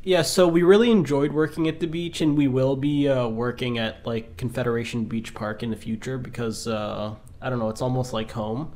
Yeah, 0.02 0.20
so 0.20 0.46
we 0.46 0.62
really 0.62 0.90
enjoyed 0.90 1.32
working 1.32 1.66
at 1.66 1.80
the 1.80 1.86
beach, 1.86 2.20
and 2.20 2.36
we 2.36 2.46
will 2.46 2.76
be 2.76 3.08
uh, 3.08 3.26
working 3.28 3.78
at 3.78 4.04
like 4.04 4.36
Confederation 4.36 5.06
Beach 5.06 5.32
Park 5.32 5.62
in 5.62 5.70
the 5.70 5.76
future 5.76 6.18
because 6.18 6.68
uh, 6.68 7.14
I 7.40 7.48
don't 7.48 7.58
know, 7.58 7.70
it's 7.70 7.80
almost 7.80 8.12
like 8.12 8.30
home. 8.32 8.72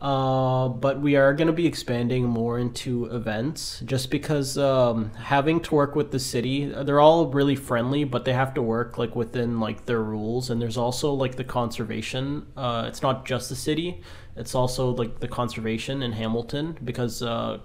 Uh, 0.00 0.68
but 0.68 1.00
we 1.00 1.16
are 1.16 1.34
going 1.34 1.48
to 1.48 1.52
be 1.52 1.66
expanding 1.66 2.24
more 2.24 2.58
into 2.58 3.06
events 3.06 3.82
just 3.84 4.10
because 4.10 4.56
um, 4.56 5.10
having 5.14 5.58
to 5.60 5.74
work 5.74 5.96
with 5.96 6.12
the 6.12 6.20
city, 6.20 6.66
they're 6.66 7.00
all 7.00 7.26
really 7.26 7.56
friendly, 7.56 8.04
but 8.04 8.24
they 8.24 8.32
have 8.32 8.54
to 8.54 8.62
work 8.62 8.96
like 8.96 9.16
within 9.16 9.58
like 9.58 9.86
their 9.86 10.02
rules. 10.02 10.50
And 10.50 10.62
there's 10.62 10.76
also 10.76 11.12
like 11.12 11.34
the 11.34 11.42
conservation. 11.42 12.46
Uh, 12.56 12.84
it's 12.86 13.02
not 13.02 13.26
just 13.26 13.48
the 13.48 13.56
city; 13.56 14.00
it's 14.36 14.54
also 14.54 14.90
like 14.90 15.18
the 15.18 15.28
conservation 15.28 16.02
in 16.02 16.12
Hamilton 16.12 16.78
because 16.84 17.20
uh, 17.20 17.58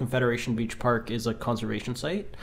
Confederation 0.00 0.54
Beach 0.54 0.78
Park 0.78 1.10
is 1.10 1.26
a 1.26 1.34
conservation 1.34 1.94
site. 1.94 2.34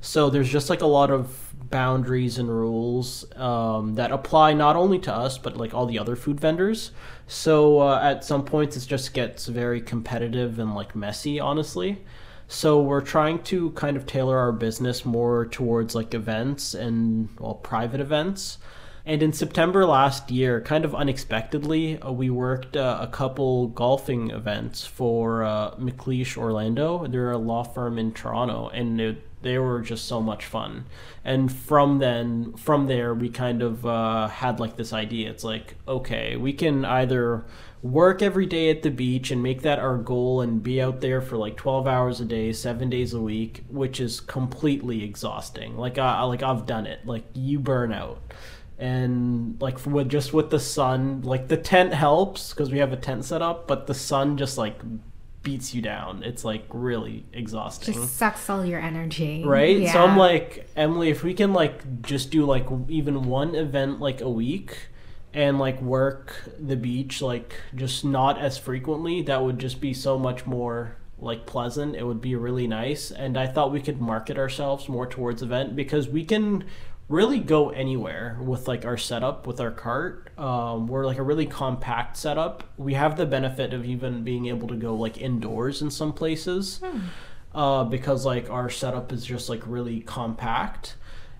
So 0.00 0.30
there's 0.30 0.48
just 0.48 0.70
like 0.70 0.80
a 0.80 0.86
lot 0.86 1.10
of 1.10 1.52
boundaries 1.70 2.38
and 2.38 2.48
rules 2.48 3.30
um, 3.36 3.96
that 3.96 4.10
apply 4.10 4.54
not 4.54 4.76
only 4.76 4.98
to 5.00 5.12
us 5.12 5.36
but 5.36 5.58
like 5.58 5.74
all 5.74 5.84
the 5.84 5.98
other 5.98 6.16
food 6.16 6.40
vendors. 6.40 6.92
So 7.26 7.80
uh, 7.80 8.00
at 8.02 8.24
some 8.24 8.46
points 8.46 8.78
it 8.78 8.86
just 8.86 9.12
gets 9.12 9.46
very 9.46 9.82
competitive 9.82 10.58
and 10.58 10.74
like 10.74 10.96
messy, 10.96 11.38
honestly. 11.38 11.98
So 12.48 12.80
we're 12.80 13.02
trying 13.02 13.42
to 13.44 13.70
kind 13.72 13.98
of 13.98 14.06
tailor 14.06 14.38
our 14.38 14.52
business 14.52 15.04
more 15.04 15.44
towards 15.46 15.94
like 15.94 16.14
events 16.14 16.72
and 16.72 17.28
well 17.38 17.56
private 17.56 18.00
events. 18.00 18.56
And 19.04 19.22
in 19.22 19.32
September 19.32 19.84
last 19.84 20.30
year, 20.30 20.60
kind 20.60 20.84
of 20.84 20.94
unexpectedly, 20.94 22.00
uh, 22.00 22.12
we 22.12 22.30
worked 22.30 22.76
uh, 22.76 22.98
a 23.00 23.08
couple 23.08 23.66
golfing 23.68 24.30
events 24.30 24.86
for 24.86 25.42
uh, 25.42 25.72
McLeish 25.72 26.36
Orlando. 26.36 27.06
They're 27.08 27.32
a 27.32 27.38
law 27.38 27.64
firm 27.64 27.98
in 27.98 28.12
Toronto, 28.12 28.68
and 28.68 29.00
it, 29.00 29.42
they 29.42 29.58
were 29.58 29.80
just 29.80 30.04
so 30.06 30.22
much 30.22 30.44
fun. 30.44 30.84
And 31.24 31.52
from 31.52 31.98
then, 31.98 32.52
from 32.52 32.86
there, 32.86 33.12
we 33.12 33.28
kind 33.28 33.60
of 33.60 33.84
uh, 33.84 34.28
had 34.28 34.60
like 34.60 34.76
this 34.76 34.92
idea. 34.92 35.30
It's 35.30 35.42
like, 35.42 35.74
okay, 35.88 36.36
we 36.36 36.52
can 36.52 36.84
either 36.84 37.44
work 37.82 38.22
every 38.22 38.46
day 38.46 38.70
at 38.70 38.82
the 38.82 38.90
beach 38.92 39.32
and 39.32 39.42
make 39.42 39.62
that 39.62 39.80
our 39.80 39.98
goal 39.98 40.40
and 40.40 40.62
be 40.62 40.80
out 40.80 41.00
there 41.00 41.20
for 41.20 41.36
like 41.36 41.56
12 41.56 41.88
hours 41.88 42.20
a 42.20 42.24
day, 42.24 42.52
seven 42.52 42.88
days 42.88 43.12
a 43.12 43.20
week, 43.20 43.64
which 43.68 43.98
is 43.98 44.20
completely 44.20 45.02
exhausting. 45.02 45.76
Like, 45.76 45.98
I, 45.98 46.22
like 46.22 46.44
I've 46.44 46.66
done 46.66 46.86
it. 46.86 47.04
Like 47.04 47.24
you 47.34 47.58
burn 47.58 47.92
out 47.92 48.20
and 48.78 49.60
like 49.60 49.84
with 49.86 50.08
just 50.08 50.32
with 50.32 50.50
the 50.50 50.58
sun 50.58 51.22
like 51.22 51.48
the 51.48 51.56
tent 51.56 51.92
helps 51.94 52.52
because 52.52 52.70
we 52.70 52.78
have 52.78 52.92
a 52.92 52.96
tent 52.96 53.24
set 53.24 53.42
up 53.42 53.68
but 53.68 53.86
the 53.86 53.94
sun 53.94 54.36
just 54.36 54.58
like 54.58 54.80
beats 55.42 55.74
you 55.74 55.82
down. 55.82 56.22
It's 56.22 56.44
like 56.44 56.64
really 56.70 57.24
exhausting. 57.32 57.94
Just 57.94 58.16
sucks 58.16 58.48
all 58.48 58.64
your 58.64 58.80
energy. 58.80 59.42
right? 59.44 59.88
So 59.88 60.04
i'm 60.04 60.16
like 60.16 60.68
emily 60.76 61.10
if 61.10 61.22
we 61.24 61.34
can 61.34 61.52
like 61.52 62.02
just 62.02 62.30
do 62.30 62.44
like 62.44 62.66
even 62.88 63.24
one 63.24 63.54
event 63.54 64.00
like 64.00 64.20
a 64.20 64.30
week 64.30 64.88
and 65.34 65.58
like 65.58 65.80
work 65.80 66.48
the 66.58 66.76
beach 66.76 67.22
like 67.22 67.54
just 67.74 68.04
not 68.04 68.38
as 68.38 68.58
frequently 68.58 69.22
that 69.22 69.42
would 69.42 69.58
just 69.58 69.80
be 69.80 69.94
so 69.94 70.18
much 70.18 70.46
more 70.46 70.96
like 71.18 71.46
pleasant. 71.46 71.94
It 71.94 72.04
would 72.04 72.20
be 72.20 72.34
really 72.34 72.66
nice. 72.66 73.10
And 73.10 73.36
i 73.38 73.46
thought 73.46 73.72
we 73.72 73.80
could 73.80 74.00
market 74.00 74.38
ourselves 74.38 74.88
more 74.88 75.06
towards 75.06 75.42
event 75.42 75.76
because 75.76 76.08
we 76.08 76.24
can 76.24 76.64
really 77.12 77.38
go 77.38 77.70
anywhere 77.70 78.38
with 78.40 78.66
like 78.66 78.86
our 78.86 78.96
setup 78.96 79.46
with 79.46 79.60
our 79.60 79.70
cart. 79.70 80.30
Um, 80.38 80.86
we're 80.86 81.04
like 81.04 81.18
a 81.18 81.22
really 81.22 81.46
compact 81.46 82.16
setup. 82.16 82.64
We 82.78 82.94
have 82.94 83.16
the 83.16 83.26
benefit 83.26 83.74
of 83.74 83.84
even 83.84 84.24
being 84.24 84.46
able 84.46 84.68
to 84.68 84.76
go 84.76 84.94
like 84.94 85.18
indoors 85.18 85.82
in 85.82 85.90
some 85.90 86.14
places 86.14 86.80
uh, 87.54 87.84
because 87.84 88.24
like 88.24 88.48
our 88.48 88.70
setup 88.70 89.12
is 89.12 89.24
just 89.24 89.50
like 89.50 89.62
really 89.66 90.00
compact. 90.00 90.96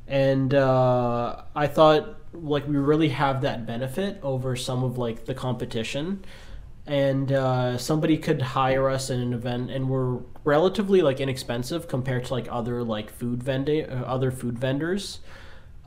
And 0.06 0.52
uh, 0.52 1.42
I 1.56 1.66
thought 1.68 2.16
like 2.34 2.68
we 2.68 2.76
really 2.76 3.08
have 3.08 3.40
that 3.40 3.66
benefit 3.66 4.20
over 4.22 4.56
some 4.56 4.84
of 4.84 4.98
like 4.98 5.24
the 5.24 5.34
competition 5.34 6.22
and 6.86 7.30
uh, 7.30 7.78
somebody 7.78 8.18
could 8.18 8.42
hire 8.42 8.90
us 8.90 9.08
in 9.08 9.20
an 9.20 9.32
event 9.32 9.70
and 9.70 9.88
we're 9.88 10.18
relatively 10.44 11.00
like 11.00 11.20
inexpensive 11.20 11.86
compared 11.88 12.24
to 12.24 12.34
like 12.34 12.48
other 12.50 12.82
like 12.82 13.10
food 13.10 13.42
vending 13.42 13.88
uh, 13.88 14.02
other 14.06 14.30
food 14.32 14.58
vendors 14.58 15.20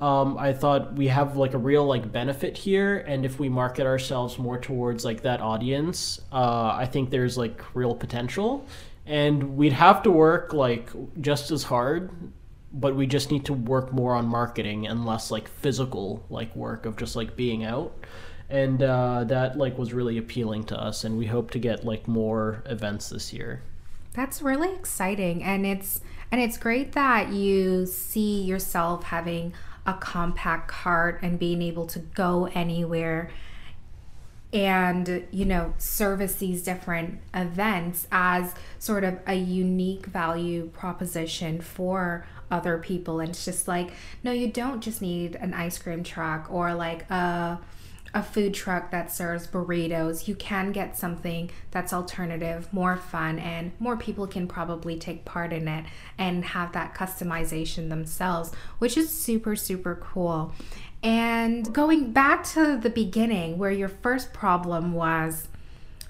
um, 0.01 0.37
i 0.37 0.51
thought 0.51 0.93
we 0.95 1.07
have 1.07 1.37
like 1.37 1.53
a 1.53 1.57
real 1.57 1.85
like 1.85 2.11
benefit 2.11 2.57
here 2.57 2.97
and 3.07 3.25
if 3.25 3.39
we 3.39 3.49
market 3.49 3.85
ourselves 3.85 4.37
more 4.37 4.57
towards 4.57 5.05
like 5.05 5.21
that 5.21 5.41
audience 5.41 6.19
uh, 6.31 6.73
i 6.75 6.85
think 6.85 7.09
there's 7.09 7.37
like 7.37 7.63
real 7.75 7.95
potential. 7.95 8.65
And 9.07 9.55
we'd 9.55 9.73
have 9.73 10.01
to 10.01 10.09
work 10.09 10.51
like 10.51 10.89
just 11.21 11.51
as 11.51 11.61
hard 11.61 12.09
but 12.75 12.93
we 12.95 13.07
just 13.07 13.31
need 13.31 13.45
to 13.45 13.53
work 13.53 13.93
more 13.93 14.13
on 14.13 14.27
marketing 14.27 14.85
and 14.85 15.05
less 15.05 15.31
like 15.31 15.47
physical 15.47 16.23
like 16.29 16.53
work 16.55 16.85
of 16.85 16.97
just 16.97 17.15
like 17.15 17.35
being 17.35 17.63
out. 17.63 17.93
And 18.49 18.83
uh, 18.83 19.23
that 19.23 19.57
like 19.57 19.77
was 19.77 19.93
really 19.93 20.17
appealing 20.17 20.65
to 20.65 20.79
us 20.79 21.03
and 21.03 21.17
we 21.17 21.25
hope 21.25 21.51
to 21.51 21.59
get 21.59 21.85
like 21.85 22.07
more 22.07 22.61
events 22.65 23.09
this 23.09 23.33
year. 23.33 23.61
That's 24.13 24.41
really 24.41 24.73
exciting 24.73 25.41
and 25.41 25.65
it's 25.65 26.01
and 26.31 26.41
it's 26.41 26.57
great 26.57 26.91
that 26.91 27.29
you 27.31 27.85
see 27.85 28.41
yourself 28.41 29.05
having 29.05 29.53
a 29.85 29.93
compact 29.93 30.67
cart 30.67 31.19
and 31.21 31.37
being 31.37 31.61
able 31.61 31.85
to 31.87 31.99
go 31.99 32.49
anywhere. 32.53 33.29
And 34.53 35.27
you 35.31 35.43
know 35.43 35.73
service 35.77 36.35
these 36.35 36.63
different 36.63 37.19
events 37.33 38.07
as 38.11 38.53
sort 38.79 39.03
of 39.03 39.19
a 39.27 39.33
unique 39.33 40.05
value 40.05 40.69
proposition 40.69 41.59
for 41.59 42.25
other 42.49 42.77
people. 42.77 43.19
And 43.19 43.29
it's 43.31 43.43
just 43.43 43.67
like 43.67 43.91
no 44.23 44.31
you 44.31 44.47
don't 44.47 44.81
just 44.81 45.01
need 45.01 45.35
an 45.35 45.53
ice 45.53 45.77
cream 45.77 46.03
truck 46.03 46.47
or 46.49 46.73
like 46.73 47.09
a 47.09 47.59
a 48.15 48.23
food 48.23 48.53
truck 48.53 48.91
that 48.91 49.11
serves 49.11 49.45
burritos, 49.45 50.25
you 50.25 50.35
can 50.35 50.71
get 50.71 50.97
something 50.97 51.51
that's 51.71 51.91
alternative, 51.91 52.71
more 52.71 52.95
fun, 52.95 53.37
and 53.37 53.73
more 53.77 53.97
people 53.97 54.25
can 54.25 54.47
probably 54.47 54.97
take 54.97 55.25
part 55.25 55.51
in 55.51 55.67
it 55.67 55.85
and 56.17 56.45
have 56.45 56.71
that 56.71 56.95
customization 56.95 57.89
themselves, 57.89 58.53
which 58.79 58.95
is 58.95 59.09
super, 59.09 59.53
super 59.53 59.95
cool. 59.95 60.53
And 61.03 61.73
going 61.73 62.13
back 62.13 62.45
to 62.53 62.77
the 62.77 62.89
beginning, 62.89 63.57
where 63.57 63.69
your 63.69 63.89
first 63.89 64.31
problem 64.31 64.93
was 64.93 65.49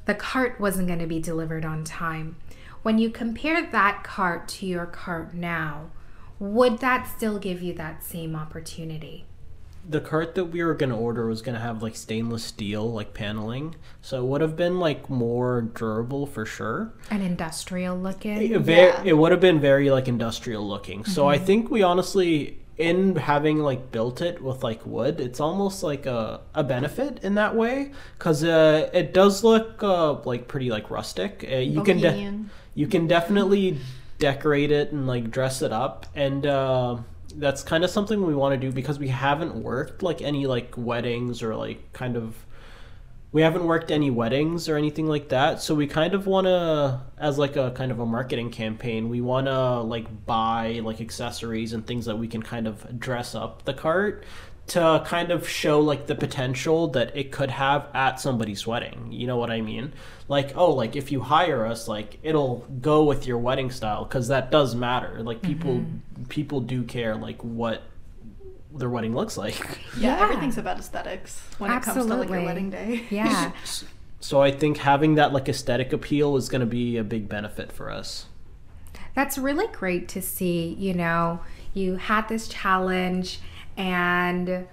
the 0.06 0.14
cart 0.14 0.60
wasn't 0.60 0.88
going 0.88 1.00
to 1.00 1.08
be 1.08 1.20
delivered 1.20 1.66
on 1.66 1.84
time. 1.84 2.36
When 2.84 3.00
you 3.00 3.10
compare 3.10 3.66
that 3.66 4.04
cart 4.04 4.48
to 4.50 4.68
your 4.68 4.86
cart 4.86 5.34
now, 5.34 5.90
would 6.38 6.78
that 6.80 7.08
still 7.08 7.40
give 7.40 7.64
you 7.64 7.74
that 7.74 8.04
same 8.04 8.36
opportunity? 8.36 9.26
The 9.88 10.02
cart 10.02 10.36
that 10.36 10.46
we 10.46 10.64
were 10.64 10.74
going 10.74 10.90
to 10.90 10.96
order 10.96 11.28
was 11.28 11.42
going 11.42 11.56
to 11.56 11.62
have 11.62 11.84
like 11.84 11.96
stainless 11.96 12.44
steel 12.44 12.92
like 12.92 13.14
paneling. 13.14 13.76
So 14.02 14.24
it 14.24 14.28
would 14.28 14.42
have 14.42 14.56
been 14.56 14.80
like 14.80 15.10
more 15.10 15.62
durable 15.62 16.26
for 16.26 16.46
sure. 16.46 16.94
An 17.12 17.22
industrial 17.22 17.98
looking? 17.98 18.52
it, 18.52 18.62
very, 18.62 18.90
Yeah. 18.90 19.04
it 19.06 19.18
would 19.18 19.32
have 19.32 19.42
been 19.42 19.60
very 19.60 19.90
like 19.92 20.08
industrial 20.08 20.68
looking. 20.68 21.06
So 21.06 21.28
i 21.28 21.38
think 21.38 21.70
we 21.70 21.84
honestly 21.84 22.60
in 22.78 23.16
having 23.16 23.60
like 23.60 23.92
built 23.92 24.22
it 24.22 24.42
with 24.42 24.62
like 24.62 24.86
wood 24.86 25.22
it's 25.22 25.40
almost 25.40 25.82
like 25.82 26.06
a, 26.06 26.42
a 26.54 26.64
benefit 26.64 27.20
in 27.24 27.36
that 27.36 27.56
way. 27.56 27.92
Because 28.18 28.44
uh, 28.44 28.90
it 28.94 29.14
does 29.14 29.44
look 29.44 29.82
uh, 29.84 30.14
like 30.24 30.48
pretty 30.48 30.70
like 30.70 30.90
rustic. 30.90 31.48
Uh, 31.50 31.58
you 31.58 31.84
can 31.84 32.00
de- 32.00 32.46
you 32.74 32.88
can 32.88 33.08
definitely 33.08 33.78
decorate 34.20 34.72
it 34.72 34.92
and 34.92 35.08
like 35.08 35.30
dress 35.32 35.62
it 35.62 35.72
up. 35.72 36.06
And 36.16 36.46
uh, 36.46 36.98
that's 37.38 37.64
kind 37.64 37.84
of 37.84 37.90
something 37.90 38.26
we 38.26 38.36
want 38.36 38.60
to 38.60 38.68
do 38.68 38.72
because 38.72 39.00
we 39.00 39.10
haven't 39.10 39.56
worked 39.56 40.04
like 40.04 40.22
any 40.22 40.48
like 40.48 40.74
weddings 40.78 41.44
or 41.44 41.56
like 41.56 41.92
kind 41.94 42.16
of 42.16 42.36
we 43.32 43.42
haven't 43.42 43.66
worked 43.66 43.92
any 43.92 44.10
weddings 44.10 44.70
or 44.70 44.78
anything 44.78 45.08
like 45.08 45.28
that. 45.28 45.62
So 45.62 45.76
we 45.76 45.88
kind 45.88 46.14
of 46.14 46.26
want 46.26 46.48
to 46.48 47.02
as 47.18 47.38
like 47.38 47.58
a 47.58 47.72
kind 47.72 47.92
of 47.92 48.00
a 48.00 48.06
marketing 48.06 48.50
campaign 48.50 49.10
we 49.10 49.20
want 49.20 49.48
to 49.48 49.82
like 49.82 50.26
buy 50.26 50.80
like 50.84 51.02
accessories 51.02 51.74
and 51.74 51.86
things 51.86 52.06
that 52.06 52.18
we 52.18 52.28
can 52.28 52.42
kind 52.42 52.68
of 52.68 53.00
dress 53.00 53.36
up 53.36 53.66
the 53.66 53.74
cart 53.74 54.24
to 54.68 55.04
kind 55.06 55.32
of 55.32 55.48
show 55.48 55.80
like 55.80 56.08
the 56.08 56.16
potential 56.16 56.88
that 56.88 57.16
it 57.16 57.32
could 57.32 57.52
have 57.52 57.88
at 57.94 58.20
somebody's 58.20 58.66
wedding 58.66 59.12
you 59.12 59.28
know 59.28 59.38
what 59.38 59.52
i 59.52 59.62
mean 59.62 59.94
like 60.28 60.56
oh 60.56 60.72
like 60.72 60.96
if 60.96 61.12
you 61.12 61.22
hire 61.22 61.66
us 61.66 61.88
like 61.88 62.18
it'll 62.24 62.66
go 62.82 63.04
with 63.04 63.28
your 63.28 63.38
wedding 63.38 63.70
style 63.70 64.04
because 64.06 64.28
that 64.28 64.50
does 64.50 64.74
matter 64.74 65.22
like 65.22 65.42
people 65.42 65.76
mm-hmm. 65.76 66.24
people 66.26 66.62
do 66.62 66.84
care 66.84 67.16
like 67.16 67.40
what 67.44 67.84
their 68.74 68.90
wedding 68.90 69.16
looks 69.16 69.38
like 69.38 69.56
Yeah, 69.98 70.18
Yeah. 70.18 70.24
everything's 70.24 70.58
about 70.58 70.80
aesthetics 70.80 71.42
when 71.58 71.72
it 71.72 71.82
comes 71.84 72.06
to 72.06 72.14
like 72.16 72.30
your 72.30 72.44
wedding 72.44 72.70
day. 72.70 73.06
Yeah. 73.10 73.52
So 74.22 74.42
I 74.42 74.50
think 74.50 74.78
having 74.78 75.16
that 75.16 75.34
like 75.34 75.48
aesthetic 75.48 75.94
appeal 75.94 76.36
is 76.36 76.50
going 76.50 76.62
to 76.62 76.66
be 76.66 76.98
a 76.98 77.04
big 77.04 77.30
benefit 77.30 77.72
for 77.72 77.92
us. 77.92 78.26
That's 79.14 79.38
really 79.38 79.68
great 79.68 80.08
to 80.10 80.22
see. 80.22 80.76
You 80.80 80.96
know, 80.96 81.42
you 81.76 81.98
had 81.98 82.28
this 82.28 82.48
challenge 82.48 83.40
and, 83.78 84.68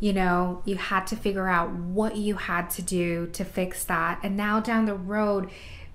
you 0.00 0.12
know, 0.12 0.62
you 0.64 0.76
had 0.76 1.06
to 1.08 1.16
figure 1.16 1.48
out 1.48 1.72
what 1.72 2.16
you 2.16 2.36
had 2.36 2.70
to 2.70 2.82
do 2.82 3.28
to 3.28 3.44
fix 3.44 3.84
that. 3.84 4.20
And 4.22 4.36
now 4.36 4.60
down 4.60 4.86
the 4.86 4.94
road, 4.94 5.50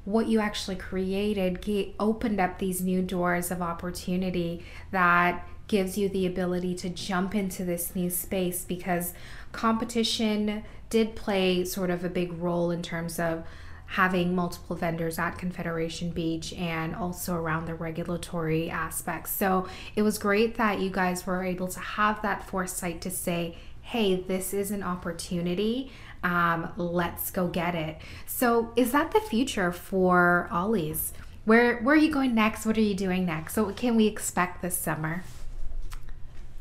what 0.05 0.27
you 0.27 0.39
actually 0.39 0.75
created 0.75 1.63
opened 1.99 2.39
up 2.39 2.59
these 2.59 2.81
new 2.81 3.01
doors 3.01 3.51
of 3.51 3.61
opportunity 3.61 4.63
that 4.91 5.47
gives 5.67 5.97
you 5.97 6.09
the 6.09 6.25
ability 6.25 6.75
to 6.75 6.89
jump 6.89 7.33
into 7.33 7.63
this 7.63 7.95
new 7.95 8.09
space 8.09 8.65
because 8.65 9.13
competition 9.51 10.63
did 10.89 11.15
play 11.15 11.63
sort 11.63 11.89
of 11.89 12.03
a 12.03 12.09
big 12.09 12.33
role 12.33 12.71
in 12.71 12.81
terms 12.81 13.19
of 13.19 13.43
having 13.91 14.33
multiple 14.33 14.73
vendors 14.73 15.19
at 15.19 15.37
Confederation 15.37 16.11
Beach 16.11 16.53
and 16.53 16.95
also 16.95 17.35
around 17.35 17.65
the 17.65 17.75
regulatory 17.75 18.69
aspects. 18.69 19.31
So 19.31 19.67
it 19.97 20.01
was 20.01 20.17
great 20.17 20.55
that 20.55 20.79
you 20.79 20.89
guys 20.89 21.27
were 21.27 21.43
able 21.43 21.67
to 21.67 21.79
have 21.81 22.21
that 22.21 22.47
foresight 22.47 23.01
to 23.01 23.11
say, 23.11 23.57
hey, 23.81 24.15
this 24.15 24.53
is 24.53 24.71
an 24.71 24.81
opportunity. 24.81 25.91
Um, 26.23 26.71
let's 26.77 27.31
go 27.31 27.49
get 27.49 27.75
it. 27.75 27.97
So 28.25 28.71
is 28.77 28.93
that 28.93 29.11
the 29.11 29.19
future 29.19 29.73
for 29.73 30.47
Ollie's? 30.51 31.11
Where 31.43 31.81
where 31.81 31.95
are 31.95 31.97
you 31.97 32.13
going 32.13 32.33
next? 32.33 32.65
What 32.65 32.77
are 32.77 32.81
you 32.81 32.95
doing 32.95 33.25
next? 33.25 33.55
So 33.55 33.65
what 33.65 33.75
can 33.75 33.97
we 33.97 34.07
expect 34.07 34.61
this 34.61 34.77
summer? 34.77 35.23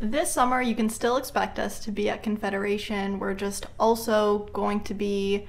This 0.00 0.32
summer, 0.32 0.60
you 0.60 0.74
can 0.74 0.88
still 0.88 1.16
expect 1.16 1.60
us 1.60 1.78
to 1.80 1.92
be 1.92 2.10
at 2.10 2.24
Confederation. 2.24 3.20
We're 3.20 3.34
just 3.34 3.66
also 3.78 4.48
going 4.52 4.80
to 4.84 4.94
be 4.94 5.46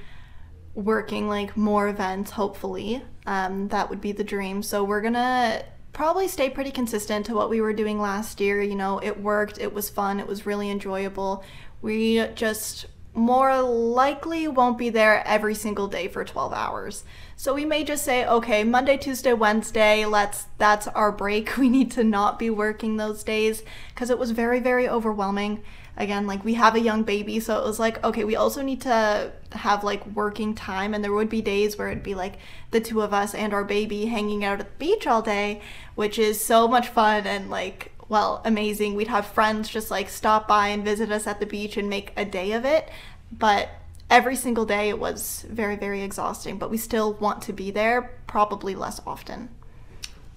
working 0.73 1.27
like 1.27 1.57
more 1.57 1.87
events, 1.87 2.31
hopefully. 2.31 3.03
Um, 3.25 3.67
that 3.69 3.89
would 3.89 4.01
be 4.01 4.11
the 4.11 4.23
dream. 4.23 4.63
So 4.63 4.83
we're 4.83 5.01
gonna 5.01 5.63
probably 5.93 6.27
stay 6.27 6.49
pretty 6.49 6.71
consistent 6.71 7.25
to 7.25 7.35
what 7.35 7.49
we 7.49 7.61
were 7.61 7.73
doing 7.73 7.99
last 7.99 8.39
year. 8.39 8.61
You 8.61 8.75
know, 8.75 8.99
it 8.99 9.21
worked, 9.21 9.59
it 9.59 9.73
was 9.73 9.89
fun, 9.89 10.19
it 10.19 10.27
was 10.27 10.45
really 10.45 10.69
enjoyable. 10.69 11.43
We 11.81 12.25
just 12.35 12.85
more 13.13 13.61
likely 13.61 14.47
won't 14.47 14.77
be 14.77 14.89
there 14.89 15.25
every 15.27 15.53
single 15.53 15.87
day 15.87 16.07
for 16.07 16.23
12 16.23 16.53
hours. 16.53 17.03
So 17.35 17.53
we 17.53 17.65
may 17.65 17.83
just 17.83 18.05
say, 18.05 18.25
okay, 18.25 18.63
Monday, 18.63 18.97
Tuesday, 18.97 19.33
Wednesday, 19.33 20.05
let's 20.05 20.45
that's 20.57 20.87
our 20.87 21.11
break. 21.11 21.57
We 21.61 21.69
need 21.69 21.91
to 21.91 22.03
not 22.03 22.39
be 22.39 22.49
working 22.49 22.97
those 22.97 23.23
days 23.23 23.63
because 23.93 24.09
it 24.09 24.17
was 24.19 24.31
very 24.31 24.59
very 24.59 24.87
overwhelming. 24.87 25.63
Again, 26.01 26.25
like 26.25 26.43
we 26.43 26.55
have 26.55 26.73
a 26.73 26.79
young 26.79 27.03
baby, 27.03 27.39
so 27.39 27.59
it 27.59 27.63
was 27.63 27.79
like, 27.79 28.03
okay, 28.03 28.23
we 28.23 28.35
also 28.35 28.63
need 28.63 28.81
to 28.81 29.31
have 29.51 29.83
like 29.83 30.03
working 30.07 30.55
time 30.55 30.95
and 30.95 31.03
there 31.03 31.13
would 31.13 31.29
be 31.29 31.43
days 31.43 31.77
where 31.77 31.89
it'd 31.89 32.01
be 32.01 32.15
like 32.15 32.39
the 32.71 32.81
two 32.81 33.01
of 33.01 33.13
us 33.13 33.35
and 33.35 33.53
our 33.53 33.63
baby 33.63 34.07
hanging 34.07 34.43
out 34.43 34.59
at 34.59 34.65
the 34.65 34.85
beach 34.85 35.05
all 35.05 35.21
day, 35.21 35.61
which 35.93 36.17
is 36.17 36.41
so 36.41 36.67
much 36.67 36.87
fun 36.87 37.27
and 37.27 37.51
like 37.51 37.91
well, 38.09 38.41
amazing. 38.43 38.95
We'd 38.95 39.07
have 39.09 39.27
friends 39.27 39.69
just 39.69 39.91
like 39.91 40.09
stop 40.09 40.47
by 40.47 40.69
and 40.69 40.83
visit 40.83 41.11
us 41.11 41.27
at 41.27 41.39
the 41.39 41.45
beach 41.45 41.77
and 41.77 41.87
make 41.87 42.11
a 42.17 42.25
day 42.25 42.51
of 42.53 42.65
it. 42.65 42.89
But 43.31 43.69
every 44.09 44.35
single 44.35 44.65
day 44.65 44.89
it 44.89 44.99
was 44.99 45.45
very, 45.47 45.75
very 45.75 46.01
exhausting. 46.01 46.57
But 46.57 46.71
we 46.71 46.77
still 46.77 47.13
want 47.13 47.43
to 47.43 47.53
be 47.53 47.69
there, 47.69 48.17
probably 48.25 48.75
less 48.75 48.99
often. 49.05 49.49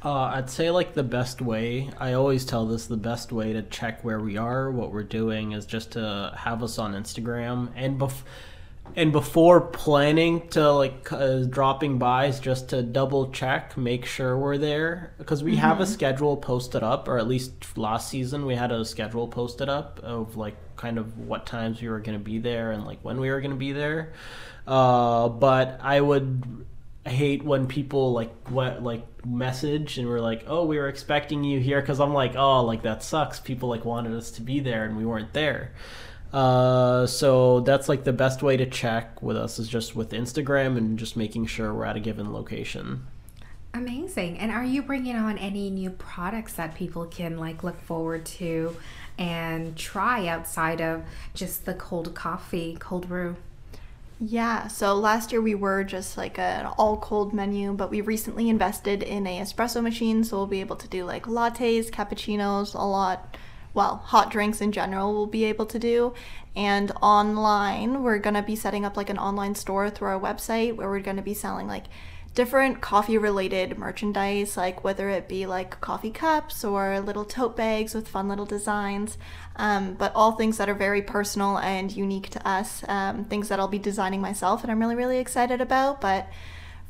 Uh, 0.05 0.24
I'd 0.34 0.50
say 0.50 0.70
like 0.70 0.92
the 0.92 1.02
best 1.02 1.40
way. 1.40 1.90
I 1.98 2.12
always 2.12 2.44
tell 2.44 2.66
this 2.66 2.86
the 2.86 2.96
best 2.96 3.32
way 3.32 3.55
to 3.55 3.62
check 3.62 4.05
where 4.05 4.20
we 4.20 4.36
are, 4.36 4.70
what 4.70 4.92
we're 4.92 5.02
doing, 5.02 5.52
is 5.52 5.64
just 5.64 5.92
to 5.92 6.34
have 6.36 6.62
us 6.62 6.78
on 6.78 6.92
Instagram. 6.92 7.70
And 7.74 7.98
bef- 7.98 8.22
and 8.96 9.12
before 9.12 9.62
planning 9.62 10.46
to 10.48 10.70
like 10.72 11.11
uh, 11.11 11.44
dropping 11.44 11.98
by 11.98 12.26
is 12.26 12.38
just 12.38 12.68
to 12.68 12.82
double 12.82 13.30
check 13.32 13.78
make 13.78 14.05
sure 14.05 14.36
we're 14.36 14.59
there. 14.59 15.14
Because 15.16 15.42
we 15.42 15.57
have 15.57 15.80
a 15.80 15.86
schedule 15.86 16.36
posted 16.36 16.82
up 16.82 17.09
or 17.09 17.16
at 17.16 17.26
least 17.26 17.78
last 17.78 18.11
season 18.11 18.44
we 18.44 18.57
had 18.57 18.72
a 18.72 18.84
schedule 18.84 19.26
posted 19.26 19.70
up 19.70 20.00
of 20.02 20.36
like 20.36 20.57
kind 20.76 20.98
of 20.98 21.18
what 21.18 21.46
times 21.46 21.80
we 21.80 21.88
were 21.88 22.00
going 22.00 22.18
to 22.18 22.22
be 22.22 22.38
there 22.38 22.72
and 22.72 22.84
like 22.84 22.98
when 23.02 23.18
we 23.18 23.30
were 23.30 23.40
going 23.40 23.52
to 23.52 23.57
be 23.57 23.72
there. 23.72 24.12
Uh, 24.66 25.28
but 25.28 25.78
i 25.82 26.00
would 26.00 26.64
hate 27.11 27.42
when 27.42 27.66
people 27.66 28.12
like 28.12 28.32
what 28.48 28.82
like 28.82 29.05
message 29.26 29.98
and 29.98 30.09
we're 30.09 30.20
like 30.20 30.44
oh 30.46 30.64
we 30.64 30.78
were 30.78 30.88
expecting 30.88 31.44
you 31.44 31.61
here 31.61 31.80
because 31.80 32.00
i'm 32.00 32.14
like 32.14 32.34
oh 32.36 32.62
like 32.64 32.82
that 32.82 33.02
sucks 33.02 33.38
people 33.38 33.68
like 33.68 33.84
wanted 33.84 34.14
us 34.14 34.30
to 34.30 34.40
be 34.40 34.61
there 34.61 34.84
and 34.84 34.96
we 34.96 35.05
weren't 35.05 35.32
there 35.32 35.72
uh, 36.34 37.07
so 37.07 37.61
that's 37.61 37.88
like 37.88 38.02
the 38.02 38.12
best 38.12 38.42
way 38.42 38.57
to 38.57 38.66
check 38.66 39.22
with 39.22 39.36
us 39.36 39.61
is 39.61 39.68
just 39.68 39.94
with 39.94 40.11
Instagram 40.11 40.76
and 40.76 40.98
just 40.98 41.16
making 41.16 41.46
sure 41.46 41.72
we're 41.72 41.84
at 41.84 41.94
a 41.94 42.00
given 42.00 42.32
location. 42.32 43.07
Amazing. 43.72 44.38
And 44.38 44.50
are 44.50 44.64
you 44.64 44.82
bringing 44.82 45.14
on 45.14 45.38
any 45.38 45.70
new 45.70 45.90
products 45.90 46.55
that 46.55 46.74
people 46.74 47.07
can 47.07 47.38
like 47.38 47.62
look 47.62 47.80
forward 47.80 48.26
to 48.26 48.76
and 49.16 49.76
try 49.76 50.26
outside 50.26 50.80
of 50.80 51.05
just 51.34 51.66
the 51.66 51.74
cold 51.74 52.14
coffee, 52.16 52.76
cold 52.80 53.07
brew? 53.07 53.36
Yeah, 54.20 54.68
so 54.68 54.94
last 54.94 55.32
year 55.32 55.40
we 55.42 55.54
were 55.54 55.84
just 55.84 56.16
like 56.16 56.38
an 56.38 56.66
all 56.78 56.96
cold 56.96 57.34
menu, 57.34 57.72
but 57.72 57.90
we 57.90 58.00
recently 58.00 58.48
invested 58.48 59.02
in 59.02 59.26
a 59.26 59.40
espresso 59.40 59.82
machine, 59.82 60.24
so 60.24 60.36
we'll 60.36 60.46
be 60.46 60.60
able 60.60 60.76
to 60.76 60.88
do 60.88 61.04
like 61.04 61.24
lattes, 61.24 61.90
cappuccinos, 61.90 62.74
a 62.74 62.84
lot 62.84 63.36
well, 63.74 63.96
hot 63.96 64.30
drinks 64.30 64.60
in 64.60 64.70
general 64.70 65.12
we'll 65.12 65.26
be 65.26 65.44
able 65.44 65.66
to 65.66 65.78
do. 65.78 66.14
And 66.56 66.92
online, 67.02 68.04
we're 68.04 68.18
going 68.18 68.34
to 68.34 68.42
be 68.42 68.54
setting 68.54 68.84
up 68.84 68.96
like 68.96 69.10
an 69.10 69.18
online 69.18 69.56
store 69.56 69.90
through 69.90 70.08
our 70.08 70.20
website 70.20 70.76
where 70.76 70.88
we're 70.88 71.00
going 71.00 71.16
to 71.16 71.22
be 71.22 71.34
selling 71.34 71.66
like 71.66 71.86
different 72.35 72.80
coffee 72.80 73.16
related 73.16 73.78
merchandise, 73.78 74.57
like 74.57 74.82
whether 74.82 75.09
it 75.09 75.28
be 75.28 75.47
like 75.47 75.80
coffee 75.80 76.11
cups 76.11 76.64
or 76.64 77.01
little 77.01 77.24
tote 77.24 77.57
bags 77.57 77.95
with 77.95 78.09
fun 78.09 78.28
little 78.28 78.45
designs, 78.45 79.16
um, 79.57 79.95
but 79.95 80.12
all 80.14 80.32
things 80.32 80.59
that 80.59 80.68
are 80.68 80.74
very 80.74 81.01
personal 81.01 81.59
and 81.59 81.97
unique 81.97 82.28
to 82.30 82.49
us, 82.49 82.82
um, 82.89 83.24
things 83.24 83.49
that 83.49 83.61
I'll 83.61 83.68
be 83.68 83.78
designing 83.78 84.20
myself 84.20 84.62
and 84.62 84.70
I'm 84.72 84.80
really, 84.80 84.97
really 84.97 85.18
excited 85.18 85.61
about. 85.61 86.01
But 86.01 86.28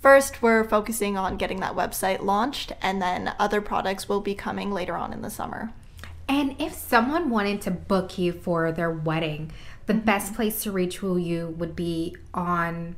first, 0.00 0.40
we're 0.40 0.64
focusing 0.64 1.18
on 1.18 1.36
getting 1.36 1.60
that 1.60 1.74
website 1.74 2.22
launched, 2.22 2.72
and 2.80 3.02
then 3.02 3.34
other 3.38 3.60
products 3.60 4.08
will 4.08 4.20
be 4.20 4.34
coming 4.34 4.72
later 4.72 4.96
on 4.96 5.12
in 5.12 5.20
the 5.20 5.30
summer. 5.30 5.72
And 6.26 6.56
if 6.58 6.72
someone 6.72 7.28
wanted 7.28 7.60
to 7.62 7.70
book 7.70 8.16
you 8.16 8.32
for 8.32 8.72
their 8.72 8.90
wedding, 8.90 9.52
the 9.84 9.92
mm-hmm. 9.92 10.06
best 10.06 10.34
place 10.34 10.62
to 10.62 10.72
reach 10.72 11.02
you 11.02 11.54
would 11.58 11.76
be 11.76 12.16
on 12.32 12.96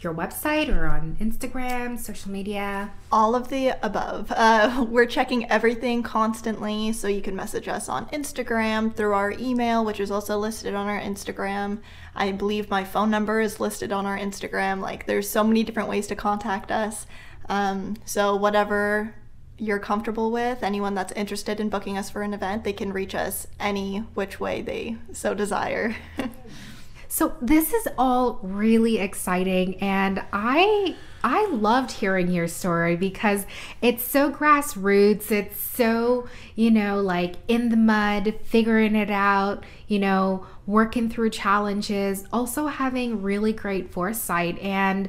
your 0.00 0.14
website 0.14 0.74
or 0.74 0.86
on 0.86 1.16
Instagram, 1.20 1.98
social 1.98 2.30
media? 2.30 2.90
All 3.12 3.34
of 3.34 3.48
the 3.48 3.76
above. 3.84 4.32
Uh, 4.32 4.84
we're 4.90 5.06
checking 5.06 5.50
everything 5.50 6.02
constantly, 6.02 6.92
so 6.92 7.08
you 7.08 7.22
can 7.22 7.36
message 7.36 7.68
us 7.68 7.88
on 7.88 8.06
Instagram 8.06 8.94
through 8.94 9.14
our 9.14 9.32
email, 9.32 9.84
which 9.84 10.00
is 10.00 10.10
also 10.10 10.38
listed 10.38 10.74
on 10.74 10.86
our 10.86 11.00
Instagram. 11.00 11.80
I 12.14 12.32
believe 12.32 12.70
my 12.70 12.84
phone 12.84 13.10
number 13.10 13.40
is 13.40 13.60
listed 13.60 13.92
on 13.92 14.06
our 14.06 14.18
Instagram. 14.18 14.80
Like, 14.80 15.06
there's 15.06 15.28
so 15.28 15.44
many 15.44 15.62
different 15.62 15.88
ways 15.88 16.06
to 16.08 16.16
contact 16.16 16.70
us. 16.70 17.06
Um, 17.48 17.96
so, 18.04 18.36
whatever 18.36 19.14
you're 19.56 19.78
comfortable 19.78 20.30
with, 20.30 20.62
anyone 20.62 20.94
that's 20.94 21.12
interested 21.12 21.60
in 21.60 21.68
booking 21.68 21.96
us 21.96 22.10
for 22.10 22.22
an 22.22 22.34
event, 22.34 22.64
they 22.64 22.72
can 22.72 22.92
reach 22.92 23.14
us 23.14 23.46
any 23.60 23.98
which 24.14 24.40
way 24.40 24.62
they 24.62 24.96
so 25.12 25.34
desire. 25.34 25.94
so 27.14 27.32
this 27.40 27.72
is 27.72 27.86
all 27.96 28.40
really 28.42 28.98
exciting 28.98 29.76
and 29.76 30.20
I 30.32 30.96
I 31.22 31.46
loved 31.46 31.92
hearing 31.92 32.28
your 32.28 32.48
story 32.48 32.96
because 32.96 33.46
it's 33.80 34.02
so 34.02 34.32
grassroots. 34.32 35.30
It's 35.30 35.58
so, 35.60 36.26
you 36.56 36.72
know, 36.72 37.00
like 37.00 37.36
in 37.46 37.68
the 37.68 37.76
mud, 37.76 38.34
figuring 38.42 38.96
it 38.96 39.12
out, 39.12 39.62
you 39.86 40.00
know, 40.00 40.44
working 40.66 41.08
through 41.08 41.30
challenges, 41.30 42.26
also 42.32 42.66
having 42.66 43.22
really 43.22 43.52
great 43.52 43.92
foresight 43.92 44.58
and 44.58 45.08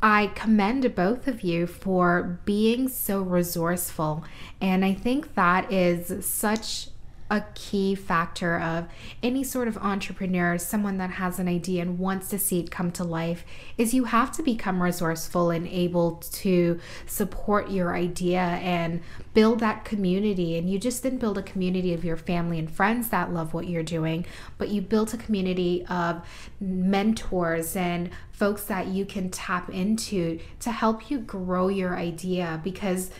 I 0.00 0.28
commend 0.28 0.94
both 0.94 1.28
of 1.28 1.42
you 1.42 1.66
for 1.66 2.40
being 2.46 2.88
so 2.88 3.20
resourceful. 3.20 4.24
And 4.62 4.82
I 4.82 4.94
think 4.94 5.34
that 5.34 5.70
is 5.70 6.24
such 6.24 6.88
a 7.30 7.44
key 7.54 7.94
factor 7.94 8.58
of 8.58 8.86
any 9.22 9.44
sort 9.44 9.68
of 9.68 9.76
entrepreneur, 9.78 10.56
someone 10.56 10.96
that 10.98 11.10
has 11.10 11.38
an 11.38 11.46
idea 11.48 11.82
and 11.82 11.98
wants 11.98 12.28
to 12.28 12.38
see 12.38 12.60
it 12.60 12.70
come 12.70 12.90
to 12.92 13.04
life, 13.04 13.44
is 13.76 13.92
you 13.92 14.04
have 14.04 14.32
to 14.32 14.42
become 14.42 14.82
resourceful 14.82 15.50
and 15.50 15.66
able 15.68 16.16
to 16.16 16.80
support 17.06 17.70
your 17.70 17.94
idea 17.94 18.40
and 18.40 19.02
build 19.34 19.60
that 19.60 19.84
community. 19.84 20.56
And 20.56 20.70
you 20.70 20.78
just 20.78 21.02
didn't 21.02 21.18
build 21.18 21.36
a 21.36 21.42
community 21.42 21.92
of 21.92 22.04
your 22.04 22.16
family 22.16 22.58
and 22.58 22.70
friends 22.70 23.10
that 23.10 23.32
love 23.32 23.52
what 23.52 23.68
you're 23.68 23.82
doing, 23.82 24.24
but 24.56 24.68
you 24.68 24.80
built 24.80 25.12
a 25.12 25.18
community 25.18 25.84
of 25.86 26.26
mentors 26.60 27.76
and 27.76 28.10
folks 28.32 28.64
that 28.64 28.86
you 28.86 29.04
can 29.04 29.28
tap 29.30 29.68
into 29.68 30.38
to 30.60 30.70
help 30.70 31.10
you 31.10 31.18
grow 31.18 31.68
your 31.68 31.96
idea 31.96 32.60
because 32.62 33.10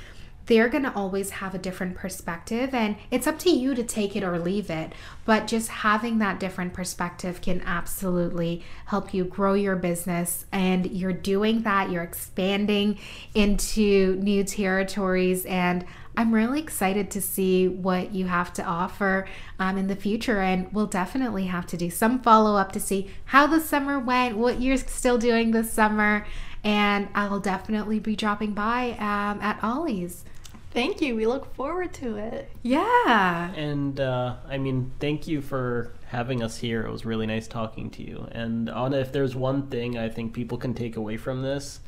they're 0.49 0.69
going 0.69 0.83
to 0.83 0.95
always 0.95 1.31
have 1.31 1.55
a 1.55 1.59
different 1.59 1.95
perspective 1.95 2.75
and 2.75 2.97
it's 3.11 3.27
up 3.27 3.39
to 3.39 3.51
you 3.51 3.75
to 3.75 3.85
take 3.85 4.17
it 4.17 4.25
or 4.25 4.39
leave 4.39 4.69
it 4.71 4.93
but 5.25 5.47
just 5.47 5.69
having 5.69 6.19
that 6.19 6.41
different 6.41 6.73
perspective 6.73 7.41
can 7.41 7.61
absolutely 7.65 8.65
help 8.87 9.15
you 9.15 9.25
grow 9.25 9.55
your 9.55 9.77
business 9.77 10.47
and 10.51 10.87
you're 10.91 11.13
doing 11.13 11.63
that 11.63 11.91
you're 11.91 12.03
expanding 12.03 12.99
into 13.35 14.17
new 14.17 14.43
territories 14.43 15.45
and 15.47 15.85
I'm 16.17 16.35
really 16.35 16.59
excited 16.59 17.13
to 17.13 17.21
see 17.21 17.69
what 17.69 18.13
you 18.13 18.27
have 18.27 18.53
to 18.55 18.65
offer 18.65 19.29
um, 19.61 19.79
in 19.79 19.87
the 19.87 19.95
future, 19.95 20.41
and 20.41 20.67
we'll 20.73 20.87
definitely 20.87 21.45
have 21.47 21.65
to 21.69 21.77
do 21.77 21.91
some 21.91 22.19
follow 22.23 22.57
up 22.57 22.73
to 22.73 22.81
see 22.81 23.09
how 23.27 23.47
the 23.47 23.61
summer 23.61 24.01
went, 24.01 24.37
what 24.37 24.61
you're 24.61 24.79
still 24.79 25.17
doing 25.17 25.53
this 25.53 25.73
summer, 25.73 26.27
and 26.65 27.09
I'll 27.15 27.39
definitely 27.39 28.01
be 28.01 28.17
dropping 28.17 28.53
by 28.53 28.97
um, 28.99 29.41
at 29.41 29.63
Ollie's. 29.63 30.25
Thank 30.71 31.01
you. 31.01 31.17
We 31.17 31.27
look 31.27 31.55
forward 31.55 31.93
to 31.95 32.17
it. 32.17 32.51
Yeah. 32.63 33.53
And 33.55 33.99
uh, 33.99 34.37
I 34.47 34.59
mean, 34.59 34.93
thank 35.01 35.27
you 35.27 35.41
for 35.41 35.93
having 36.07 36.43
us 36.43 36.59
here. 36.59 36.83
It 36.83 36.91
was 36.91 37.05
really 37.05 37.27
nice 37.27 37.49
talking 37.49 37.91
to 37.91 38.03
you. 38.03 38.29
And 38.33 38.69
on 38.69 38.95
if 38.95 39.13
there's 39.13 39.35
one 39.35 39.69
thing 39.69 39.99
I 39.99 40.09
think 40.09 40.35
people 40.35 40.59
can 40.59 40.75
take 40.75 40.97
away 40.97 41.17
from 41.17 41.43
this 41.43 41.81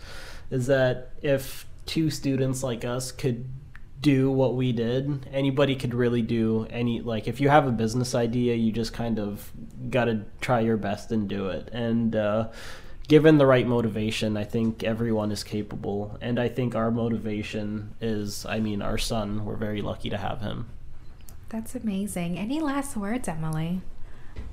is 0.51 0.67
that 0.67 1.11
if 1.23 1.67
two 1.87 2.11
students 2.11 2.63
like 2.63 2.85
us 2.85 3.13
could 3.13 3.49
do 4.01 4.31
what 4.31 4.57
we 4.57 4.73
did, 4.73 5.29
anybody 5.31 5.77
could 5.77 5.95
really 5.95 6.23
do 6.23 6.67
any 6.71 7.01
like 7.01 7.29
if 7.29 7.41
you 7.41 7.49
have 7.49 7.67
a 7.67 7.73
business 7.73 8.15
idea, 8.15 8.55
you 8.55 8.73
just 8.73 8.93
kind 8.93 9.19
of 9.19 9.53
got 9.91 10.07
to 10.07 10.25
try 10.41 10.61
your 10.61 10.77
best 10.77 11.13
and 11.13 11.29
do 11.29 11.49
it. 11.49 11.69
And 11.73 12.17
uh, 12.17 12.49
given 13.11 13.39
the 13.39 13.47
right 13.47 13.67
motivation, 13.67 14.37
I 14.37 14.45
think 14.45 14.85
everyone 14.85 15.33
is 15.33 15.43
capable. 15.43 16.17
And 16.21 16.39
I 16.39 16.49
think 16.49 16.77
our 16.77 16.93
motivation 16.93 17.93
is, 18.01 18.47
I 18.47 18.61
mean, 18.61 18.81
our 18.81 18.99
son. 18.99 19.45
We're 19.45 19.57
very 19.57 19.83
lucky 19.83 20.11
to 20.11 20.17
have 20.17 20.41
him. 20.41 20.69
That's 21.49 21.75
amazing. 21.75 22.39
Any 22.39 22.61
last 22.61 22.97
words, 22.97 23.27
Emily? 23.27 23.81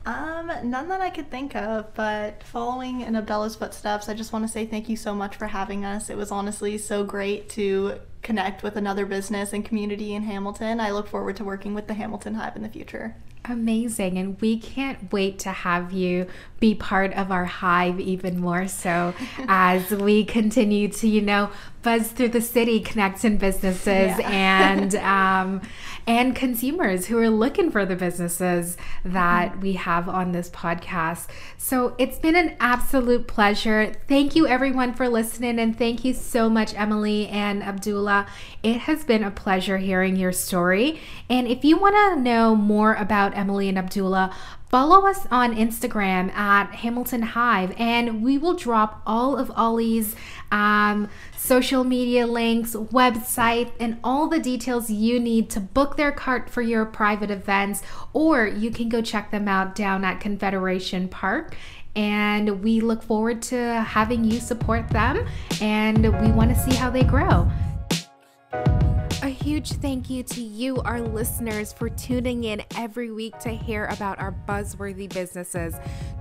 Um, 0.08 0.52
none 0.64 0.90
that 0.90 1.02
I 1.02 1.12
could 1.12 1.30
think 1.30 1.56
of, 1.56 1.94
but 1.94 2.42
following 2.42 3.02
in 3.02 3.16
Abdullah's 3.16 3.56
footsteps, 3.56 4.10
I 4.10 4.16
just 4.16 4.34
want 4.34 4.44
to 4.46 4.52
say 4.52 4.66
thank 4.66 4.90
you 4.90 4.98
so 4.98 5.14
much 5.14 5.36
for 5.36 5.46
having 5.46 5.86
us. 5.86 6.10
It 6.10 6.18
was 6.18 6.32
honestly 6.32 6.80
so 6.80 7.04
great 7.04 7.50
to 7.50 8.00
connect 8.24 8.64
with 8.64 8.76
another 8.76 9.06
business 9.06 9.54
and 9.54 9.64
community 9.64 10.16
in 10.16 10.24
Hamilton. 10.24 10.80
I 10.80 10.90
look 10.90 11.08
forward 11.08 11.36
to 11.36 11.44
working 11.44 11.76
with 11.76 11.86
the 11.86 11.94
Hamilton 11.94 12.34
Hive 12.34 12.56
in 12.56 12.64
the 12.64 12.70
future. 12.70 13.18
Amazing. 13.50 14.18
And 14.18 14.40
we 14.42 14.60
can't 14.60 15.12
wait 15.12 15.40
to 15.40 15.52
have 15.52 15.94
you 15.94 16.28
be 16.60 16.74
part 16.74 17.14
of 17.14 17.32
our 17.32 17.46
hive 17.46 18.00
even 18.00 18.40
more 18.40 18.68
so 18.68 19.14
as 19.48 19.92
we 19.92 20.26
continue 20.26 20.88
to, 20.88 21.08
you 21.08 21.22
know, 21.22 21.50
buzz 21.84 22.12
through 22.12 22.30
the 22.30 22.42
city, 22.42 22.80
connecting 22.80 23.38
businesses 23.38 23.88
yeah. 23.88 24.30
and 24.30 24.96
um, 24.96 25.62
and 26.08 26.36
consumers 26.36 27.08
who 27.08 27.18
are 27.18 27.30
looking 27.30 27.70
for 27.70 27.86
the 27.86 27.96
businesses 27.96 28.78
that 29.04 29.52
mm-hmm. 29.52 29.60
we 29.62 29.74
have 29.74 30.10
on 30.10 30.32
this 30.32 30.50
podcast. 30.50 31.28
So 31.58 31.96
it's 31.98 32.18
been 32.18 32.36
an 32.36 32.56
absolute 32.60 33.28
pleasure. 33.28 33.94
Thank 34.08 34.36
you 34.36 34.48
everyone 34.48 34.94
for 34.94 35.08
listening 35.08 35.60
and 35.60 35.78
thank 35.78 36.04
you 36.04 36.14
so 36.14 36.50
much 36.50 36.74
Emily 36.76 37.28
and 37.28 37.62
Abdullah. 37.62 38.28
It 38.64 38.80
has 38.80 39.04
been 39.04 39.24
a 39.24 39.32
pleasure 39.32 39.78
hearing 39.78 40.16
your 40.16 40.32
story. 40.32 41.00
And 41.30 41.48
if 41.48 41.64
you 41.64 41.78
want 41.78 41.96
to 41.96 42.22
know 42.22 42.56
more 42.56 42.96
about 42.96 43.36
Emily 43.38 43.70
and 43.70 43.78
Abdullah, 43.78 44.36
Follow 44.70 45.08
us 45.08 45.26
on 45.32 45.56
Instagram 45.56 46.30
at 46.34 46.76
Hamilton 46.76 47.22
Hive, 47.22 47.74
and 47.78 48.22
we 48.22 48.38
will 48.38 48.54
drop 48.54 49.02
all 49.06 49.38
of 49.38 49.50
Ollie's 49.52 50.14
um, 50.52 51.10
social 51.38 51.86
media 51.86 52.28
links, 52.28 52.74
website, 52.74 53.72
and 53.80 53.98
all 54.04 54.28
the 54.28 54.40
details 54.40 54.90
you 54.90 55.22
need 55.22 55.50
to 55.52 55.62
book 55.62 55.96
their 55.96 56.12
cart 56.12 56.50
for 56.50 56.62
your 56.62 56.86
private 56.86 57.32
events, 57.32 57.82
or 58.12 58.46
you 58.46 58.70
can 58.70 58.90
go 58.90 59.02
check 59.02 59.32
them 59.32 59.48
out 59.48 59.74
down 59.74 60.04
at 60.04 60.20
Confederation 60.20 61.08
Park 61.08 61.56
and 61.96 62.64
we 62.64 62.80
look 62.80 63.02
forward 63.02 63.42
to 63.42 63.58
having 63.88 64.24
you 64.24 64.40
support 64.40 64.88
them 64.90 65.28
and 65.62 66.04
we 66.22 66.32
want 66.32 66.56
to 66.56 66.60
see 66.60 66.76
how 66.76 66.92
they 66.92 67.04
grow. 67.04 67.50
Huge 69.48 69.72
thank 69.72 70.10
you 70.10 70.24
to 70.24 70.42
you, 70.42 70.82
our 70.82 71.00
listeners, 71.00 71.72
for 71.72 71.88
tuning 71.88 72.44
in 72.44 72.62
every 72.76 73.14
week 73.14 73.40
to 73.40 73.48
hear 73.48 73.86
about 73.86 74.20
our 74.20 74.36
buzzworthy 74.46 75.08
businesses. 75.08 75.74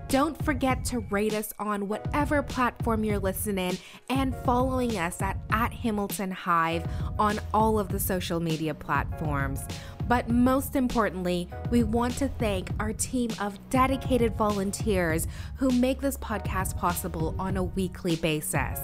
Don't 0.07 0.41
forget 0.45 0.85
to 0.85 1.01
rate 1.11 1.35
us 1.35 1.53
on 1.59 1.89
whatever 1.89 2.41
platform 2.45 3.03
you're 3.03 3.18
listening 3.18 3.79
and 4.09 4.33
following 4.45 4.97
us 4.97 5.20
at, 5.20 5.39
at 5.51 5.72
Hamilton 5.72 6.31
Hive 6.31 6.89
on 7.18 7.41
all 7.53 7.81
of 7.81 7.89
the 7.89 7.99
social 7.99 8.39
media 8.39 8.74
platforms. 8.74 9.59
But 10.07 10.29
most 10.29 10.77
importantly, 10.77 11.49
we 11.72 11.83
want 11.83 12.16
to 12.18 12.29
thank 12.29 12.70
our 12.79 12.93
team 12.93 13.33
of 13.41 13.59
dedicated 13.70 14.37
volunteers 14.37 15.27
who 15.57 15.70
make 15.70 16.01
this 16.01 16.16
podcast 16.16 16.77
possible 16.77 17.35
on 17.41 17.57
a 17.57 17.64
weekly 17.64 18.14
basis. 18.14 18.79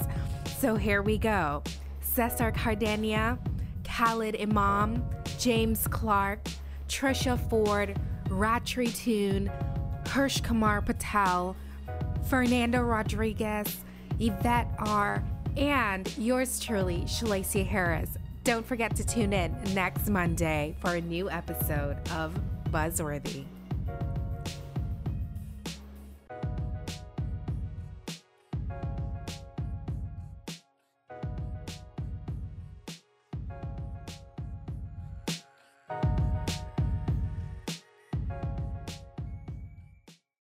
So 0.59 0.75
here 0.75 1.01
we 1.01 1.17
go 1.17 1.63
Cesar 2.01 2.51
Cardania, 2.51 3.39
Khalid 3.85 4.41
Imam, 4.41 5.05
James 5.39 5.87
Clark, 5.89 6.41
Trisha 6.89 7.39
Ford, 7.49 7.99
Ratri 8.29 8.95
Toon, 8.95 9.51
Hirsch 10.09 10.41
Kumar 10.41 10.83
Patel, 10.83 11.57
Fernando 12.29 12.81
Rodriguez, 12.83 13.79
Yvette 14.19 14.69
R., 14.79 15.23
and 15.57 16.17
yours 16.17 16.59
truly, 16.61 17.03
Shalicia 17.03 17.67
Harris. 17.67 18.17
Don't 18.45 18.67
forget 18.67 18.97
to 18.97 19.07
tune 19.07 19.33
in 19.33 19.55
next 19.75 20.09
Monday 20.09 20.75
for 20.81 20.95
a 20.95 21.01
new 21.01 21.31
episode 21.31 21.97
of 22.11 22.35
Buzzworthy. 22.71 23.45